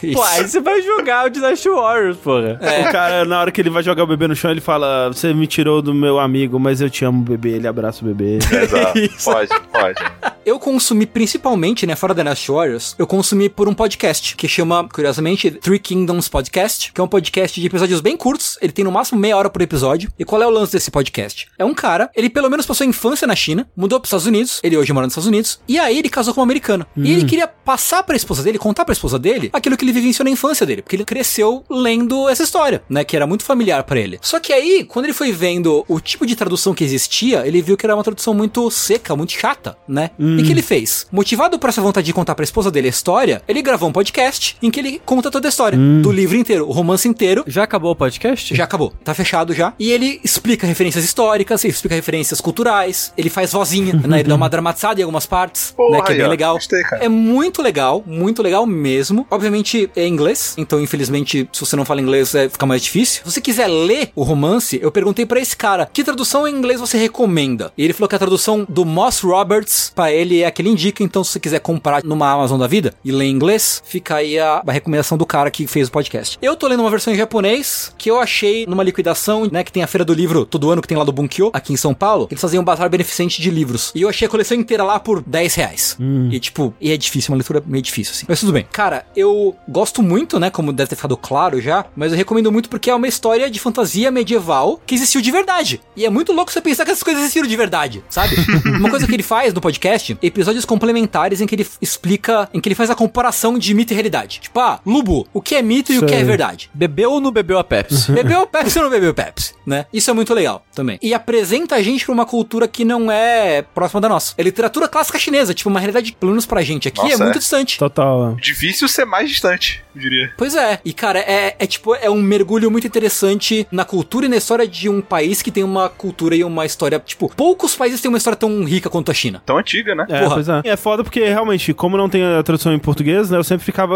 [0.02, 0.14] Isso.
[0.16, 2.60] Pô, aí você vai jogar o Dynasty Warriors, porra.
[2.62, 5.34] O cara, na hora que ele vai jogar o bebê no chão, ele fala: Você
[5.34, 7.52] me tirou do meu amigo, mas eu te amo, bebê.
[7.52, 8.38] Ele abraça o bebê.
[8.52, 8.85] Exato.
[9.24, 10.35] Pode, pode.
[10.46, 14.88] Eu consumi principalmente, né, fora da Dynasty Warriors, eu consumi por um podcast que chama,
[14.88, 18.92] curiosamente, Three Kingdoms Podcast, que é um podcast de episódios bem curtos, ele tem no
[18.92, 20.14] máximo meia hora por episódio.
[20.20, 21.48] E qual é o lance desse podcast?
[21.58, 24.60] É um cara, ele pelo menos passou a infância na China, mudou pros Estados Unidos,
[24.62, 26.86] ele hoje mora nos Estados Unidos, e aí ele casou com uma americana.
[26.96, 30.26] E ele queria passar pra esposa dele, contar pra esposa dele, aquilo que ele vivenciou
[30.26, 34.00] na infância dele, porque ele cresceu lendo essa história, né, que era muito familiar pra
[34.00, 34.20] ele.
[34.22, 37.76] Só que aí, quando ele foi vendo o tipo de tradução que existia, ele viu
[37.76, 40.12] que era uma tradução muito seca, muito chata, né?
[40.38, 41.08] E o que ele fez?
[41.12, 44.58] Motivado por essa vontade de contar pra esposa dele a história, ele gravou um podcast
[44.62, 45.78] em que ele conta toda a história.
[46.02, 47.44] Do livro inteiro, o romance inteiro.
[47.48, 48.56] Já acabou o podcast?
[48.56, 49.74] Já acabou, tá fechado já.
[49.80, 54.20] E ele explica referências históricas, ele explica referências culturais, ele faz vozinha, né?
[54.20, 56.04] Ele dá uma dramatizada em algumas partes, Porra, né?
[56.04, 56.56] Que é bem legal.
[56.56, 57.04] Gostei, cara.
[57.04, 59.26] É muito legal, muito legal mesmo.
[59.30, 63.22] Obviamente é inglês, então infelizmente se você não fala inglês é, fica mais difícil.
[63.24, 66.80] Se você quiser ler o romance, eu perguntei pra esse cara, que tradução em inglês
[66.80, 67.72] você recomenda?
[67.78, 70.70] E ele falou que a tradução do Moss Roberts, pra ele é a que ele
[70.70, 74.16] indica, então se você quiser comprar numa Amazon da vida e ler em inglês, fica
[74.16, 76.38] aí a, a recomendação do cara que fez o podcast.
[76.42, 79.84] Eu tô lendo uma versão em japonês que eu achei numa liquidação, né, que tem
[79.84, 82.28] a feira do livro todo ano que tem lá do Bunkyo, aqui em São Paulo,
[82.32, 83.92] eles faziam um bazar beneficente de livros.
[83.94, 85.98] E eu achei a coleção inteira lá por 10 reais.
[86.32, 88.26] E tipo, e é difícil, uma leitura meio difícil assim.
[88.28, 88.66] Mas tudo bem.
[88.72, 92.70] Cara, eu gosto muito, né, como deve ter ficado claro já, mas eu recomendo muito
[92.70, 95.82] porque é uma história de fantasia medieval que existiu de verdade.
[95.96, 98.36] E é muito louco você pensar que essas coisas existiram de verdade, sabe?
[98.80, 102.68] uma coisa que ele faz no podcast, episódios complementares em que ele explica, em que
[102.70, 104.40] ele faz a comparação de mito e realidade.
[104.42, 106.70] Tipo, ah, Lubu, o que é mito e o que é verdade?
[106.74, 108.12] Bebeu ou não bebeu a Pepsi?
[108.16, 109.86] Bebeu Pepsi ou não bebeu Pepsi, né?
[109.92, 110.98] Isso é muito legal também.
[111.02, 114.34] E apresenta a gente pra uma cultura que não é próxima da nossa.
[114.38, 117.38] É literatura clássica chinesa, tipo, uma realidade, pelo menos pra gente aqui, é Nossa, muito
[117.38, 117.40] é.
[117.40, 117.78] distante.
[117.78, 118.36] Total.
[118.36, 120.34] Difícil ser mais distante, eu diria.
[120.38, 120.80] Pois é.
[120.84, 124.68] E, cara, é, é tipo, é um mergulho muito interessante na cultura e na história
[124.68, 128.18] de um país que tem uma cultura e uma história, tipo, poucos países têm uma
[128.18, 129.42] história tão rica quanto a China.
[129.46, 130.05] Tão antiga, né?
[130.10, 130.36] É, Porra.
[130.36, 130.62] pois é.
[130.64, 133.96] É foda porque realmente, como não tem a tradução em português, né, eu sempre ficava,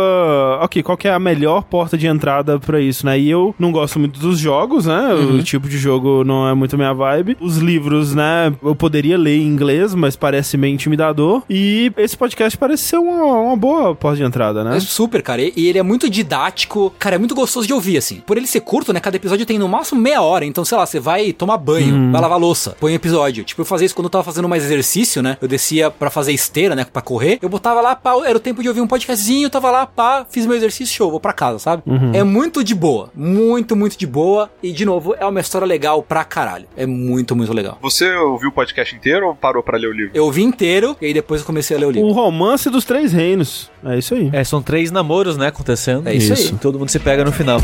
[0.62, 3.20] ok, qual que é a melhor porta de entrada pra isso, né?
[3.20, 5.14] E eu não gosto muito dos jogos, né?
[5.14, 7.38] O tipo de jogo não é muito a minha vibe.
[7.40, 11.44] Os livros, né, eu poderia ler em inglês, mas parece meio intimidador.
[11.50, 14.78] E esse podcast parece ser uma, uma boa porta de entrada, né?
[14.78, 15.42] É super, cara.
[15.42, 16.94] E e ele é muito didático.
[16.98, 18.22] Cara, é muito gostoso de ouvir, assim.
[18.26, 19.00] Por ele ser curto, né?
[19.02, 20.46] Cada episódio tem no máximo meia hora.
[20.46, 23.44] Então, sei lá, você vai tomar banho, vai lavar louça, põe um episódio.
[23.44, 25.38] Tipo, eu fazia isso quando eu tava fazendo mais exercício, né?
[25.42, 26.86] Eu descia pra fazer esteira, né?
[26.92, 27.38] Pra correr.
[27.42, 30.26] Eu botava lá, pá, era o tempo de ouvir um podcastzinho, eu tava lá, pá,
[30.30, 31.84] fiz meu exercício, show, vou pra casa, sabe?
[32.14, 33.10] É muito de boa.
[33.14, 34.50] Muito, muito de boa.
[34.64, 36.66] E, de novo, é uma história legal pra caralho.
[36.78, 37.78] É muito, muito legal.
[37.82, 40.12] Você ouviu o podcast inteiro ou parou pra ler o livro?
[40.14, 42.08] Eu ouvi inteiro e aí depois eu comecei a ler o livro.
[42.10, 43.70] O romance dos três reinos.
[43.84, 44.30] É isso aí.
[44.32, 46.08] É, são três namoros, né, acontecendo.
[46.08, 46.58] É isso aí.
[46.60, 47.60] Todo mundo se pega no final.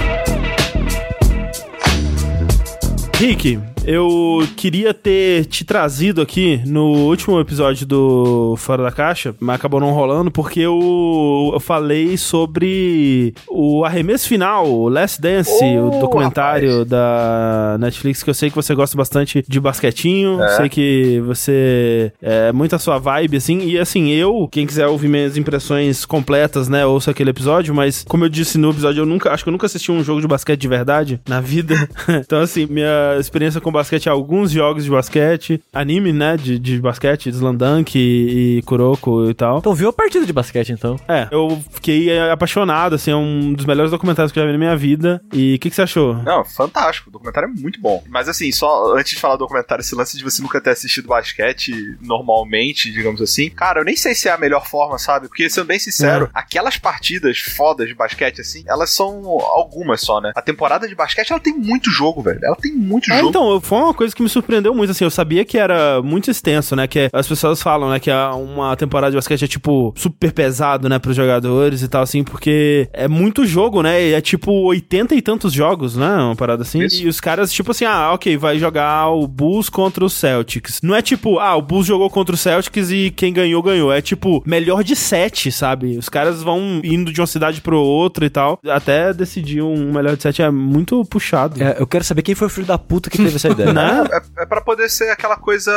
[3.18, 9.58] Rick, eu queria ter te trazido aqui no último episódio do Fora da Caixa, mas
[9.58, 15.88] acabou não rolando porque eu, eu falei sobre o arremesso final, o Last Dance, Oh,
[15.88, 21.22] o documentário da Netflix, que eu sei que você gosta bastante de basquetinho, sei que
[21.22, 26.06] você é muito a sua vibe, assim, e assim, eu, quem quiser ouvir minhas impressões
[26.06, 29.50] completas, né, ouça aquele episódio, mas como eu disse no episódio, eu nunca, acho que
[29.50, 33.62] eu nunca assisti um jogo de basquete de verdade na vida, então assim, minha experiência
[33.62, 38.62] com basquete é alguns jogos de basquete, anime, né, de, de basquete, Slandunk e, e
[38.64, 39.60] Kuroko e tal.
[39.60, 40.98] Então viu a partida de basquete, então.
[41.08, 44.54] É, eu fiquei é, apaixonado, assim, é um dos melhores documentários que eu já vi
[44.54, 45.22] na minha vida.
[45.34, 46.16] E o que, que você achou?
[46.24, 47.10] Não, fantástico.
[47.10, 48.04] O documentário é muito bom.
[48.10, 51.08] Mas assim, só antes de falar do documentário, esse lance de você nunca ter assistido
[51.08, 51.72] basquete
[52.02, 53.50] normalmente, digamos assim.
[53.50, 55.28] Cara, eu nem sei se é a melhor forma, sabe?
[55.28, 59.24] Porque, sendo bem sincero, aquelas partidas fodas de basquete, assim, elas são
[59.56, 60.32] algumas só, né?
[60.36, 62.40] A temporada de basquete, ela tem muito jogo, velho.
[62.44, 63.30] Ela tem muito É, jogo.
[63.30, 66.76] então, foi uma coisa que me surpreendeu muito, assim, eu sabia que era muito extenso,
[66.76, 70.88] né, que as pessoas falam, né, que uma temporada de basquete é, tipo, super pesado,
[70.88, 75.16] né, pros jogadores e tal, assim, porque é muito jogo, né, e é, tipo, 80
[75.16, 77.04] e tantos jogos, né, uma parada assim, Isso.
[77.04, 80.82] e os caras, tipo assim, ah, ok, vai jogar o Bulls contra o Celtics.
[80.84, 83.92] Não é tipo, ah, o Bulls jogou contra o Celtics e quem ganhou, ganhou.
[83.92, 85.98] É tipo, melhor de sete, sabe?
[85.98, 90.16] Os caras vão indo de uma cidade pro outra e tal, até decidir um melhor
[90.16, 91.62] de sete é muito puxado.
[91.62, 94.04] É, eu quero saber quem foi o filho da puta que teve essa Né?
[94.38, 95.72] É, é pra poder ser aquela coisa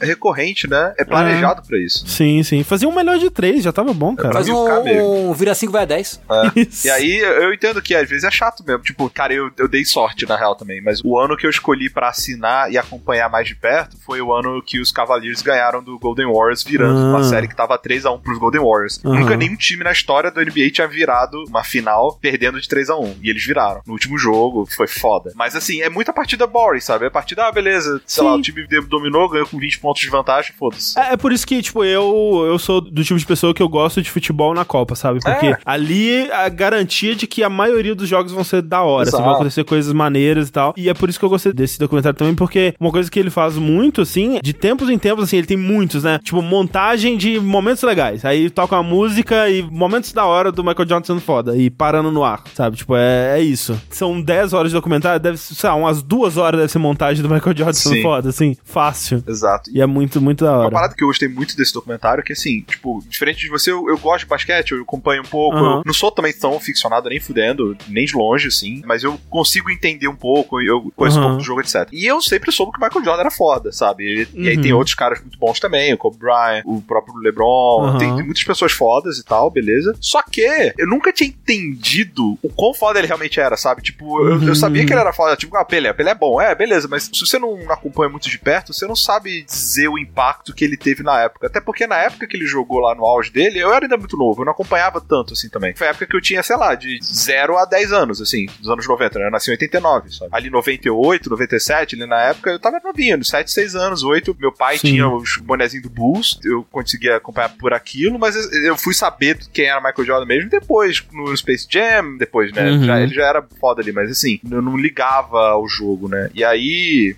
[0.00, 0.94] recorrente, né?
[0.98, 2.06] É planejado pra isso.
[2.06, 2.62] Sim, sim.
[2.62, 4.32] Fazia um melhor de três, já tava bom, cara.
[4.32, 5.04] Faz Brasil ficar meio.
[5.04, 6.20] um, um vira 5 vai a 10.
[6.56, 6.86] Isso.
[6.86, 8.82] E aí eu entendo que às vezes é chato mesmo.
[8.82, 10.80] Tipo, cara, eu, eu dei sorte na real também.
[10.82, 14.32] Mas o ano que eu escolhi pra assinar e acompanhar mais de perto foi o
[14.32, 17.10] ano que os Cavaliers ganharam do Golden Warriors, virando Ah.
[17.16, 19.00] uma série que tava 3x1 pros Golden Warriors.
[19.02, 23.16] Nunca nenhum time na história do NBA tinha virado uma final perdendo de 3x1.
[23.22, 23.80] E eles viraram.
[23.86, 25.32] No último jogo, foi foda.
[25.34, 27.01] Mas assim, é muita partida boring, sabe?
[27.06, 28.28] É partida, ah, beleza, sei Sim.
[28.30, 30.98] lá, o time dominou, ganhou com 20 pontos de vantagem, foda-se.
[30.98, 33.68] É, é por isso que, tipo, eu, eu sou do tipo de pessoa que eu
[33.68, 35.20] gosto de futebol na Copa, sabe?
[35.20, 35.58] Porque É.
[35.64, 39.30] ali a garantia de que a maioria dos jogos vão ser da hora, assim, vão
[39.34, 40.74] acontecer coisas maneiras e tal.
[40.76, 43.30] E é por isso que eu gostei desse documentário também, porque uma coisa que ele
[43.30, 46.18] faz muito, assim, de tempos em tempos, assim, ele tem muitos, né?
[46.22, 48.24] Tipo, montagem de momentos legais.
[48.24, 52.22] Aí toca uma música e momentos da hora do Michael sendo foda e parando no
[52.24, 52.76] ar, sabe?
[52.76, 53.80] Tipo, é, é isso.
[53.90, 56.91] São 10 horas de documentário, deve ser, sei lá, umas duas horas deve ser montagem
[57.22, 59.22] do Michael Jordan sendo foda, assim, fácil.
[59.26, 59.70] Exato.
[59.72, 60.70] E é muito, muito da Uma hora.
[60.70, 63.88] parada que eu gostei muito desse documentário é que, assim, tipo, diferente de você, eu,
[63.88, 65.56] eu gosto de basquete, eu acompanho um pouco.
[65.58, 65.76] Aham.
[65.78, 69.70] Eu não sou também tão ficcionado nem fudendo, nem de longe, assim, mas eu consigo
[69.70, 71.28] entender um pouco, eu conheço um Aham.
[71.30, 71.88] pouco do jogo, etc.
[71.92, 74.04] E eu sempre soube que o Michael Jordan era foda, sabe?
[74.34, 74.62] E, e aí Uhum.
[74.62, 78.44] tem outros caras muito bons também, o Kobe Bryant, o próprio LeBron, tem, tem muitas
[78.44, 79.94] pessoas fodas e tal, beleza.
[80.00, 80.42] Só que
[80.78, 83.82] eu nunca tinha entendido o quão foda ele realmente era, sabe?
[83.82, 84.54] Tipo, eu, eu Uhum.
[84.54, 87.20] sabia que ele era foda, tipo, ah, Pelé, Pelé é bom, é, beleza, mas se
[87.26, 91.02] você não acompanha muito de perto, você não sabe dizer o impacto que ele teve
[91.02, 91.46] na época.
[91.46, 94.16] Até porque na época que ele jogou lá no auge dele, eu era ainda muito
[94.16, 95.74] novo, eu não acompanhava tanto assim também.
[95.74, 98.68] Foi a época que eu tinha, sei lá, de 0 a 10 anos, assim, dos
[98.68, 99.26] anos 90, né?
[99.26, 100.30] Eu nasci em 89, sabe?
[100.32, 104.52] Ali 98, 97, ali na época, eu tava novinho, nos 7, 6 anos, 8, meu
[104.52, 104.88] pai Sim.
[104.88, 109.38] tinha os bonezinhos do Bulls, eu conseguia acompanhar por aquilo, mas eu- eu fui saber
[109.52, 112.70] quem era Michael Jordan mesmo depois, no Space Jam, depois, né?
[112.70, 112.84] Uhum.
[112.84, 116.30] Já- ele já era foda ali, mas assim, eu não ligava ao jogo, né?
[116.34, 116.61] E aí,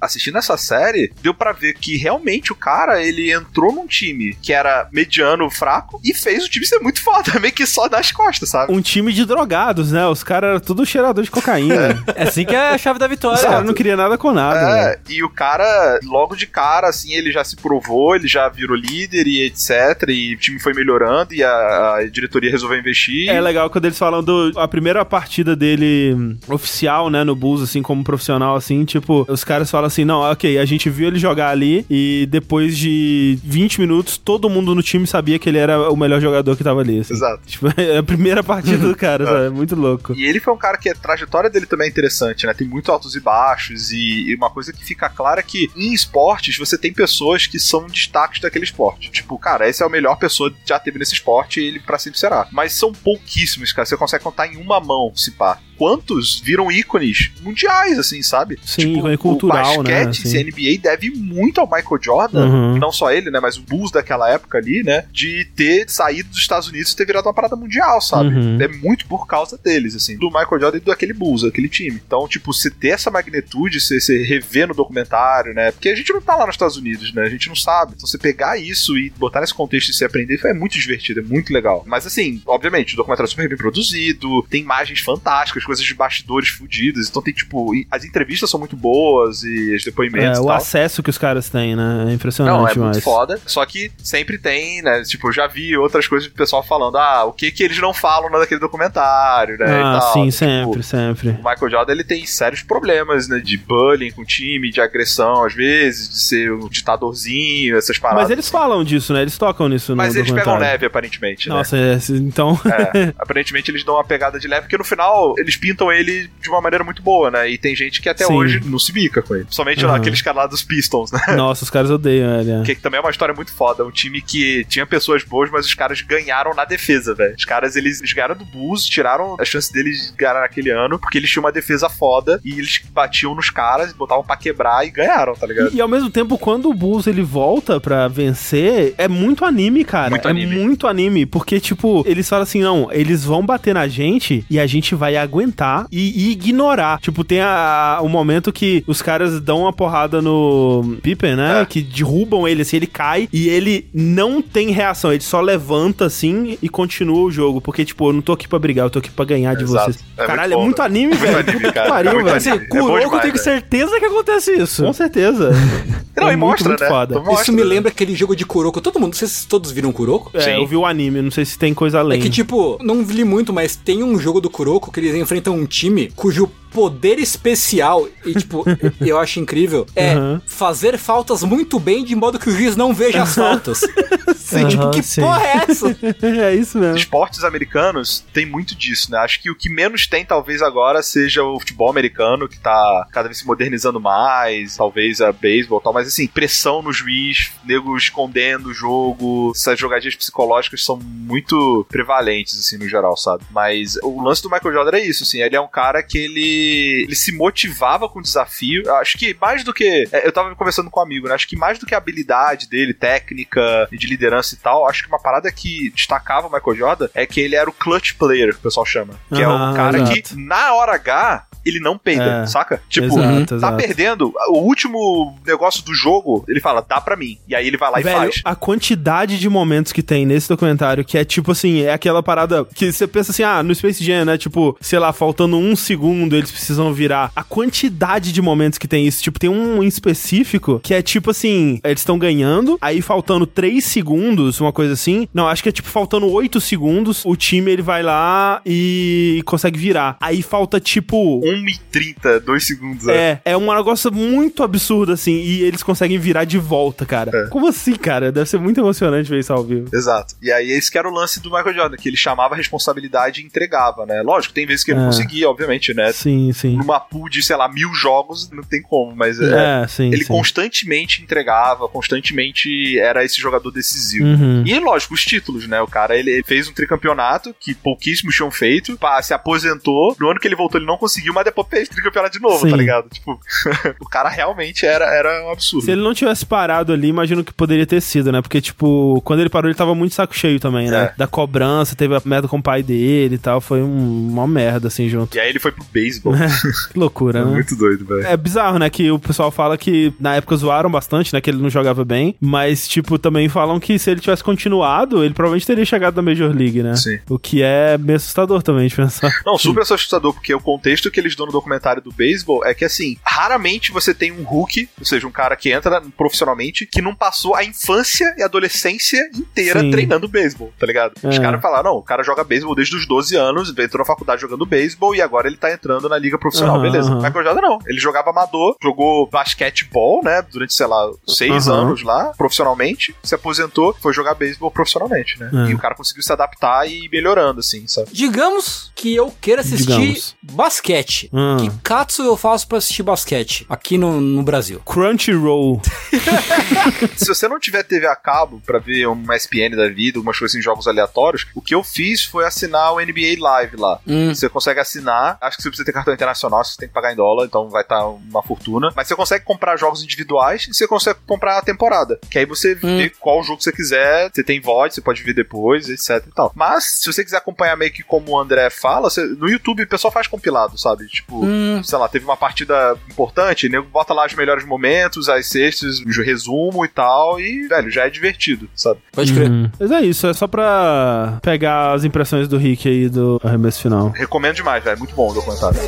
[0.00, 4.52] assistindo essa série, deu pra ver que realmente o cara, ele entrou num time que
[4.52, 8.48] era mediano, fraco, e fez o time ser muito foda, meio que só das costas,
[8.50, 8.72] sabe?
[8.72, 10.06] Um time de drogados, né?
[10.06, 12.02] Os caras eram tudo cheirador de cocaína.
[12.14, 13.38] É assim que é a chave da vitória.
[13.38, 15.00] Os caras não queriam nada com nada, É, velho.
[15.10, 19.26] e o cara, logo de cara, assim, ele já se provou, ele já virou líder
[19.26, 20.08] e etc.
[20.08, 23.28] E o time foi melhorando e a, a diretoria resolveu investir.
[23.28, 27.62] É legal quando eles falam do a primeira partida dele hum, oficial, né, no Bulls,
[27.62, 31.18] assim, como profissional, assim, tipo, os caras falam assim, não, ok, a gente viu ele
[31.18, 35.90] jogar ali e depois de 20 minutos, todo mundo no time sabia que ele era
[35.90, 37.14] o melhor jogador que tava ali, assim.
[37.14, 37.42] Exato.
[37.54, 39.46] Tipo, é a primeira partida do cara, sabe?
[39.46, 40.14] É muito louco.
[40.14, 42.54] E ele foi um cara que a trajetória dele também é interessante, né?
[42.54, 45.92] Tem muito altos e baixos, e, e uma coisa que fica clara é que em
[45.92, 49.10] esportes você tem pessoas que são destaques daquele esporte.
[49.10, 51.98] Tipo, cara, essa é a melhor pessoa que já teve nesse esporte e ele pra
[51.98, 52.46] sempre será.
[52.50, 53.86] Mas são pouquíssimos, cara.
[53.86, 55.58] Você consegue contar em uma mão, se pá.
[55.76, 58.58] Quantos viram ícones mundiais, assim, sabe?
[58.64, 60.38] Sim, ícone cultural, o né, basquete, assim.
[60.38, 62.78] esse NBA deve muito ao Michael Jordan, Uhum.
[62.78, 66.38] não só ele, né, mas o Bulls daquela época ali, né, de ter saído dos
[66.38, 68.34] Estados Unidos e ter virado uma parada mundial, sabe?
[68.34, 68.58] Uhum.
[68.60, 72.00] É muito por causa deles, assim, do Michael Jordan e daquele Bulls, daquele time.
[72.06, 76.12] Então, tipo, você ter essa magnitude, você, você rever no documentário, né, porque a gente
[76.12, 77.92] não tá lá nos Estados Unidos, né, a gente não sabe.
[77.96, 81.22] Então, você pegar isso e botar nesse contexto e se aprender, é muito divertido, é
[81.22, 81.82] muito legal.
[81.86, 86.48] Mas, assim, obviamente, o documentário é super bem produzido, tem imagens fantásticas, coisas de bastidores
[86.48, 91.02] fudidas, então tem, tipo, as entrevistas são muito boas e os depoimentos É, o acesso
[91.02, 92.06] que os caras têm, né?
[92.10, 92.90] É impressionante Não, é demais.
[92.96, 93.40] muito foda.
[93.46, 95.02] Só que sempre tem, né?
[95.02, 97.92] Tipo, eu já vi outras coisas do pessoal falando, ah, o que que eles não
[97.94, 99.66] falam naquele documentário, né?
[99.82, 101.28] Ah, sim, Tipo, sempre, sempre.
[101.30, 103.38] O Michael Jordan ele tem sérios problemas, né?
[103.38, 108.24] De bullying com o time, de agressão às vezes, de ser um ditadorzinho, essas paradas.
[108.24, 109.22] Mas eles falam disso, né?
[109.22, 111.48] Eles tocam nisso Mas eles pegam leve, aparentemente.
[111.48, 111.54] né?
[111.54, 112.58] Nossa, é, então.
[112.66, 116.48] É, aparentemente eles dão uma pegada de leve, porque no final eles pintam ele de
[116.48, 117.50] uma maneira muito boa, né?
[117.50, 118.32] E tem gente que até Sim.
[118.34, 119.46] hoje não se bica com ele.
[119.50, 119.94] Somente Uhum.
[119.94, 121.20] aqueles caras lá dos Pistons, né?
[121.36, 122.50] Nossa, os caras odeiam ele.
[122.50, 122.62] é.
[122.62, 123.84] Que também é uma história muito foda.
[123.84, 127.34] Um time que tinha pessoas boas, mas os caras ganharam na defesa, velho.
[127.36, 130.98] Os caras, eles, eles ganharam do Bulls, tiraram a chance deles de ganhar naquele ano,
[130.98, 134.90] porque eles tinham uma defesa foda e eles batiam nos caras, botavam pra quebrar e
[134.90, 135.72] ganharam, tá ligado?
[135.72, 139.84] E, e ao mesmo tempo, quando o Bulls ele volta pra vencer, é muito anime,
[139.84, 140.10] cara.
[140.10, 140.56] Muito é anime.
[140.56, 141.26] muito anime.
[141.26, 145.16] Porque, tipo, eles falam assim: não, eles vão bater na gente e a gente vai
[145.16, 145.43] aguentar
[145.90, 146.98] e, e ignorar.
[147.00, 151.62] Tipo, tem a, o momento que os caras dão uma porrada no Pippen, né?
[151.62, 151.64] É.
[151.64, 155.12] Que derrubam ele, assim, ele cai e ele não tem reação.
[155.12, 157.60] Ele só levanta assim e continua o jogo.
[157.60, 159.92] Porque, tipo, eu não tô aqui pra brigar, eu tô aqui pra ganhar de Exato.
[159.92, 160.04] vocês.
[160.16, 161.34] É Caralho, muito é muito anime, velho.
[161.34, 161.86] Muito anime, cara.
[161.86, 162.36] É pariu, muito velho.
[162.36, 162.50] anime.
[162.52, 164.84] Assim, É Kuroko, eu tenho certeza que acontece isso.
[164.84, 165.50] Com certeza.
[166.16, 166.88] Não, é e muito, mostra, muito né?
[166.88, 167.18] foda.
[167.20, 167.68] Mostra, Isso me né?
[167.68, 168.80] lembra aquele jogo de Kuroko.
[168.80, 170.30] Todo mundo, vocês todos viram Kuroko?
[170.34, 170.50] É, Sim.
[170.52, 172.18] eu vi o anime, não sei se tem coisa além.
[172.18, 175.33] É que, tipo, não li muito, mas tem um jogo do Kuroko que eles enfrentam
[175.54, 178.64] um time cujo poder especial, e tipo,
[179.00, 180.40] eu acho incrível, é Uhum.
[180.46, 183.80] fazer faltas muito bem de modo que o juiz não veja as faltas.
[184.44, 185.22] Sim, tipo, que sim.
[185.22, 185.88] porra é essa?
[186.22, 186.96] é isso mesmo.
[186.96, 189.18] Esportes americanos tem muito disso, né?
[189.18, 193.26] Acho que o que menos tem, talvez, agora seja o futebol americano, que tá cada
[193.26, 197.96] vez se modernizando mais, talvez a beisebol e tal, mas assim, pressão no juiz, nego
[197.96, 203.44] escondendo o jogo, essas jogadinhas psicológicas são muito prevalentes, assim, no geral, sabe?
[203.50, 207.04] Mas o lance do Michael Jordan é isso, assim, ele é um cara que ele,
[207.04, 210.90] ele se motivava com o desafio, acho que mais do que, é, eu tava conversando
[210.90, 211.34] com um amigo, né?
[211.34, 215.08] Acho que mais do que a habilidade dele, técnica, de liderança e tal, acho que
[215.08, 218.58] uma parada que destacava o Michael Jordan é que ele era o clutch player, que
[218.58, 219.14] o pessoal chama.
[219.28, 220.12] Que é Aham, o cara exato.
[220.12, 222.46] que, na hora H, ele não peida, É.
[222.46, 222.82] saca?
[222.88, 223.76] Tipo, Exato, tá exato.
[223.76, 227.38] perdendo, o último negócio do jogo, ele fala, dá pra mim.
[227.48, 228.40] E aí ele vai lá e Velho, faz.
[228.44, 232.64] a quantidade de momentos que tem nesse documentário, que é tipo assim, é aquela parada
[232.74, 234.36] que você pensa assim, ah, no Space Jam, né?
[234.38, 237.30] Tipo, sei lá, faltando um segundo, eles precisam virar.
[237.34, 241.30] A quantidade de momentos que tem isso, tipo, tem um em específico que é tipo
[241.30, 245.28] assim, eles estão ganhando, aí faltando três segundos, uma coisa assim.
[245.32, 249.78] Não, acho que é tipo faltando oito segundos, o time ele vai lá e consegue
[249.78, 250.16] virar.
[250.20, 253.04] Aí falta tipo 1 e 30, 2 segundos.
[253.06, 253.14] né?
[253.14, 257.30] é, é um negócio muito absurdo, assim, e eles conseguem virar de volta, cara.
[257.34, 257.48] É.
[257.48, 258.30] Como assim, cara?
[258.32, 259.88] Deve ser muito emocionante ver isso ao vivo.
[259.94, 260.34] Exato.
[260.42, 263.40] E aí esse que era o lance do Michael Jordan, que ele chamava a responsabilidade
[263.40, 264.22] e entregava, né?
[264.22, 265.10] Lógico, tem vezes que ele não É.
[265.10, 266.12] conseguia, obviamente, né?
[266.12, 266.76] Sim, sim.
[266.76, 270.24] Numa pool de, sei lá, mil jogos, não tem como, mas é, É, sim, ele
[270.24, 270.28] sim.
[270.32, 274.26] constantemente entregava, constantemente era esse jogador decisivo.
[274.26, 274.62] Uhum.
[274.66, 275.80] E lógico, os títulos, né?
[275.80, 280.16] O cara ele, fez um tricampeonato que pouquíssimos tinham feito, pá, se aposentou.
[280.18, 282.70] No ano que ele voltou, ele não conseguiu, mas depois fez tricampeonato de novo, Sim.
[282.70, 283.08] tá ligado?
[283.10, 283.38] Tipo,
[284.00, 285.84] o cara realmente era, era um absurdo.
[285.84, 288.40] Se ele não tivesse parado ali, imagino que poderia ter sido, né?
[288.40, 291.04] Porque, tipo, quando ele parou, ele tava muito saco cheio também, né?
[291.04, 291.14] É.
[291.16, 293.60] Da cobrança, teve a merda com o pai dele e tal.
[293.60, 295.36] Foi um- uma merda, assim, junto.
[295.36, 296.34] E aí ele foi pro beisebol.
[296.92, 297.50] Que loucura, É né?
[297.50, 298.26] muito doido, velho.
[298.26, 298.88] É bizarro, né?
[298.88, 301.40] Que o pessoal fala que na época zoaram bastante, né?
[301.40, 302.36] Que ele não jogava bem.
[302.40, 306.54] Mas, tipo, também falam que se ele tivesse continuado, ele provavelmente teria chegado na Major
[306.54, 306.94] League, né?
[306.96, 307.18] Sim.
[307.28, 309.30] O que é meio assustador também de pensar.
[309.44, 313.16] Não, super assustador, porque o contexto que dão no documentário do beisebol é que, assim,
[313.24, 317.54] raramente você tem um Hulk, ou seja, um cara que entra profissionalmente, que não passou
[317.54, 319.90] a infância e adolescência inteira Sim.
[319.90, 321.12] treinando beisebol, tá ligado?
[321.22, 321.40] Os É.
[321.40, 324.64] caras falaram, não, o cara joga beisebol desde os 12 anos, entrou na faculdade jogando
[324.66, 327.10] beisebol e agora ele tá entrando na liga profissional, Aham, beleza.
[327.10, 327.22] aham.
[327.22, 331.82] Michael Jordan não, ele jogava amador, jogou basquetebol, né, durante, sei lá, seis Aham.
[331.82, 335.50] anos lá, profissionalmente, se aposentou, foi jogar beisebol profissionalmente, né?
[335.66, 335.70] É.
[335.70, 338.08] E o cara conseguiu se adaptar e ir melhorando, assim, sabe?
[338.12, 340.36] Digamos que eu queira assistir Digamos.
[340.42, 341.23] basquete.
[341.32, 341.56] Hum.
[341.58, 344.80] Que katsu eu faço pra assistir basquete aqui no, no Brasil?
[344.84, 345.80] Crunchyroll.
[347.16, 350.54] Se você não tiver TV a cabo pra ver uma SPN da vida, umas coisas
[350.54, 354.00] em jogos aleatórios, o que eu fiz foi assinar o NBA Live lá.
[354.06, 354.34] Hum.
[354.34, 357.16] Você consegue assinar, acho que você precisa ter cartão internacional, você tem que pagar em
[357.16, 358.90] dólar, então vai estar uma fortuna.
[358.94, 362.18] Mas você consegue comprar jogos individuais e você consegue comprar a temporada.
[362.30, 362.98] Que aí você Hum.
[362.98, 366.52] vê qual jogo você quiser, você tem VOD, você pode ver depois, etc e tal.
[366.54, 369.86] Mas, se você quiser acompanhar meio que como o André fala, você- no YouTube o
[369.88, 371.06] pessoal faz compilado, sabe?
[371.14, 371.80] Tipo, Hum.
[371.84, 376.22] sei lá, teve uma partida importante, nego bota lá os melhores momentos, as cestas, o
[376.22, 378.98] resumo e tal, e, velho, já é divertido, sabe?
[379.12, 379.48] Pode crer.
[379.50, 379.70] Uhum.
[379.78, 384.08] Mas é isso, é só pra pegar as impressões do Rick aí do arremesso final.
[384.10, 385.78] Recomendo demais, velho, muito bom o documentário.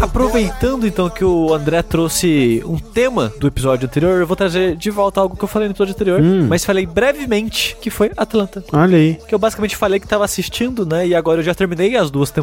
[0.00, 4.90] Aproveitando então que o André trouxe um tema do episódio anterior, eu vou trazer de
[4.90, 6.46] volta algo que eu falei no episódio anterior, Hum.
[6.48, 8.64] mas falei brevemente, que foi Atlanta.
[8.72, 9.18] Olha aí.
[9.28, 11.06] Que eu basicamente falei que tava assistindo, né?
[11.06, 12.41] E agora eu já terminei as duas temporadas.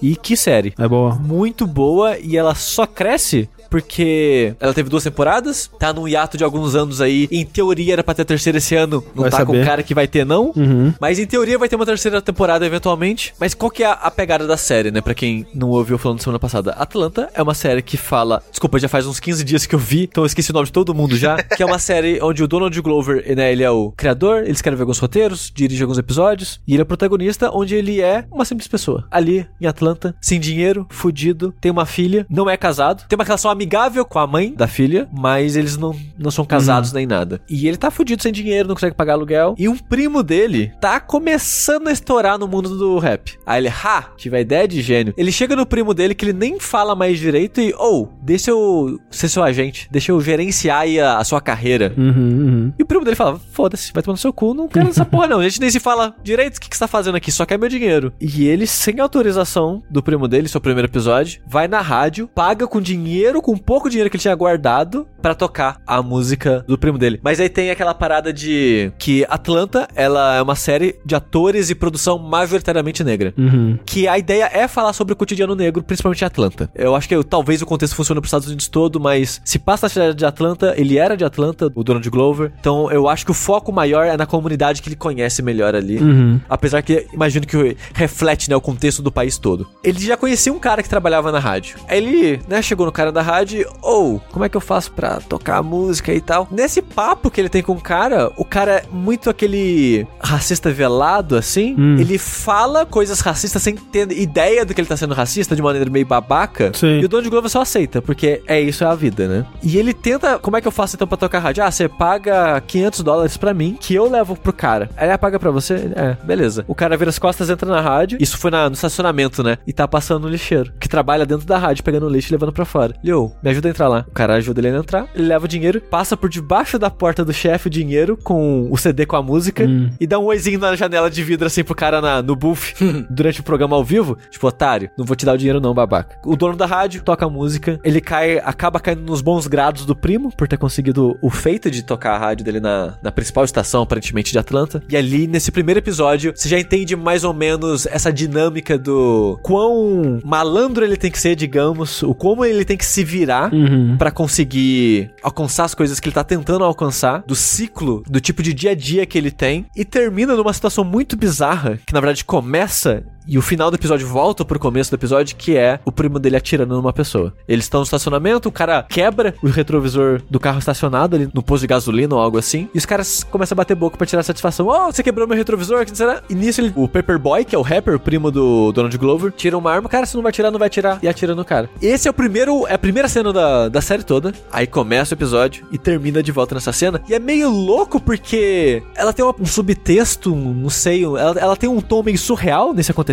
[0.00, 0.74] E que série.
[0.78, 1.14] É boa.
[1.14, 6.44] Muito boa e ela só cresce porque ela teve duas temporadas, tá num hiato de
[6.44, 7.28] alguns anos aí.
[7.30, 9.64] Em teoria era pra ter a terceira esse ano, não Vai tá com saber.
[9.64, 10.52] cara que vai ter, não.
[10.56, 10.92] Uhum.
[11.00, 13.32] Mas em teoria vai ter uma terceira temporada eventualmente.
[13.38, 15.00] Mas qual que é a, a pegada da série, né?
[15.00, 16.72] Pra quem não ouviu falando semana passada.
[16.72, 18.42] Atlanta é uma série que fala.
[18.50, 20.72] Desculpa, já faz uns 15 dias que eu vi, então eu esqueci o nome de
[20.72, 21.36] todo mundo já.
[21.56, 24.80] que é uma série onde o Donald Glover, né, ele é o criador, ele escreve
[24.82, 26.60] alguns roteiros, dirige alguns episódios.
[26.66, 29.06] E ele é o protagonista, onde ele é uma simples pessoa.
[29.10, 33.50] Ali em Atlanta, sem dinheiro, fudido, tem uma filha, não é casado, tem uma relação
[33.60, 37.42] amigável com a mãe da filha, mas eles não, não são casados nem nada.
[37.48, 39.54] E ele tá fudido sem dinheiro, não consegue pagar aluguel.
[39.58, 43.38] E um primo dele tá começando a estourar no mundo do rap.
[43.44, 45.12] Aí ele, ha, tive a ideia de gênio.
[45.14, 48.50] Ele chega no primo dele que ele nem fala mais direito e, ou, oh, deixa
[48.50, 51.92] eu ser seu agente, deixa eu gerenciar aí a, a sua carreira.
[51.98, 52.72] Uhum, uhum.
[52.78, 55.26] E o primo dele fala: Foda-se, vai tomar no seu cu, não quero essa porra,
[55.26, 55.40] não.
[55.40, 57.58] A gente nem se fala direito o que, que você tá fazendo aqui, só quer
[57.58, 58.12] meu dinheiro.
[58.18, 62.80] E ele, sem autorização do primo dele, seu primeiro episódio, vai na rádio, paga com
[62.80, 67.20] dinheiro, com pouco dinheiro que ele tinha guardado, pra tocar a música do primo dele.
[67.22, 71.74] Mas aí tem aquela parada de que Atlanta, ela é uma série de atores e
[71.74, 73.34] produção majoritariamente negra.
[73.36, 73.78] Uhum.
[73.84, 76.70] Que a ideia é falar sobre o cotidiano negro, principalmente em Atlanta.
[76.74, 79.90] Eu acho que talvez o contexto funcione pros Estados Unidos todo, mas se passa na
[79.90, 82.52] cidade de Atlanta, ele era de Atlanta, o Donald Glover.
[82.58, 85.98] Então eu acho que o foco maior é na comunidade que ele conhece melhor ali.
[85.98, 86.40] Uhum.
[86.48, 89.66] Apesar que imagino que reflete né, o contexto do país todo.
[89.82, 91.78] Ele já conhecia um cara que trabalhava na rádio.
[91.88, 94.60] Aí ele, né, chegou no cara da rádio rádio e, ou, como é que eu
[94.60, 96.46] faço pra tocar música e tal?
[96.50, 101.36] Nesse papo que ele tem com o cara, o cara é muito aquele racista velado,
[101.36, 101.74] assim.
[101.78, 101.96] Hum.
[101.98, 105.88] Ele fala coisas racistas sem ter ideia do que ele tá sendo racista, de maneira
[105.90, 106.70] meio babaca.
[106.74, 107.00] Sim.
[107.00, 109.46] E o dono de Globo só aceita, porque é isso, é a vida, né?
[109.62, 111.64] E ele tenta, como é que eu faço então pra tocar rádio?
[111.64, 114.90] Ah, você paga 500 dólares pra mim, que eu levo pro cara.
[114.96, 115.90] Aí ele paga pra você?
[115.96, 116.64] É, beleza.
[116.68, 118.18] O cara vira as costas, entra na rádio.
[118.20, 119.58] Isso foi na- no estacionamento, né?
[119.66, 122.64] E tá passando um lixeiro, que trabalha dentro da rádio, pegando lixo e levando pra
[122.64, 122.94] fora.
[123.02, 124.04] Leo, me ajuda a entrar lá.
[124.08, 127.24] O cara ajuda ele a entrar, ele leva o dinheiro, passa por debaixo da porta
[127.24, 129.64] do chefe o dinheiro com o CD com a música
[129.98, 132.74] e dá um oizinho na janela de vidro assim pro cara na, no booth
[133.08, 134.16] durante o programa ao vivo.
[134.30, 136.18] Tipo, otário, não vou te dar o dinheiro não, babaca.
[136.24, 139.94] O dono da rádio toca a música, ele cai, acaba caindo nos bons grados do
[139.94, 143.82] primo por ter conseguido o feito de tocar a rádio dele na, na principal estação,
[143.82, 144.82] aparentemente, de Atlanta.
[144.88, 150.20] E ali, nesse primeiro episódio, você já entende mais ou menos essa dinâmica do quão
[150.24, 153.19] malandro ele tem que ser, digamos, o como ele tem que se virar
[153.52, 153.96] Uhum.
[153.96, 158.52] pra conseguir alcançar as coisas que ele tá tentando alcançar, do ciclo, do tipo de
[158.52, 162.24] dia a dia que ele tem, e termina numa situação muito bizarra, que na verdade
[162.24, 166.18] começa e o final do episódio volta pro começo do episódio, que é o primo
[166.18, 167.32] dele atirando numa pessoa.
[167.46, 171.62] Eles estão no estacionamento, o cara quebra o retrovisor do carro estacionado ali no posto
[171.62, 174.66] de gasolina ou algo assim, e os caras começam a bater boca pra tirar satisfação.
[174.68, 176.22] Oh, você quebrou meu retrovisor, que será?
[176.28, 179.56] E nisso ele, o Paperboy, que é o rapper, o primo do Donald Glover, tira
[179.56, 181.68] uma arma, cara, se não vai tirar, não vai tirar, e atira no cara.
[181.80, 185.16] Esse é o primeiro, é a primeira cena da, da série toda, aí começa o
[185.16, 189.46] episódio e termina de volta nessa cena, e é meio louco porque ela tem um
[189.46, 193.09] subtexto, não sei, ela, ela tem um tom meio surreal nesse acontecimento,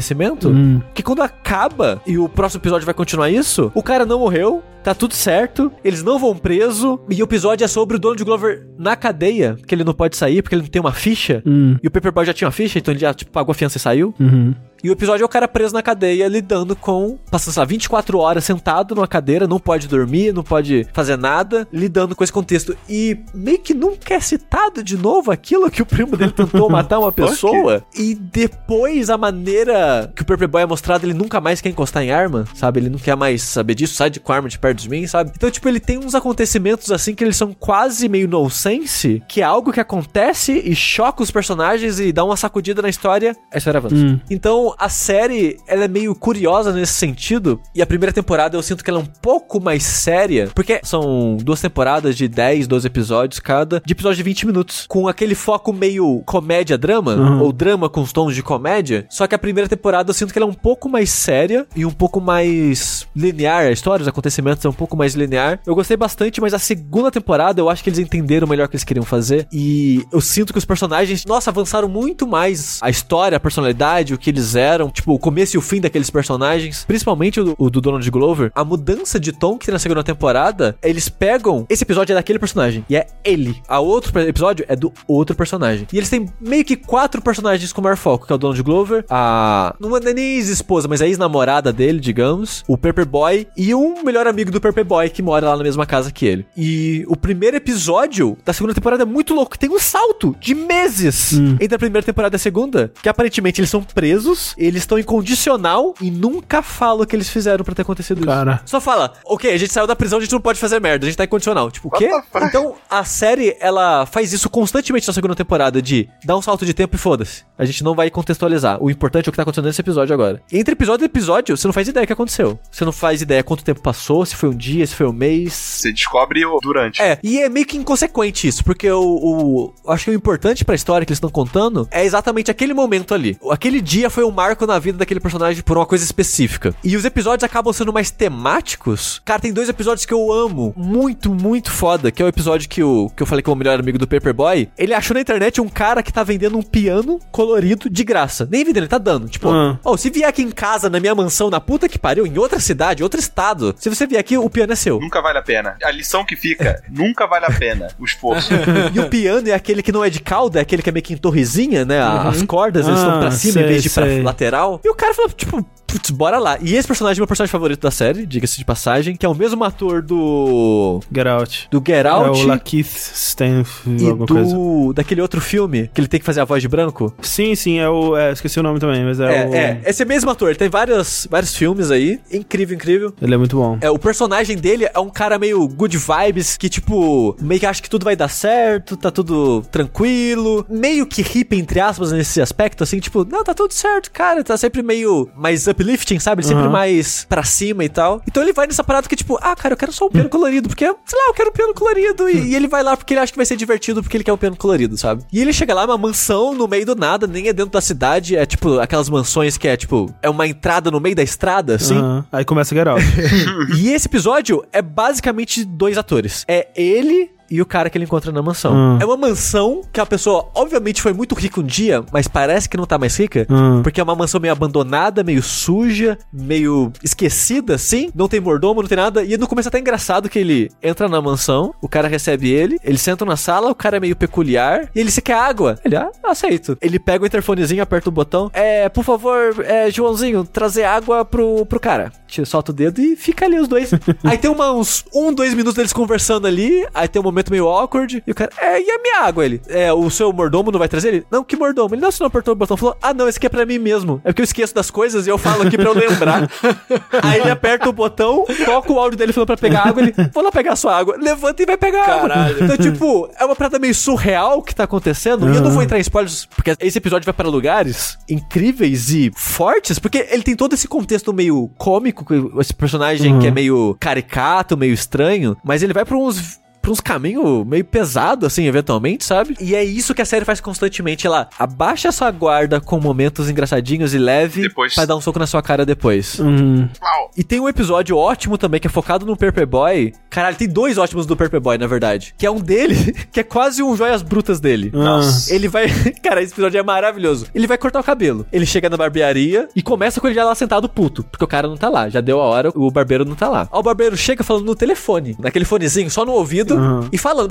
[0.93, 4.93] que quando acaba e o próximo episódio vai continuar isso, o cara não morreu, tá
[4.93, 8.67] tudo certo, eles não vão preso, e o episódio é sobre o dono de Glover
[8.77, 11.75] na cadeia, que ele não pode sair porque ele não tem uma ficha, Hum.
[11.83, 13.81] e o Paperboy já tinha uma ficha, então ele já tipo, pagou a fiança e
[13.81, 14.13] saiu.
[14.19, 14.53] Uhum.
[14.83, 17.17] E o episódio é o cara preso na cadeia, lidando com.
[17.29, 21.67] Passando, sei lá, 24 horas sentado numa cadeira, não pode dormir, não pode fazer nada,
[21.71, 22.77] lidando com esse contexto.
[22.89, 26.99] E meio que nunca é citado de novo aquilo que o primo dele tentou matar
[26.99, 27.83] uma pessoa.
[27.95, 32.11] E depois a maneira que o Paperboy é mostrado, ele nunca mais quer encostar em
[32.11, 32.79] arma, sabe?
[32.79, 35.07] Ele não quer mais saber disso, sai de com a arma de perto de mim,
[35.07, 35.31] sabe?
[35.35, 39.43] Então, tipo, ele tem uns acontecimentos assim que eles são quase meio nonsense, que é
[39.43, 43.77] algo que acontece e choca os personagens e dá uma sacudida na história, a história
[43.77, 43.95] avança.
[43.95, 44.19] Hum.
[44.29, 47.61] Então, a série, ela é meio curiosa nesse sentido.
[47.73, 50.49] E a primeira temporada eu sinto que ela é um pouco mais séria.
[50.53, 53.81] Porque são duas temporadas de 10, 12 episódios cada.
[53.85, 54.85] De episódio de 20 minutos.
[54.87, 57.15] Com aquele foco meio comédia-drama.
[57.15, 57.41] Uhum.
[57.41, 59.05] Ou drama com os tons de comédia.
[59.09, 61.67] Só que a primeira temporada eu sinto que ela é um pouco mais séria.
[61.75, 63.65] E um pouco mais linear.
[63.65, 65.59] A história, os acontecimentos é um pouco mais linear.
[65.65, 68.75] Eu gostei bastante, mas a segunda temporada eu acho que eles entenderam melhor o que
[68.75, 69.47] eles queriam fazer.
[69.51, 74.17] E eu sinto que os personagens, nossa, avançaram muito mais a história, a personalidade, o
[74.17, 77.69] que eles eram, tipo, o começo e o fim daqueles personagens, principalmente o, do- o
[77.69, 81.83] do Donald Glover, a mudança de tom que tem na segunda temporada, eles pegam, esse
[81.83, 83.61] episódio é daquele personagem, e é ele.
[83.67, 85.87] A outro episódio é do outro personagem.
[85.91, 89.05] E eles têm meio que quatro personagens com maior foco, que é o Donald Glover,
[89.09, 89.75] a...
[89.79, 94.51] não é nem ex-esposa, mas a ex-namorada dele, digamos, o Paperboy, e um melhor amigo
[94.51, 96.45] do Paperboy, que mora lá na mesma casa que ele.
[96.55, 101.33] E o primeiro episódio da segunda temporada é muito louco, tem um salto de meses
[101.59, 105.03] entre a primeira temporada e a segunda, que aparentemente eles são presos, eles estão em
[105.03, 108.55] condicional e nunca falam o que eles fizeram pra ter acontecido Cara.
[108.63, 108.63] isso.
[108.71, 111.09] Só fala, ok, a gente saiu da prisão, a gente não pode fazer merda, a
[111.09, 111.69] gente tá em condicional.
[111.71, 112.09] Tipo, o quê?
[112.43, 116.73] Então, a série, ela faz isso constantemente na segunda temporada, de dar um salto de
[116.73, 117.43] tempo e foda-se.
[117.57, 118.81] A gente não vai contextualizar.
[118.81, 120.41] O importante é o que tá acontecendo nesse episódio agora.
[120.51, 122.59] Entre episódio e episódio, você não faz ideia do que aconteceu.
[122.71, 125.53] Você não faz ideia quanto tempo passou, se foi um dia, se foi um mês.
[125.53, 127.01] Você descobre o durante.
[127.01, 130.75] É, e é meio que inconsequente isso, porque o, o- acho que o importante pra
[130.75, 133.37] história que eles estão contando é exatamente aquele momento ali.
[133.49, 136.75] Aquele dia foi um marco na vida daquele personagem por uma coisa específica.
[136.83, 139.19] E os episódios acabam sendo mais temáticos.
[139.25, 142.83] Cara, tem dois episódios que eu amo, muito, muito foda, que é o episódio que,
[142.83, 144.69] o, que eu falei que é o melhor amigo do Paperboy.
[144.77, 148.47] Ele achou na internet um cara que tá vendendo um piano colorido de graça.
[148.49, 149.27] Nem vendendo, ele tá dando.
[149.27, 149.79] Tipo, Ah.
[149.83, 152.59] ó, se vier aqui em casa, na minha mansão, na puta que pariu, em outra
[152.59, 154.99] cidade, outro estado, se você vier aqui, o piano é seu.
[154.99, 155.75] Nunca vale a pena.
[155.83, 158.53] A lição que fica, nunca vale a pena o esforço.
[158.93, 161.03] E o piano é aquele que não é de cauda, é aquele que é meio
[161.03, 161.99] que em torrezinha, né?
[161.99, 164.05] A- As cordas, eles Ah, estão pra cima sei, em vez de pra.
[164.27, 164.79] Lateral.
[164.83, 166.57] E o cara falou, tipo, putz, bora lá.
[166.61, 169.35] E esse personagem é meu personagem favorito da série, diga-se de passagem, que é o
[169.35, 170.99] mesmo ator do.
[171.13, 171.67] Get Out.
[171.71, 172.41] do Get É Out.
[172.41, 174.33] o Lakeith Stanfield, e alguma do.
[174.33, 174.93] coisa.
[174.95, 177.13] daquele outro filme que ele tem que fazer a voz de branco.
[177.21, 178.15] Sim, sim, é o.
[178.17, 179.55] é, esqueci o nome também, mas é, É, o.
[179.55, 182.19] é, esse mesmo ator, ele tem vários, vários filmes aí.
[182.31, 183.13] Incrível, incrível.
[183.21, 183.77] Ele é muito bom.
[183.81, 187.81] É, o personagem dele é um cara meio good vibes, que tipo, meio que acha
[187.81, 192.83] que tudo vai dar certo, tá tudo tranquilo, meio que hippie, entre aspas, nesse aspecto,
[192.83, 196.41] assim, tipo, não, tá tudo certo, cara tá sempre meio mais uplifting, sabe?
[196.41, 196.71] Ele sempre Aham.
[196.71, 198.19] mais pra cima e tal.
[198.27, 200.67] Então ele vai nessa parada que, tipo, ah, cara, eu quero só um piano colorido,
[200.67, 202.27] porque, sei lá, eu quero um piano colorido.
[202.27, 204.33] E, e ele vai lá porque ele acha que vai ser divertido, porque ele quer
[204.33, 205.23] um piano colorido, sabe?
[205.31, 208.35] E ele chega lá, uma mansão no meio do nada, nem é dentro da cidade,
[208.35, 211.97] é tipo aquelas mansões que é, tipo, é uma entrada no meio da estrada, assim.
[211.97, 212.25] Aham.
[212.31, 213.03] Aí começa a Get Out.
[213.77, 216.43] E esse episódio é basicamente dois atores.
[216.47, 218.73] É ele e o cara que ele encontra na mansão.
[218.73, 218.97] Hum.
[219.01, 222.77] É uma mansão que a pessoa, obviamente, foi muito rica um dia, mas parece que
[222.77, 223.45] não tá mais rica.
[223.49, 223.81] Hum.
[223.83, 228.09] Porque é uma mansão meio abandonada, meio suja, meio esquecida, assim.
[228.13, 229.23] Não tem mordomo, não tem nada.
[229.23, 232.77] E no começo é até engraçado que ele entra na mansão, o cara recebe ele,
[232.83, 235.79] eles sentam na sala, o cara é meio peculiar, e ele se quer água.
[235.83, 236.77] Ele, ah, aceito.
[236.81, 238.49] Ele pega o interfonezinho, aperta o botão.
[238.53, 242.11] É, por favor, é, Joãozinho, trazer água pro, pro cara.
[242.27, 243.91] Tira, solta o dedo e fica ali os dois.
[244.23, 247.67] aí tem uma, uns um, dois minutos deles conversando ali, aí tem um momento meio
[247.67, 249.45] awkward, e o cara, é, e a minha água?
[249.45, 251.25] Ele, é, o seu mordomo não vai trazer ele?
[251.31, 251.93] Não, que mordomo?
[251.93, 253.77] Ele, não, você não apertou o botão, falou, ah, não, esse aqui é pra mim
[253.77, 254.21] mesmo.
[254.23, 256.49] É porque eu esqueço das coisas e eu falo aqui pra eu lembrar.
[257.23, 260.43] aí ele aperta o botão, toca o áudio dele falando pra pegar água, ele, vou
[260.43, 262.29] lá pegar a sua água, levanta e vai pegar a água.
[262.29, 262.63] Caralho.
[262.63, 265.97] Então, tipo, é uma parada meio surreal que tá acontecendo, e eu não vou entrar
[265.97, 270.73] em spoilers, porque esse episódio vai para lugares incríveis e fortes, porque ele tem todo
[270.73, 275.93] esse contexto meio cômico, com esse personagem que é meio caricato, meio estranho, mas ele
[275.93, 279.55] vai pra uns pra uns caminhos meio pesado, assim, eventualmente, sabe?
[279.59, 281.27] E é isso que a série faz constantemente.
[281.27, 285.45] Ela abaixa sua guarda com momentos engraçadinhos e leve Depois- pra dar um soco na
[285.47, 286.39] sua cara depois.
[286.39, 286.87] Hum.
[287.01, 287.31] Uau.
[287.35, 290.13] E tem um episódio ótimo também que é focado no Paperboy.
[290.29, 292.33] Caralho, tem dois ótimos do Paperboy, na verdade.
[292.37, 292.95] Que é um dele,
[293.31, 294.89] que é quase um joias brutas dele.
[294.93, 295.53] Nossa.
[295.53, 295.87] Ele vai.
[296.23, 297.47] Cara, esse episódio é maravilhoso.
[297.53, 298.45] Ele vai cortar o cabelo.
[298.51, 301.23] Ele chega na barbearia e começa com ele já lá sentado puto.
[301.23, 302.07] Porque o cara não tá lá.
[302.09, 303.61] Já deu a hora, o barbeiro não tá lá.
[303.71, 306.76] Aí o barbeiro chega falando no telefone, naquele fonezinho, só no ouvido,
[307.11, 307.47] e falando.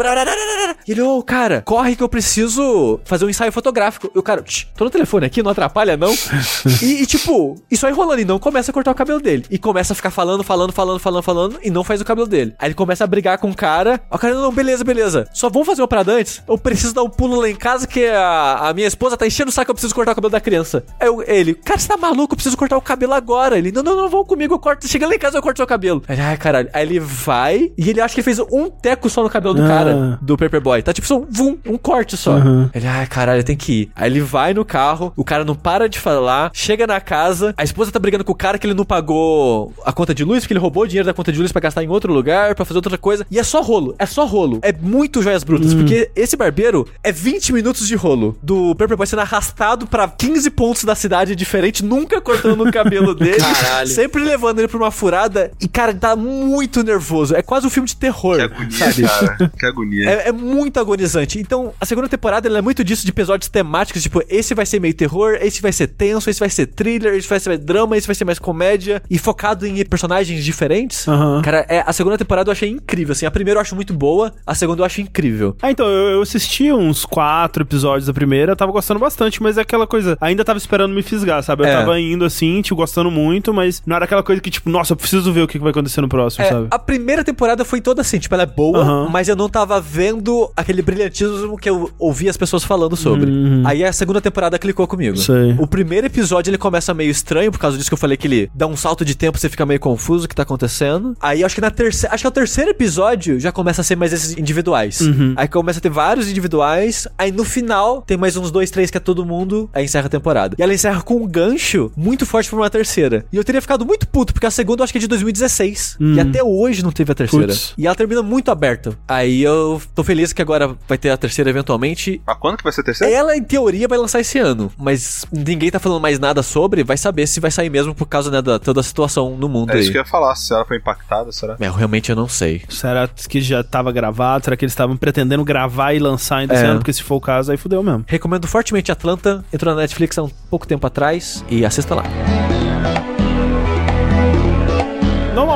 [0.87, 4.11] E ele, ô, cara, corre que eu preciso fazer um ensaio fotográfico.
[4.15, 6.13] E o cara, "Tch, tô no telefone aqui, não atrapalha, não.
[6.83, 9.45] e, e, tipo, isso aí rolando, e não começa a cortar o cabelo dele.
[9.51, 12.55] E começa a ficar falando, falando, falando, falando, falando, e não faz o cabelo dele.
[12.59, 14.01] Aí ele começa a brigar com o cara.
[14.11, 15.27] O cara, não, beleza, beleza.
[15.33, 16.43] Só vamos fazer uma parada antes?
[16.49, 19.51] Eu preciso dar um pulo lá em casa que a, a minha esposa tá enchendo
[19.51, 20.85] o saco, eu preciso cortar o cabelo da criança.
[21.01, 22.35] Aí eu- ele, cara, você tá maluco?
[22.35, 23.59] Eu preciso cortar o cabelo agora.
[23.59, 24.87] Ele, não, não, não, vão comigo, eu corto.
[24.89, 26.03] Chega lá em casa, eu corto seu cabelo.
[26.09, 26.69] Aí, ai, caralho.
[26.73, 29.63] Aí ele vai e ele acha que ele fez um teco só no cabelo do
[29.63, 29.69] Ah.
[29.69, 30.83] cara, do Paperboy.
[30.83, 32.37] Tá tipo só um, vum, um corte só.
[32.37, 32.69] Uhum.
[32.75, 33.91] Ele, ai, caralho, tem que ir.
[33.95, 37.65] Aí ele vai no carro, o cara não para de falar, chega na casa, a
[37.65, 40.53] esposa tá brigando com o cara que ele não pagou a conta de luz, porque
[40.53, 42.79] ele roubou o dinheiro da conta de luz pra gastar em outro lugar, pra fazer
[42.79, 43.27] outra coisa.
[43.31, 44.59] E é só rolo, é só rolo.
[44.63, 48.37] É muito joias brutas, porque esse barbeiro é 20 minutos de rolo.
[48.43, 53.39] Do Paperboy sendo arrastado pra 15 pontos da cidade diferente, nunca cortando o cabelo dele.
[53.41, 53.89] Caralho.
[53.89, 55.51] Sempre levando ele pra uma furada.
[55.61, 57.35] E, cara, ele tá muito nervoso.
[57.35, 58.37] É quase um filme de terror.
[58.37, 58.96] Que agonia, sabe?
[59.03, 59.53] Cara.
[59.59, 60.09] Que agonia.
[60.11, 61.39] É, é muito agonizante.
[61.39, 64.81] Então, a segunda temporada ela é muito disso de episódios temáticos, tipo, esse vai ser
[64.81, 67.97] meio terror, esse vai ser tenso, esse vai ser thriller, esse vai ser mais drama,
[67.97, 71.07] esse vai ser mais comédia, e focado em personagens diferentes.
[71.09, 71.43] Aham.
[71.43, 73.27] Cara, é, a segunda temporada eu achei incrível, assim.
[73.27, 75.57] A primeira eu acho muito boa, a segunda eu acho incrível.
[75.63, 79.63] Ah, então, eu, eu assisti uns quatro episódios da primeira, tava gostando bastante, mas é
[79.63, 81.63] aquela coisa, ainda tava esperando me fisgar, sabe?
[81.65, 81.73] Eu É.
[81.73, 84.97] tava indo assim, tipo, gostando muito, mas não era aquela coisa que, tipo, nossa, eu
[84.97, 86.67] preciso ver o que que vai acontecer no próximo, É, sabe?
[86.71, 89.09] a primeira temporada foi toda assim, tipo, ela é boa, Aham.
[89.11, 93.31] mas eu não tava vendo aquele brilhantismo que eu ouvi as pessoas falando sobre.
[93.65, 95.17] Aí a segunda temporada clicou comigo.
[95.17, 95.23] Uhum.
[95.23, 95.57] Sei.
[95.59, 98.51] O primeiro episódio ele começa meio estranho, por causa disso que eu falei que ele
[98.55, 101.17] dá um salto de tempo, você fica meio confuso o que tá acontecendo.
[101.21, 103.97] Aí acho que na terceira, acho que é o terceiro episódio já começa a ser
[103.97, 105.01] mais esses individuais.
[105.01, 105.35] Uhum.
[105.37, 108.97] Aí começa a ter vários individuais, aí no final tem mais uns dois, três que
[108.97, 110.57] é todo mundo, aí encerra a temporada.
[110.59, 113.25] E ela encerra com um gancho muito forte pra uma terceira.
[113.33, 115.97] E eu teria ficado muito puto, porque a segunda eu acho que é de 2016.
[116.01, 117.47] E até hoje não teve a terceira.
[117.47, 117.75] Putz.
[117.77, 118.76] E ela termina muito aberta.
[119.09, 122.21] Aí eu tô feliz que agora vai ter a terceira eventualmente.
[122.27, 123.13] Mas quando que vai ser a terceira?
[123.13, 126.97] Ela, em teoria, vai lançar esse ano, mas ninguém tá falando mais nada sobre, vai
[126.97, 129.75] saber se vai sair mesmo por causa né, da toda a situação no mundo É
[129.75, 129.81] aí.
[129.81, 131.57] isso que eu ia falar, se ela foi impactada, será?
[131.61, 132.63] É, realmente eu não sei.
[132.69, 134.45] Será que já tava gravado?
[134.45, 136.67] Será que eles estavam pretendendo gravar e lançar ainda esse É.
[136.67, 136.79] ano?
[136.81, 138.05] Porque se for o caso, aí fudeu mesmo.
[138.07, 142.05] Recomendo fortemente Atlanta, entrou na Netflix há um pouco tempo atrás e assista lá.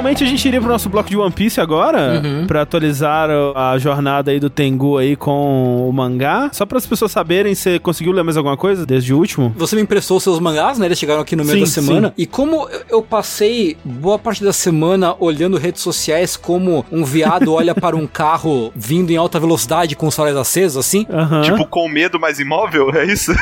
[0.00, 3.76] Normalmente a gente iria pro nosso bloco de One Piece agora, pra atualizar o- a
[3.76, 6.48] jornada aí do Tengu aí com o mangá.
[6.54, 9.52] Só para as pessoas saberem, você conseguiu ler mais alguma coisa desde o último?
[9.58, 10.86] Você me emprestou os seus mangás, né?
[10.86, 12.08] Eles chegaram aqui no meio Sim, da semana.
[12.08, 12.14] sim.
[12.16, 17.74] E como eu- passei boa parte da semana olhando redes sociais como um viado olha
[17.74, 21.06] para um carro vindo em alta velocidade com os faróis acesos, assim.
[21.10, 21.42] Aham.
[21.42, 22.88] Tipo, com medo, mas imóvel?
[22.96, 23.32] É isso?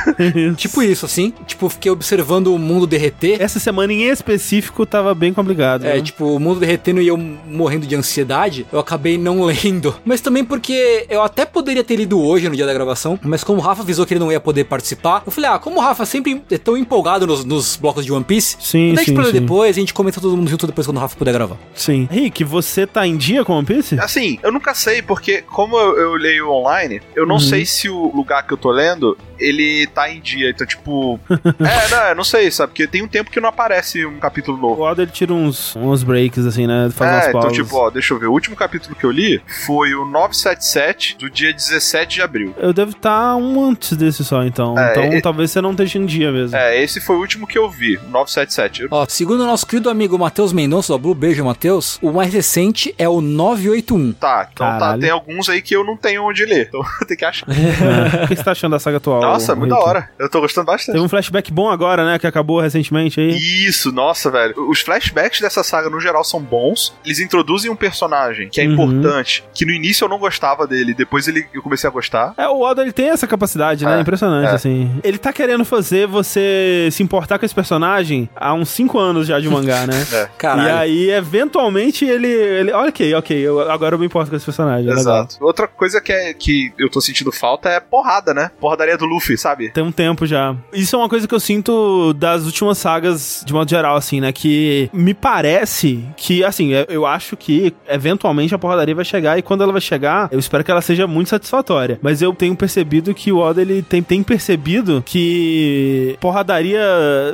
[0.57, 1.33] Tipo isso, assim.
[1.47, 3.41] Tipo, fiquei observando o mundo derreter.
[3.41, 5.85] Essa semana em específico tava bem complicado.
[5.85, 6.01] É, né?
[6.03, 9.95] tipo, o mundo derretendo e eu morrendo de ansiedade, eu acabei não lendo.
[10.05, 13.59] Mas também porque eu até poderia ter lido hoje no dia da gravação, mas como
[13.59, 16.05] o Rafa avisou que ele não ia poder participar, eu falei, ah, como o Rafa
[16.07, 19.33] sempre é tão empolgado nos, nos blocos de One Piece, Sim, deixa sim, pra ler
[19.33, 19.41] sim.
[19.41, 21.57] depois, a gente comenta todo mundo junto depois quando o Rafa puder gravar.
[21.75, 22.09] Sim.
[22.11, 23.99] Rick, você tá em dia com One Piece?
[24.01, 27.41] Assim, eu nunca sei, porque como eu, eu leio online, eu não Uhum.
[27.41, 30.51] sei se o lugar que eu tô lendo, ele tá em dia.
[30.51, 31.19] Então, tipo.
[31.31, 32.71] é, não, eu não sei, sabe?
[32.73, 34.83] Porque tem um tempo que não aparece um capítulo O novo.
[34.83, 36.89] Oda ele tira uns, uns breaks, assim, né?
[36.93, 37.57] Faz é, umas então, pausas.
[37.57, 38.27] tipo, ó, deixa eu ver.
[38.27, 42.55] O último capítulo que eu li foi o 977 do dia 17 de abril.
[42.59, 44.79] Eu devo estar um antes desse só, então.
[44.79, 46.57] É, então e- talvez você não esteja em dia mesmo.
[46.57, 48.83] É, esse foi o último que eu vi, o 977.
[48.83, 52.33] Eu- Ó, segundo o nosso querido amigo Matheus Mendonça, do Blue Beijo Matheus, o mais
[52.33, 54.13] recente é o 981.
[54.13, 55.01] Tá, então tá, Caralho.
[55.01, 56.67] tem alguns aí que eu não tenho onde ler.
[56.69, 57.47] Então tem que achar.
[57.59, 58.25] É.
[58.25, 59.21] O que você tá achando da saga atual?
[59.33, 60.11] Nossa, muito da hora.
[60.19, 60.95] Eu tô gostando bastante.
[60.95, 62.19] Teve um flashback bom agora, né?
[62.19, 63.37] Que acabou recentemente aí.
[63.67, 64.55] Isso, nossa, velho.
[64.69, 66.95] Os flashbacks dessa saga, no geral, são bons.
[67.05, 68.73] Eles introduzem um personagem que é Uhum.
[68.73, 72.35] importante, que no início eu não gostava dele, depois ele, eu comecei a gostar.
[72.37, 73.99] É, o Oda ele tem essa capacidade, né?
[73.99, 74.55] É, Impressionante, é.
[74.55, 75.01] assim.
[75.05, 79.39] Ele tá querendo fazer você se importar com esse personagem há uns 5 anos já
[79.41, 79.95] de mangá, né?
[80.13, 80.29] É.
[80.39, 80.69] Caralho.
[80.69, 82.29] E aí, eventualmente, ele.
[82.29, 84.87] ele ok, ok, eu- agora eu me importo com esse personagem.
[84.87, 85.01] legal.
[85.01, 85.37] Exato.
[85.41, 88.51] Outra coisa que, é, que eu tô sentindo falta é porrada, né?
[88.61, 89.71] Porradaria do Luffy, sabe?
[89.71, 90.55] Tem um tempo já.
[90.73, 94.33] Isso é uma coisa que eu sinto das últimas sagas, de modo geral, assim, né?
[94.33, 99.43] Que me parece que, assim, eu- eu acho que eventualmente a porradaria vai chegar e
[99.43, 101.99] quando ela vai chegar, eu espero que ela seja muito satisfatória.
[102.03, 106.81] Mas eu tenho percebido que o Oda, ele tem, tem percebido que porradaria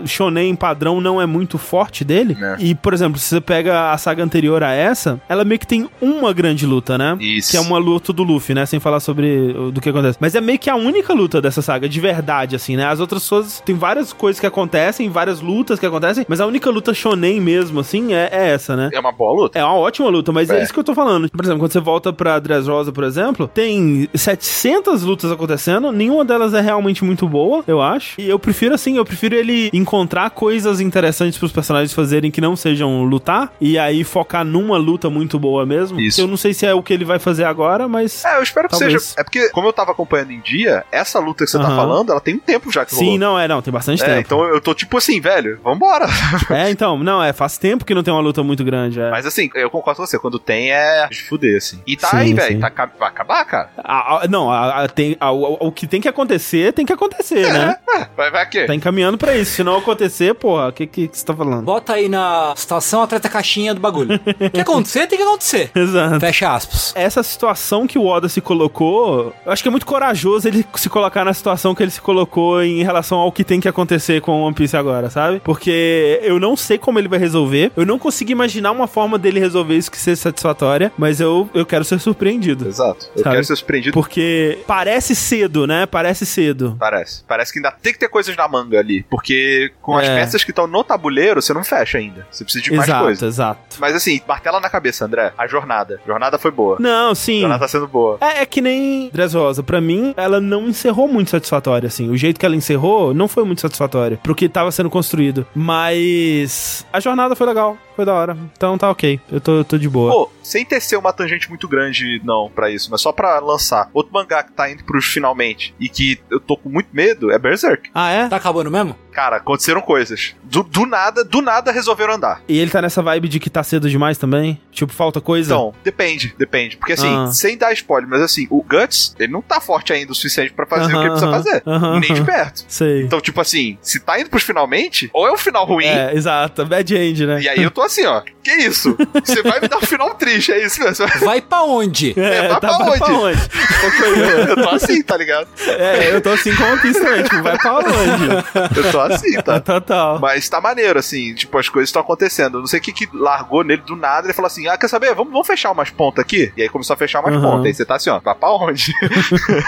[0.07, 2.37] shonen padrão não é muito forte dele.
[2.41, 2.57] É.
[2.59, 5.89] E, por exemplo, se você pega a saga anterior a essa, ela meio que tem
[6.01, 7.17] uma grande luta, né?
[7.21, 7.51] Isso.
[7.51, 8.67] Que é uma luta do Luffy, né?
[8.67, 10.19] Sem falar sobre do que acontece.
[10.21, 12.87] Mas é meio que a única luta dessa saga, de verdade, assim, né?
[12.87, 16.71] As outras coisas, tem várias coisas que acontecem, várias lutas que acontecem, mas a única
[16.71, 18.91] luta shonen mesmo, assim, é, é essa, né?
[18.93, 19.59] É uma boa luta.
[19.59, 20.59] É uma ótima luta, mas é.
[20.59, 20.63] É.
[20.63, 21.29] isso que eu tô falando.
[21.31, 26.55] Por exemplo, quando você volta pra Dressrosa, por exemplo, tem 700 lutas acontecendo, nenhuma delas
[26.55, 28.21] é realmente muito boa, eu acho.
[28.21, 32.57] E eu prefiro assim, eu prefiro ele encontrar coisas interessantes pros personagens fazerem que não
[32.57, 36.01] sejam lutar, e aí focar numa luta muito boa mesmo.
[36.01, 36.21] Isso.
[36.21, 38.25] Eu não sei se é o que ele vai fazer agora, mas...
[38.25, 39.03] É, eu espero que Talvez.
[39.03, 39.15] seja.
[39.19, 41.77] É porque, como eu tava acompanhando em dia, essa luta que você tá Aham.
[41.77, 43.19] falando, ela tem um tempo já que Sim, rolou.
[43.19, 44.21] não, é, não, tem bastante É, tempo.
[44.21, 46.07] então eu tô tipo assim, velho, vambora.
[46.51, 49.11] É, então, não, é, faz tempo que não tem uma luta muito grande, é.
[49.11, 51.81] Mas assim, eu concordo com você, quando tem é de fuder, assim.
[51.87, 53.71] E tá Sim, aí, velho, tá, vai acabar, cara.
[53.79, 56.93] A- a- não, a- a- tem, a- o, o que tem que acontecer, tem que
[56.93, 57.77] acontecer, né?
[57.95, 58.65] É, vai, vai que?
[58.67, 59.53] Tá encaminhando pra isso.
[59.53, 61.65] Se não acontecer, porra, o que, que que você tá falando?
[61.65, 64.21] Bota aí na situação atleta caixinha do bagulho.
[64.41, 65.71] O que acontecer, tem que acontecer.
[65.75, 66.21] Exato.
[66.21, 66.93] Fecha aspas.
[66.97, 70.89] Essa situação que o Oda se colocou, eu acho que é muito corajoso ele se
[70.89, 74.33] colocar na situação que ele se colocou em relação ao que tem que acontecer com
[74.43, 75.41] o One Piece agora, sabe?
[75.45, 79.39] Porque eu não sei como ele vai resolver, eu não consigo imaginar uma forma dele
[79.41, 82.67] resolver isso que seja satisfatória, mas eu, eu quero ser surpreendido.
[82.69, 83.07] Exato.
[83.17, 83.35] Eu Sabe?
[83.37, 83.93] quero ser surpreendido.
[83.95, 85.87] Porque parece cedo, né?
[85.87, 86.77] Parece cedo.
[86.79, 87.25] Parece.
[87.27, 89.05] Parece que ainda tem que ter coisas na manga ali.
[89.11, 90.15] Porque com as É.
[90.17, 92.27] peças que estão no tabuleiro, você não fecha ainda.
[92.31, 93.27] Você precisa de mais exato, coisa.
[93.27, 93.61] exato.
[93.79, 95.33] Mas assim, martela na cabeça, André.
[95.37, 96.01] A jornada.
[96.05, 96.77] A jornada foi boa.
[96.81, 97.41] Não, A sim.
[97.41, 98.19] jornada tá sendo boa.
[98.21, 99.63] É, é que nem Dressrosa.
[99.63, 102.11] Pra mim, ela não encerrou muito satisfatória, assim.
[102.11, 105.47] O jeito que ela encerrou não foi muito satisfatório pro que tava sendo construído.
[105.55, 108.37] Mas a jornada foi legal, foi da hora.
[108.57, 109.21] Então tá ok.
[109.31, 110.11] Eu tô, eu tô de boa.
[110.13, 113.89] Pô, sem tecer uma tangente muito grande, não, pra isso, mas só pra lançar.
[113.93, 117.39] Outro mangá que tá indo pros finalmente e que eu tô com muito medo é
[117.39, 117.91] Berserk.
[117.95, 118.29] Ah, é?
[118.29, 118.97] Tá acabando mesmo?
[119.13, 120.35] Cara, aconteceram coisas.
[120.43, 122.43] Do, do nada, do nada resolveram andar.
[122.49, 124.61] E ele tá nessa vibe de que tá cedo demais também?
[124.73, 125.55] Tipo, falta coisa?
[125.55, 126.77] Então, depende, depende.
[126.77, 127.29] Porque assim, Ah.
[127.33, 130.67] sem dar spoiler, mas assim, o Guts, ele não tá forte ainda o suficiente pra
[130.67, 131.63] fazer o que ele precisa fazer.
[131.65, 132.65] aham, Nem de perto.
[132.67, 133.03] Sei.
[133.03, 136.67] Então, tipo assim, se tá indo pros finalmente, ou é um final ruim, É, exato.
[136.67, 137.41] Bad end, né?
[137.41, 138.23] e aí eu tô assim, ó.
[138.43, 138.95] Que isso?
[139.25, 141.07] Você vai me dar um final triste, é isso mesmo?
[141.25, 142.13] Vai pra onde?
[142.19, 142.99] É, vai tá pra vai onde?
[142.99, 143.41] pra onde?
[144.51, 145.49] eu tô assim, tá ligado?
[145.67, 148.79] é, eu tô assim com One Piece também, tipo, vai pra onde?
[148.79, 149.61] Eu tô assim, tá?
[149.65, 150.19] Total.
[150.21, 152.59] Mas tá maneiro, assim, tipo, as coisas estão acontecendo.
[152.59, 154.27] Eu não sei o que que largou nele do nada.
[154.27, 155.15] Ele falou assim: Ah, quer saber?
[155.15, 156.53] Vamos, vamos fechar umas pontas aqui?
[156.57, 157.43] E aí começou a fechar umas Aham.
[157.51, 157.67] pontas.
[157.67, 158.93] Aí você tá assim, ó, vai pra onde?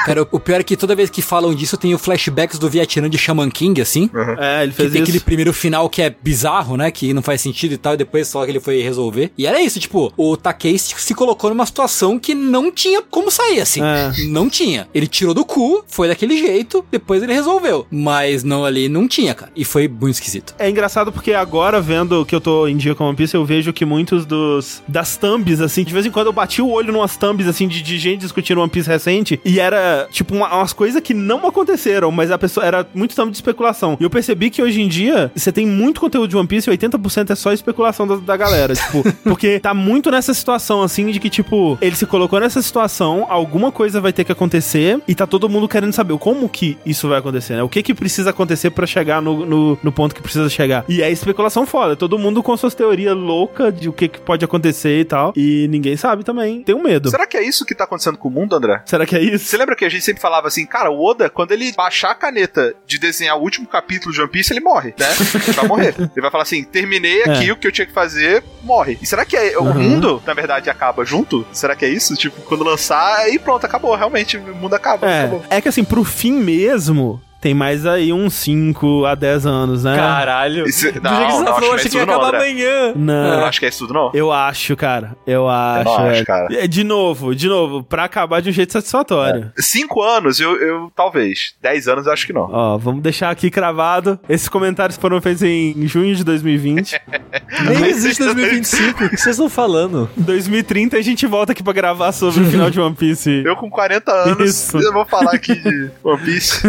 [0.04, 3.08] Cara, o- pior é que toda vez que falam disso tem o flashbacks do Vietnã
[3.08, 4.10] de Shaman King, assim.
[4.38, 5.10] É, ele Que fez tem isso.
[5.10, 6.90] aquele primeiro final que é bizarro, né?
[6.90, 9.30] Que não faz sentido e tal, e depois só que ele foi resolver.
[9.36, 13.60] E era isso, tipo, o Takei se colocou numa situação que não tinha como sair,
[13.60, 13.82] assim.
[13.82, 14.12] É.
[14.28, 14.88] Não tinha.
[14.94, 17.86] Ele tirou do cu, foi daquele jeito, depois ele resolveu.
[17.90, 19.50] Mas não ali, não tinha, cara.
[19.56, 20.54] E foi muito esquisito.
[20.58, 23.72] É engraçado porque agora, vendo que eu tô em dia com One Piece, eu vejo
[23.72, 27.16] que muitos dos das thumbs, assim, de vez em quando eu bati o olho numas
[27.16, 31.00] thumbs, assim, de, de gente discutindo One Piece recente, e era, tipo, uma- umas coisas
[31.02, 33.96] que não aconteceram, mas a pessoa era muito thumb de especulação.
[34.00, 36.72] E eu percebi que hoje em dia, você tem muito conteúdo de One Piece e
[36.76, 38.74] 80% é só especulação da, da galera.
[38.74, 43.26] tipo, porque tá muito nessa situação, assim, de que, tipo, ele se colocou nessa situação,
[43.28, 47.08] alguma coisa vai ter que acontecer, e tá todo mundo querendo saber como que isso
[47.08, 47.62] vai acontecer, né?
[47.62, 50.84] O que que precisa acontecer pra chegar no, no, no ponto que precisa chegar.
[50.88, 54.44] E é especulação foda, todo mundo com suas teorias loucas de o que que pode
[54.44, 57.10] acontecer e tal, e ninguém sabe também, tem um medo.
[57.10, 58.82] Será que é isso que tá acontecendo com o mundo, André?
[58.86, 59.44] Será que é isso?
[59.44, 62.14] Você lembra que a gente sempre falava assim, cara, o Oda, quando ele baixar a
[62.14, 65.06] caneta de desenhar o último capítulo de One Piece, ele morre, né?
[65.46, 65.94] Ele vai morrer.
[66.16, 67.52] Ele vai falar assim, terminei aqui É.
[67.52, 68.98] o que eu tinha que fazer, morre.
[69.00, 69.74] E será que é- o Uhum.
[69.74, 71.46] mundo, na verdade, acaba junto?
[71.52, 72.14] Será que é isso?
[72.16, 73.94] Tipo, quando lançar, aí pronto, acabou.
[73.94, 75.06] Realmente, o mundo acaba.
[75.08, 75.42] É, acabou.
[75.48, 79.94] é que assim, pro fim mesmo, tem mais aí uns 5 a 10 anos, né?
[79.94, 80.66] Caralho.
[80.68, 82.06] Isso- Do não, jeito que você não, falou, acho eu que achei é que ia
[82.06, 82.38] não, acabar André.
[82.50, 82.66] amanhã.
[82.88, 83.36] Eu Não.
[83.38, 84.10] não acho que é isso tudo, não.
[84.12, 85.16] Eu acho, cara.
[85.24, 85.84] Eu acho.
[85.84, 86.24] não acho, é.
[86.24, 86.48] cara.
[86.50, 89.52] É, De novo, de novo, pra acabar de um jeito satisfatório.
[89.58, 91.54] Cinco anos, eu, eu talvez.
[91.62, 92.48] Dez anos, eu acho que não.
[92.50, 94.18] Ó, vamos deixar aqui cravado.
[94.28, 97.00] Esses comentários foram feitos em junho de 2020.
[97.68, 99.04] Nem existe 2025.
[99.04, 100.10] O que vocês estão falando?
[100.18, 103.44] Em 2030 a gente volta aqui pra gravar sobre o final de One Piece.
[103.46, 104.76] Eu com 40 anos, Isso.
[104.78, 106.60] eu vou falar aqui de One Piece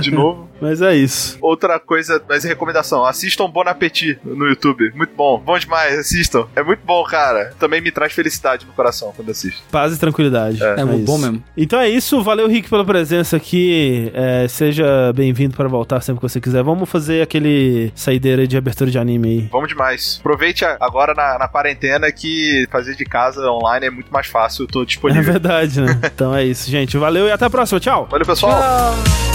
[0.00, 0.23] de novo.
[0.60, 1.36] Mas é isso.
[1.40, 4.90] Outra coisa, mas recomendação, assistam Bon Appetit no YouTube.
[4.94, 5.38] Muito bom.
[5.38, 6.46] Bom demais, assistam.
[6.56, 7.52] É muito bom, cara.
[7.58, 9.60] Também me traz felicidade no coração quando assisto.
[9.70, 10.62] Paz e tranquilidade.
[10.62, 10.86] É, isso.
[11.04, 11.42] bom mesmo.
[11.56, 14.10] Então é isso, valeu Rick pela presença aqui.
[14.14, 16.62] É, seja bem-vindo para voltar sempre que você quiser.
[16.62, 19.48] Vamos fazer aquele saideira de abertura de anime aí.
[19.52, 20.16] Vamos demais.
[20.20, 24.62] Aproveite agora na, na quarentena que fazer de casa online é muito mais fácil.
[24.64, 25.22] Eu tô É disponível.
[25.24, 26.00] verdade, né?
[26.14, 26.96] então é isso, gente.
[26.96, 27.80] Valeu e até a próxima.
[27.80, 28.06] Tchau.
[28.10, 28.52] Valeu, pessoal.
[28.60, 29.33] Tchau.